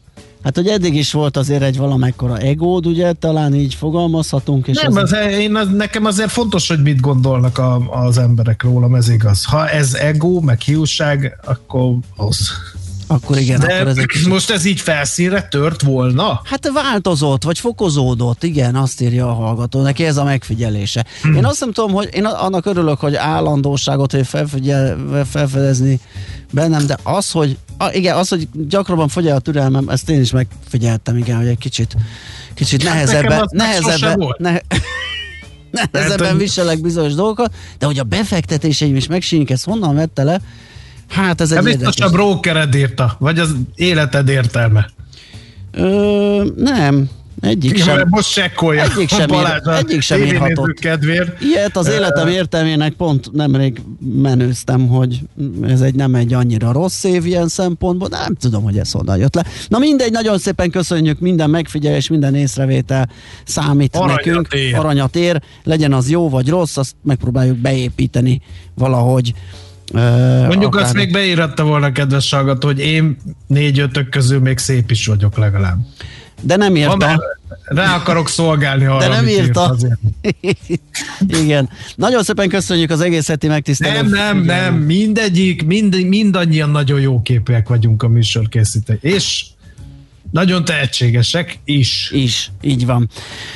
Hát, 0.46 0.56
hogy 0.56 0.66
eddig 0.66 0.94
is 0.94 1.12
volt 1.12 1.36
azért 1.36 1.62
egy 1.62 1.76
valamekkora 1.76 2.38
egód, 2.38 2.86
ugye, 2.86 3.12
talán 3.12 3.54
így 3.54 3.74
fogalmazhatunk. 3.74 4.66
És 4.66 4.80
nem, 4.80 4.96
az, 4.96 5.12
az, 5.12 5.26
én, 5.30 5.56
az, 5.56 5.68
nekem 5.68 6.04
azért 6.04 6.30
fontos, 6.30 6.68
hogy 6.68 6.82
mit 6.82 7.00
gondolnak 7.00 7.58
a, 7.58 7.90
az 7.90 8.18
emberek 8.18 8.62
rólam, 8.62 8.94
ez 8.94 9.08
igaz. 9.08 9.44
Ha 9.44 9.68
ez 9.68 9.94
ego, 9.94 10.40
meg 10.40 10.60
hiúság, 10.60 11.38
akkor 11.44 11.94
az. 12.16 12.50
Akkor 13.06 13.38
igen, 13.38 13.60
De 13.60 13.74
akkor 13.74 13.86
ez 13.86 13.96
egy 13.96 14.06
kicsit... 14.06 14.26
most 14.26 14.50
ez 14.50 14.64
így 14.64 14.80
felszínre 14.80 15.42
tört 15.42 15.82
volna? 15.82 16.40
Hát 16.44 16.70
változott, 16.72 17.42
vagy 17.42 17.58
fokozódott, 17.58 18.42
igen, 18.42 18.74
azt 18.74 19.00
írja 19.00 19.28
a 19.28 19.32
hallgató, 19.32 19.82
neki 19.82 20.04
ez 20.04 20.16
a 20.16 20.24
megfigyelése. 20.24 21.04
Hmm. 21.22 21.34
Én 21.34 21.44
azt 21.44 21.60
nem 21.60 21.72
tudom, 21.72 21.92
hogy 21.92 22.08
én 22.12 22.24
annak 22.24 22.66
örülök, 22.66 23.00
hogy 23.00 23.14
állandóságot, 23.14 24.12
hogy 24.12 24.26
felfigyel, 24.26 24.98
felfedezni 25.30 26.00
bennem, 26.52 26.86
de 26.86 26.96
az, 27.02 27.30
hogy 27.30 27.56
a, 27.78 27.92
igen, 27.92 28.16
az, 28.16 28.28
hogy 28.28 28.48
gyakrabban 28.52 29.08
fogy 29.08 29.28
a 29.28 29.38
türelmem, 29.38 29.88
ezt 29.88 30.10
én 30.10 30.20
is 30.20 30.30
megfigyeltem, 30.30 31.16
igen, 31.16 31.36
hogy 31.36 31.46
egy 31.46 31.58
kicsit, 31.58 31.96
kicsit 32.54 32.82
Hát 32.82 32.94
nehezebben, 32.94 33.38
sose 33.38 33.56
nehezebben, 33.56 34.34
ne, 34.38 34.58
nehezebben 35.70 36.36
viselek 36.36 36.80
bizonyos 36.80 37.14
dolgokat, 37.14 37.54
de 37.78 37.86
hogy 37.86 37.98
a 37.98 38.02
befektetéseim 38.02 38.96
is 38.96 39.06
megsínik, 39.06 39.50
ezt 39.50 39.64
honnan 39.64 39.94
vette 39.94 40.22
le? 40.22 40.40
Hát 41.08 41.40
ez 41.40 41.50
egy 41.50 41.56
Hát 41.56 41.64
biztos 41.64 41.96
a 41.96 42.10
brókered 42.10 42.74
írta, 42.74 43.16
vagy 43.18 43.38
az 43.38 43.54
életed 43.74 44.28
értelme. 44.28 44.88
Ö, 45.72 46.44
nem, 46.56 47.08
egyik 47.40 47.78
Ja, 47.78 47.84
sem. 47.84 48.06
most 48.10 48.32
csekkolja 48.32 48.82
Egyik 48.82 49.08
sem, 49.08 49.30
a 49.30 49.76
egyik 49.76 50.00
sem 50.00 50.22
írhatott. 50.22 50.78
kedvéért. 50.78 51.42
Ilyet 51.42 51.76
az 51.76 51.88
életem 51.88 52.28
értelmének 52.28 52.92
pont 52.92 53.32
nemrég 53.32 53.80
menőztem, 54.12 54.88
hogy 54.88 55.20
ez 55.62 55.80
egy 55.80 55.94
nem 55.94 56.14
egy 56.14 56.32
annyira 56.34 56.72
rossz 56.72 57.04
év 57.04 57.26
ilyen 57.26 57.48
szempontból, 57.48 58.08
nem 58.10 58.34
tudom, 58.34 58.62
hogy 58.62 58.78
ez 58.78 58.90
honnan 58.92 59.16
jött 59.18 59.34
le. 59.34 59.44
Na 59.68 59.78
mindegy, 59.78 60.12
nagyon 60.12 60.38
szépen 60.38 60.70
köszönjük, 60.70 61.20
minden 61.20 61.50
megfigyelés, 61.50 62.08
minden 62.08 62.34
észrevétel 62.34 63.08
számít 63.44 63.96
Aranyat 63.96 64.24
nekünk. 64.24 64.52
ér. 64.52 64.74
Aranyat 64.74 65.16
ér, 65.16 65.42
legyen 65.64 65.92
az 65.92 66.10
jó 66.10 66.28
vagy 66.28 66.48
rossz, 66.48 66.76
azt 66.76 66.94
megpróbáljuk 67.02 67.56
beépíteni 67.56 68.40
valahogy. 68.74 69.34
Mondjuk 69.92 70.74
akár- 70.74 70.84
azt 70.84 70.94
még 70.94 71.12
beíratta 71.12 71.64
volna, 71.64 71.92
kedves 71.92 72.30
hallgató, 72.30 72.66
hogy 72.66 72.78
én 72.80 73.16
négy-ötök 73.46 74.08
közül 74.08 74.40
még 74.40 74.58
szép 74.58 74.90
is 74.90 75.06
vagyok 75.06 75.36
legalább. 75.38 75.78
De 76.42 76.56
nem 76.56 76.76
írta. 76.76 76.96
már 76.96 77.18
Rá 77.64 77.94
akarok 77.94 78.28
szolgálni 78.28 78.84
arra, 78.84 78.98
De 78.98 79.08
nem 79.08 79.28
írt 79.28 79.44
írta. 79.44 79.64
azért. 79.64 79.98
Igen. 81.42 81.68
Nagyon 81.96 82.22
szépen 82.22 82.48
köszönjük 82.48 82.90
az 82.90 83.00
egész 83.00 83.26
heti 83.26 83.46
megtisztelő. 83.46 83.94
Nem, 83.94 84.08
nem, 84.08 84.38
nem, 84.38 84.74
mindegyik, 84.74 85.66
mind, 85.66 86.06
mindannyian 86.06 86.70
nagyon 86.70 87.00
jó 87.00 87.22
képűek 87.22 87.68
vagyunk 87.68 88.02
a 88.02 88.08
műsorkészítői. 88.08 88.98
És 89.00 89.44
nagyon 90.30 90.64
tehetségesek 90.64 91.58
is. 91.64 92.10
Is, 92.12 92.50
így 92.60 92.86
van. 92.86 93.08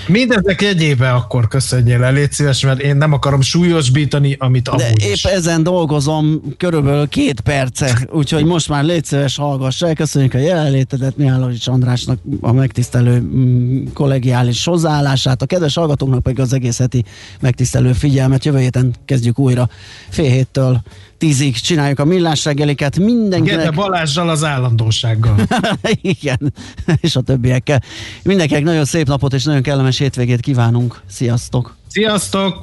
Mindezek 0.07 0.63
jegyébe 0.63 1.13
akkor 1.13 1.49
köszönjél 1.49 2.03
el, 2.03 2.13
légy 2.13 2.33
szíves, 2.33 2.65
mert 2.65 2.81
én 2.81 2.97
nem 2.97 3.13
akarom 3.13 3.41
súlyosbítani, 3.41 4.37
amit 4.39 4.65
De 4.65 4.71
amúgy 4.71 5.03
épp 5.03 5.13
is. 5.13 5.25
ezen 5.25 5.63
dolgozom 5.63 6.43
körülbelül 6.57 7.09
két 7.09 7.41
perce, 7.41 8.09
úgyhogy 8.11 8.45
most 8.45 8.69
már 8.69 8.85
légy 8.85 9.05
szíves, 9.05 9.37
hallgass 9.37 9.83
el. 9.83 9.95
Köszönjük 9.95 10.35
a 10.35 10.39
jelenlétedet 10.39 11.17
Mihálovics 11.17 11.69
Andrásnak 11.69 12.19
a 12.41 12.53
megtisztelő 12.53 13.21
mm, 13.21 13.85
kollegiális 13.95 14.65
hozzáállását, 14.65 15.43
a 15.43 15.47
kedves 15.47 15.75
hallgatóknak 15.75 16.23
pedig 16.23 16.41
az 16.41 16.53
egész 16.53 16.79
heti 16.79 17.05
megtisztelő 17.41 17.93
figyelmet. 17.93 18.45
Jövő 18.45 18.59
héten 18.59 18.95
kezdjük 19.05 19.39
újra 19.39 19.69
fél 20.09 20.31
héttől 20.31 20.83
tízig 21.21 21.57
csináljuk 21.57 21.99
a 21.99 22.05
millás 22.05 22.45
reggeliket. 22.45 22.99
Mindenkinek... 22.99 23.75
Balázsjal 23.75 24.29
az 24.29 24.45
állandósággal. 24.45 25.35
Igen, 26.01 26.53
és 27.01 27.17
a 27.17 27.21
többiekkel. 27.21 27.83
Mindenkinek 28.23 28.63
nagyon 28.65 28.85
szép 28.85 29.07
napot 29.07 29.33
és 29.33 29.45
nagyon 29.45 29.63
kellemes 29.63 29.99
hétvégét 29.99 30.41
kívánunk. 30.41 31.01
Sziasztok! 31.07 31.77
Sziasztok! 31.89 32.63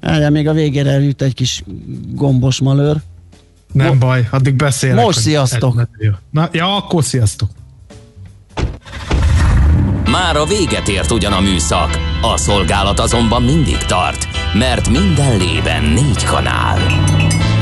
Erre 0.00 0.30
még 0.30 0.48
a 0.48 0.52
végére 0.52 0.90
elüt 0.90 1.22
egy 1.22 1.34
kis 1.34 1.62
gombos 2.12 2.60
malőr. 2.60 2.96
Nem 3.72 3.86
Mo- 3.86 3.98
baj, 3.98 4.28
addig 4.30 4.54
beszélek. 4.54 5.04
Most 5.04 5.18
sziasztok. 5.18 5.88
Na, 6.30 6.48
ja, 6.52 6.76
akkor 6.76 7.04
sziasztok. 7.04 7.48
Már 10.10 10.36
a 10.36 10.44
véget 10.44 10.88
ért 10.88 11.10
ugyan 11.10 11.32
a 11.32 11.40
műszak, 11.40 11.98
a 12.22 12.36
szolgálat 12.36 12.98
azonban 12.98 13.42
mindig 13.42 13.76
tart, 13.76 14.26
mert 14.54 14.88
minden 14.88 15.36
lében 15.36 15.84
négy 15.84 16.24
kanál. 16.24 16.78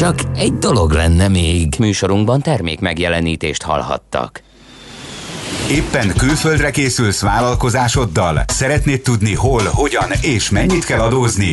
Csak 0.00 0.18
egy 0.34 0.58
dolog 0.58 0.92
lenne 0.92 1.28
még. 1.28 1.74
Műsorunkban 1.78 2.40
termék 2.40 2.80
megjelenítést 2.80 3.62
hallhattak. 3.62 4.42
Éppen 5.70 6.14
külföldre 6.16 6.70
készülsz 6.70 7.20
vállalkozásoddal? 7.20 8.44
Szeretnéd 8.46 9.02
tudni 9.02 9.34
hol, 9.34 9.62
hogyan 9.64 10.10
és 10.22 10.50
mennyit 10.50 10.84
kell 10.84 11.00
adózni? 11.00 11.52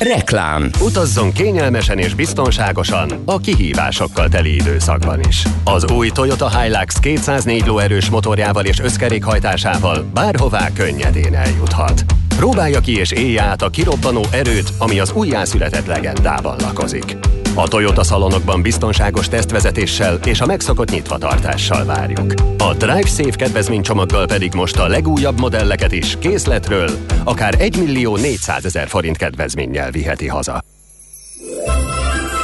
Reklám. 0.00 0.70
Utazzon 0.82 1.32
kényelmesen 1.32 1.98
és 1.98 2.14
biztonságosan 2.14 3.10
a 3.24 3.38
kihívásokkal 3.38 4.28
teli 4.28 4.54
időszakban 4.54 5.20
is. 5.28 5.44
Az 5.64 5.90
új 5.90 6.08
Toyota 6.08 6.60
Hilux 6.60 6.98
204 6.98 7.66
lóerős 7.66 8.10
motorjával 8.10 8.64
és 8.64 8.78
összkerékhajtásával 8.78 10.04
bárhová 10.14 10.72
könnyedén 10.72 11.34
eljuthat. 11.34 12.04
Próbálja 12.36 12.80
ki 12.80 12.98
és 12.98 13.10
élje 13.10 13.42
át 13.42 13.62
a 13.62 13.70
kirobbanó 13.70 14.24
erőt, 14.30 14.72
ami 14.78 15.00
az 15.00 15.12
újjászületett 15.12 15.86
legendában 15.86 16.56
lakozik. 16.60 17.16
A 17.54 17.68
Toyota 17.68 18.04
szalonokban 18.04 18.62
biztonságos 18.62 19.28
tesztvezetéssel 19.28 20.18
és 20.24 20.40
a 20.40 20.46
megszokott 20.46 20.90
nyitvatartással 20.90 21.84
várjuk. 21.84 22.34
A 22.58 22.74
Drive 22.74 23.06
Safe 23.06 23.36
kedvezménycsomaggal 23.36 24.26
pedig 24.26 24.54
most 24.54 24.78
a 24.78 24.86
legújabb 24.86 25.40
modelleket 25.40 25.92
is 25.92 26.16
készletről 26.18 26.90
akár 27.24 27.54
1 27.58 27.76
millió 27.78 28.16
400 28.16 28.64
ezer 28.64 28.88
forint 28.88 29.16
kedvezménnyel 29.16 29.90
viheti 29.90 30.26
haza. 30.26 30.64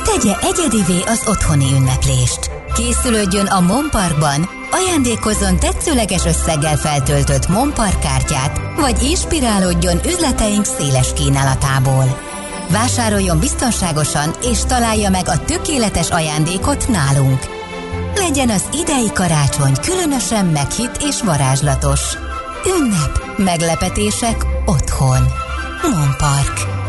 Tegye 0.05 0.35
egyedivé 0.41 1.01
az 1.07 1.23
otthoni 1.27 1.73
ünneplést. 1.77 2.51
Készülődjön 2.75 3.47
a 3.47 3.61
Monparkban, 3.61 4.49
ajándékozzon 4.71 5.59
tetszőleges 5.59 6.25
összeggel 6.25 6.77
feltöltött 6.77 7.49
Monpark 7.49 7.99
kártyát, 7.99 8.61
vagy 8.81 9.03
inspirálódjon 9.03 10.01
üzleteink 10.07 10.65
széles 10.65 11.13
kínálatából. 11.13 12.26
Vásároljon 12.71 13.39
biztonságosan 13.39 14.31
és 14.43 14.65
találja 14.65 15.11
meg 15.11 15.29
a 15.29 15.45
tökéletes 15.45 16.11
ajándékot 16.11 16.89
nálunk. 16.89 17.41
Legyen 18.15 18.51
az 18.51 18.69
idei 18.83 19.13
karácsony 19.15 19.73
különösen 19.83 20.47
meghitt 20.47 20.97
és 21.09 21.23
varázslatos. 21.23 22.01
Ünnep, 22.79 23.21
meglepetések 23.37 24.47
otthon. 24.67 25.23
Monpark. 25.83 26.85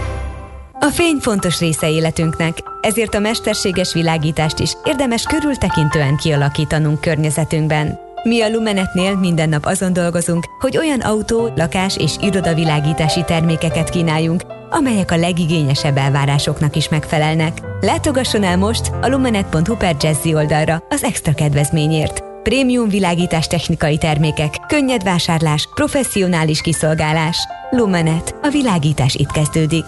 A 0.80 0.90
fény 0.90 1.18
fontos 1.22 1.60
része 1.60 1.90
életünknek, 1.90 2.58
ezért 2.82 3.16
a 3.16 3.20
mesterséges 3.20 3.94
világítást 3.94 4.60
is 4.60 4.72
érdemes 4.84 5.24
körültekintően 5.24 6.18
kialakítanunk 6.18 7.02
környezetünkben. 7.02 8.00
Mi 8.24 8.42
a 8.42 8.50
Lumenetnél 8.50 9.16
minden 9.16 9.50
nap 9.50 9.66
azon 9.66 9.94
dolgozunk, 9.94 10.46
hogy 10.60 10.78
olyan 10.78 11.00
autó, 11.00 11.52
lakás 11.56 11.98
és 11.98 12.12
irodavilágítási 12.22 13.24
termékeket 13.24 13.90
kínáljunk, 13.90 14.42
amelyek 14.70 15.12
a 15.12 15.18
legigényesebb 15.18 15.98
elvárásoknak 15.98 16.76
is 16.76 16.90
megfelelnek. 16.90 17.62
Látogasson 17.82 18.44
el 18.44 18.58
most 18.58 18.92
a 19.02 19.08
lumenet.hu 19.08 19.76
per 19.76 19.96
Jazzy 20.00 20.34
oldalra 20.34 20.84
az 20.90 21.04
extra 21.04 21.34
kedvezményért. 21.34 22.24
Prémium 22.44 22.90
világítás 22.90 23.48
technikai 23.48 23.98
termékek, 23.98 24.56
könnyed 24.68 25.04
vásárlás, 25.04 25.68
professzionális 25.74 26.62
kiszolgálás. 26.62 27.38
Lumenet. 27.70 28.36
A 28.42 28.50
világítás 28.50 29.16
itt 29.16 29.32
kezdődik. 29.32 29.86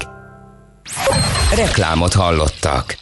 Reklámot 1.56 2.14
hallottak. 2.14 2.98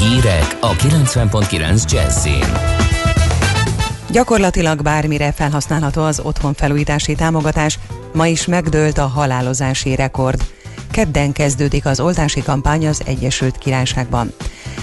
Hírek 0.00 0.56
a 0.60 0.70
90.9 0.70 1.90
Jazzin. 1.92 2.82
Gyakorlatilag 4.10 4.82
bármire 4.82 5.32
felhasználható 5.32 6.02
az 6.02 6.20
otthonfelújítási 6.20 7.14
támogatás, 7.14 7.78
ma 8.12 8.26
is 8.26 8.46
megdőlt 8.46 8.98
a 8.98 9.06
halálozási 9.06 9.94
rekord. 9.94 10.44
Kedden 10.94 11.32
kezdődik 11.32 11.86
az 11.86 12.00
oltási 12.00 12.42
kampány 12.42 12.86
az 12.86 13.02
Egyesült 13.06 13.58
Királyságban. 13.58 14.32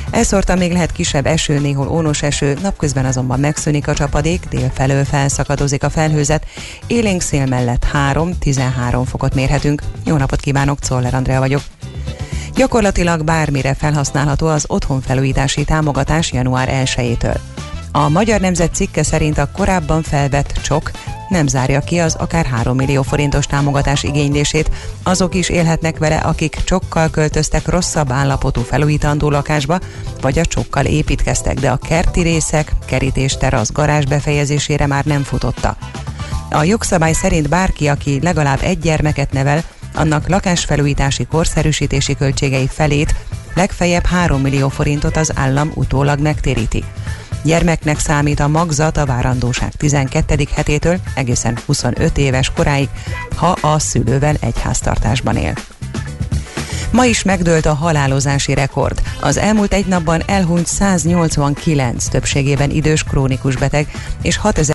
Elszórtan 0.09 0.57
még 0.57 0.71
lehet 0.71 0.91
kisebb 0.91 1.25
eső, 1.25 1.59
néhol 1.59 1.87
ónos 1.87 2.21
eső, 2.21 2.57
napközben 2.61 3.05
azonban 3.05 3.39
megszűnik 3.39 3.87
a 3.87 3.93
csapadék, 3.93 4.45
délfelől 4.49 5.05
felszakadozik 5.05 5.83
a 5.83 5.89
felhőzet, 5.89 6.45
élénk 6.87 7.21
szél 7.21 7.45
mellett 7.45 7.85
3-13 7.93 9.03
fokot 9.05 9.35
mérhetünk. 9.35 9.81
Jó 10.05 10.17
napot 10.17 10.39
kívánok, 10.39 10.79
Czoller 10.79 11.13
Andrea 11.13 11.39
vagyok. 11.39 11.61
Gyakorlatilag 12.55 13.23
bármire 13.23 13.73
felhasználható 13.73 14.47
az 14.47 14.65
otthonfelújítási 14.67 15.63
támogatás 15.63 16.31
január 16.31 16.69
1-től. 16.71 17.39
A 17.91 18.09
Magyar 18.09 18.39
Nemzet 18.39 18.75
cikke 18.75 19.03
szerint 19.03 19.37
a 19.37 19.51
korábban 19.51 20.01
felvett 20.01 20.51
csok 20.63 20.91
nem 21.31 21.47
zárja 21.47 21.79
ki 21.79 21.99
az 21.99 22.15
akár 22.15 22.45
3 22.45 22.75
millió 22.75 23.01
forintos 23.01 23.45
támogatás 23.45 24.03
igénylését. 24.03 24.71
Azok 25.03 25.35
is 25.35 25.49
élhetnek 25.49 25.97
vele, 25.97 26.17
akik 26.17 26.55
csokkal 26.63 27.09
költöztek 27.09 27.67
rosszabb 27.67 28.11
állapotú 28.11 28.61
felújítandó 28.61 29.29
lakásba, 29.29 29.79
vagy 30.21 30.39
a 30.39 30.45
csokkal 30.45 30.85
építkeztek, 30.85 31.59
de 31.59 31.69
a 31.71 31.77
kerti 31.77 32.21
részek, 32.21 32.71
kerítés, 32.85 33.37
terasz, 33.37 33.71
garázs 33.71 34.05
befejezésére 34.05 34.87
már 34.87 35.05
nem 35.05 35.23
futotta. 35.23 35.77
A 36.49 36.63
jogszabály 36.63 37.13
szerint 37.13 37.49
bárki, 37.49 37.87
aki 37.87 38.19
legalább 38.21 38.59
egy 38.61 38.79
gyermeket 38.79 39.31
nevel, 39.31 39.63
annak 39.93 40.27
lakásfelújítási 40.27 41.25
korszerűsítési 41.25 42.15
költségei 42.15 42.67
felét, 42.67 43.15
legfeljebb 43.53 44.05
3 44.05 44.41
millió 44.41 44.69
forintot 44.69 45.17
az 45.17 45.31
állam 45.35 45.71
utólag 45.75 46.19
megtéríti. 46.19 46.83
Gyermeknek 47.43 47.99
számít 47.99 48.39
a 48.39 48.47
magzat 48.47 48.97
a 48.97 49.05
várandóság 49.05 49.71
12. 49.71 50.47
hetétől 50.55 50.97
egészen 51.15 51.57
25 51.65 52.17
éves 52.17 52.51
koráig, 52.55 52.89
ha 53.35 53.55
a 53.61 53.79
szülővel 53.79 54.35
egy 54.39 54.61
háztartásban 54.61 55.35
él. 55.35 55.53
Ma 56.91 57.05
is 57.05 57.23
megdőlt 57.23 57.65
a 57.65 57.73
halálozási 57.73 58.53
rekord. 58.53 59.01
Az 59.21 59.37
elmúlt 59.37 59.73
egy 59.73 59.85
napban 59.85 60.21
elhunyt 60.25 60.67
189 60.67 62.05
többségében 62.05 62.69
idős 62.69 63.03
krónikus 63.03 63.55
beteg, 63.55 63.87
és 64.21 64.37
6000 64.37 64.69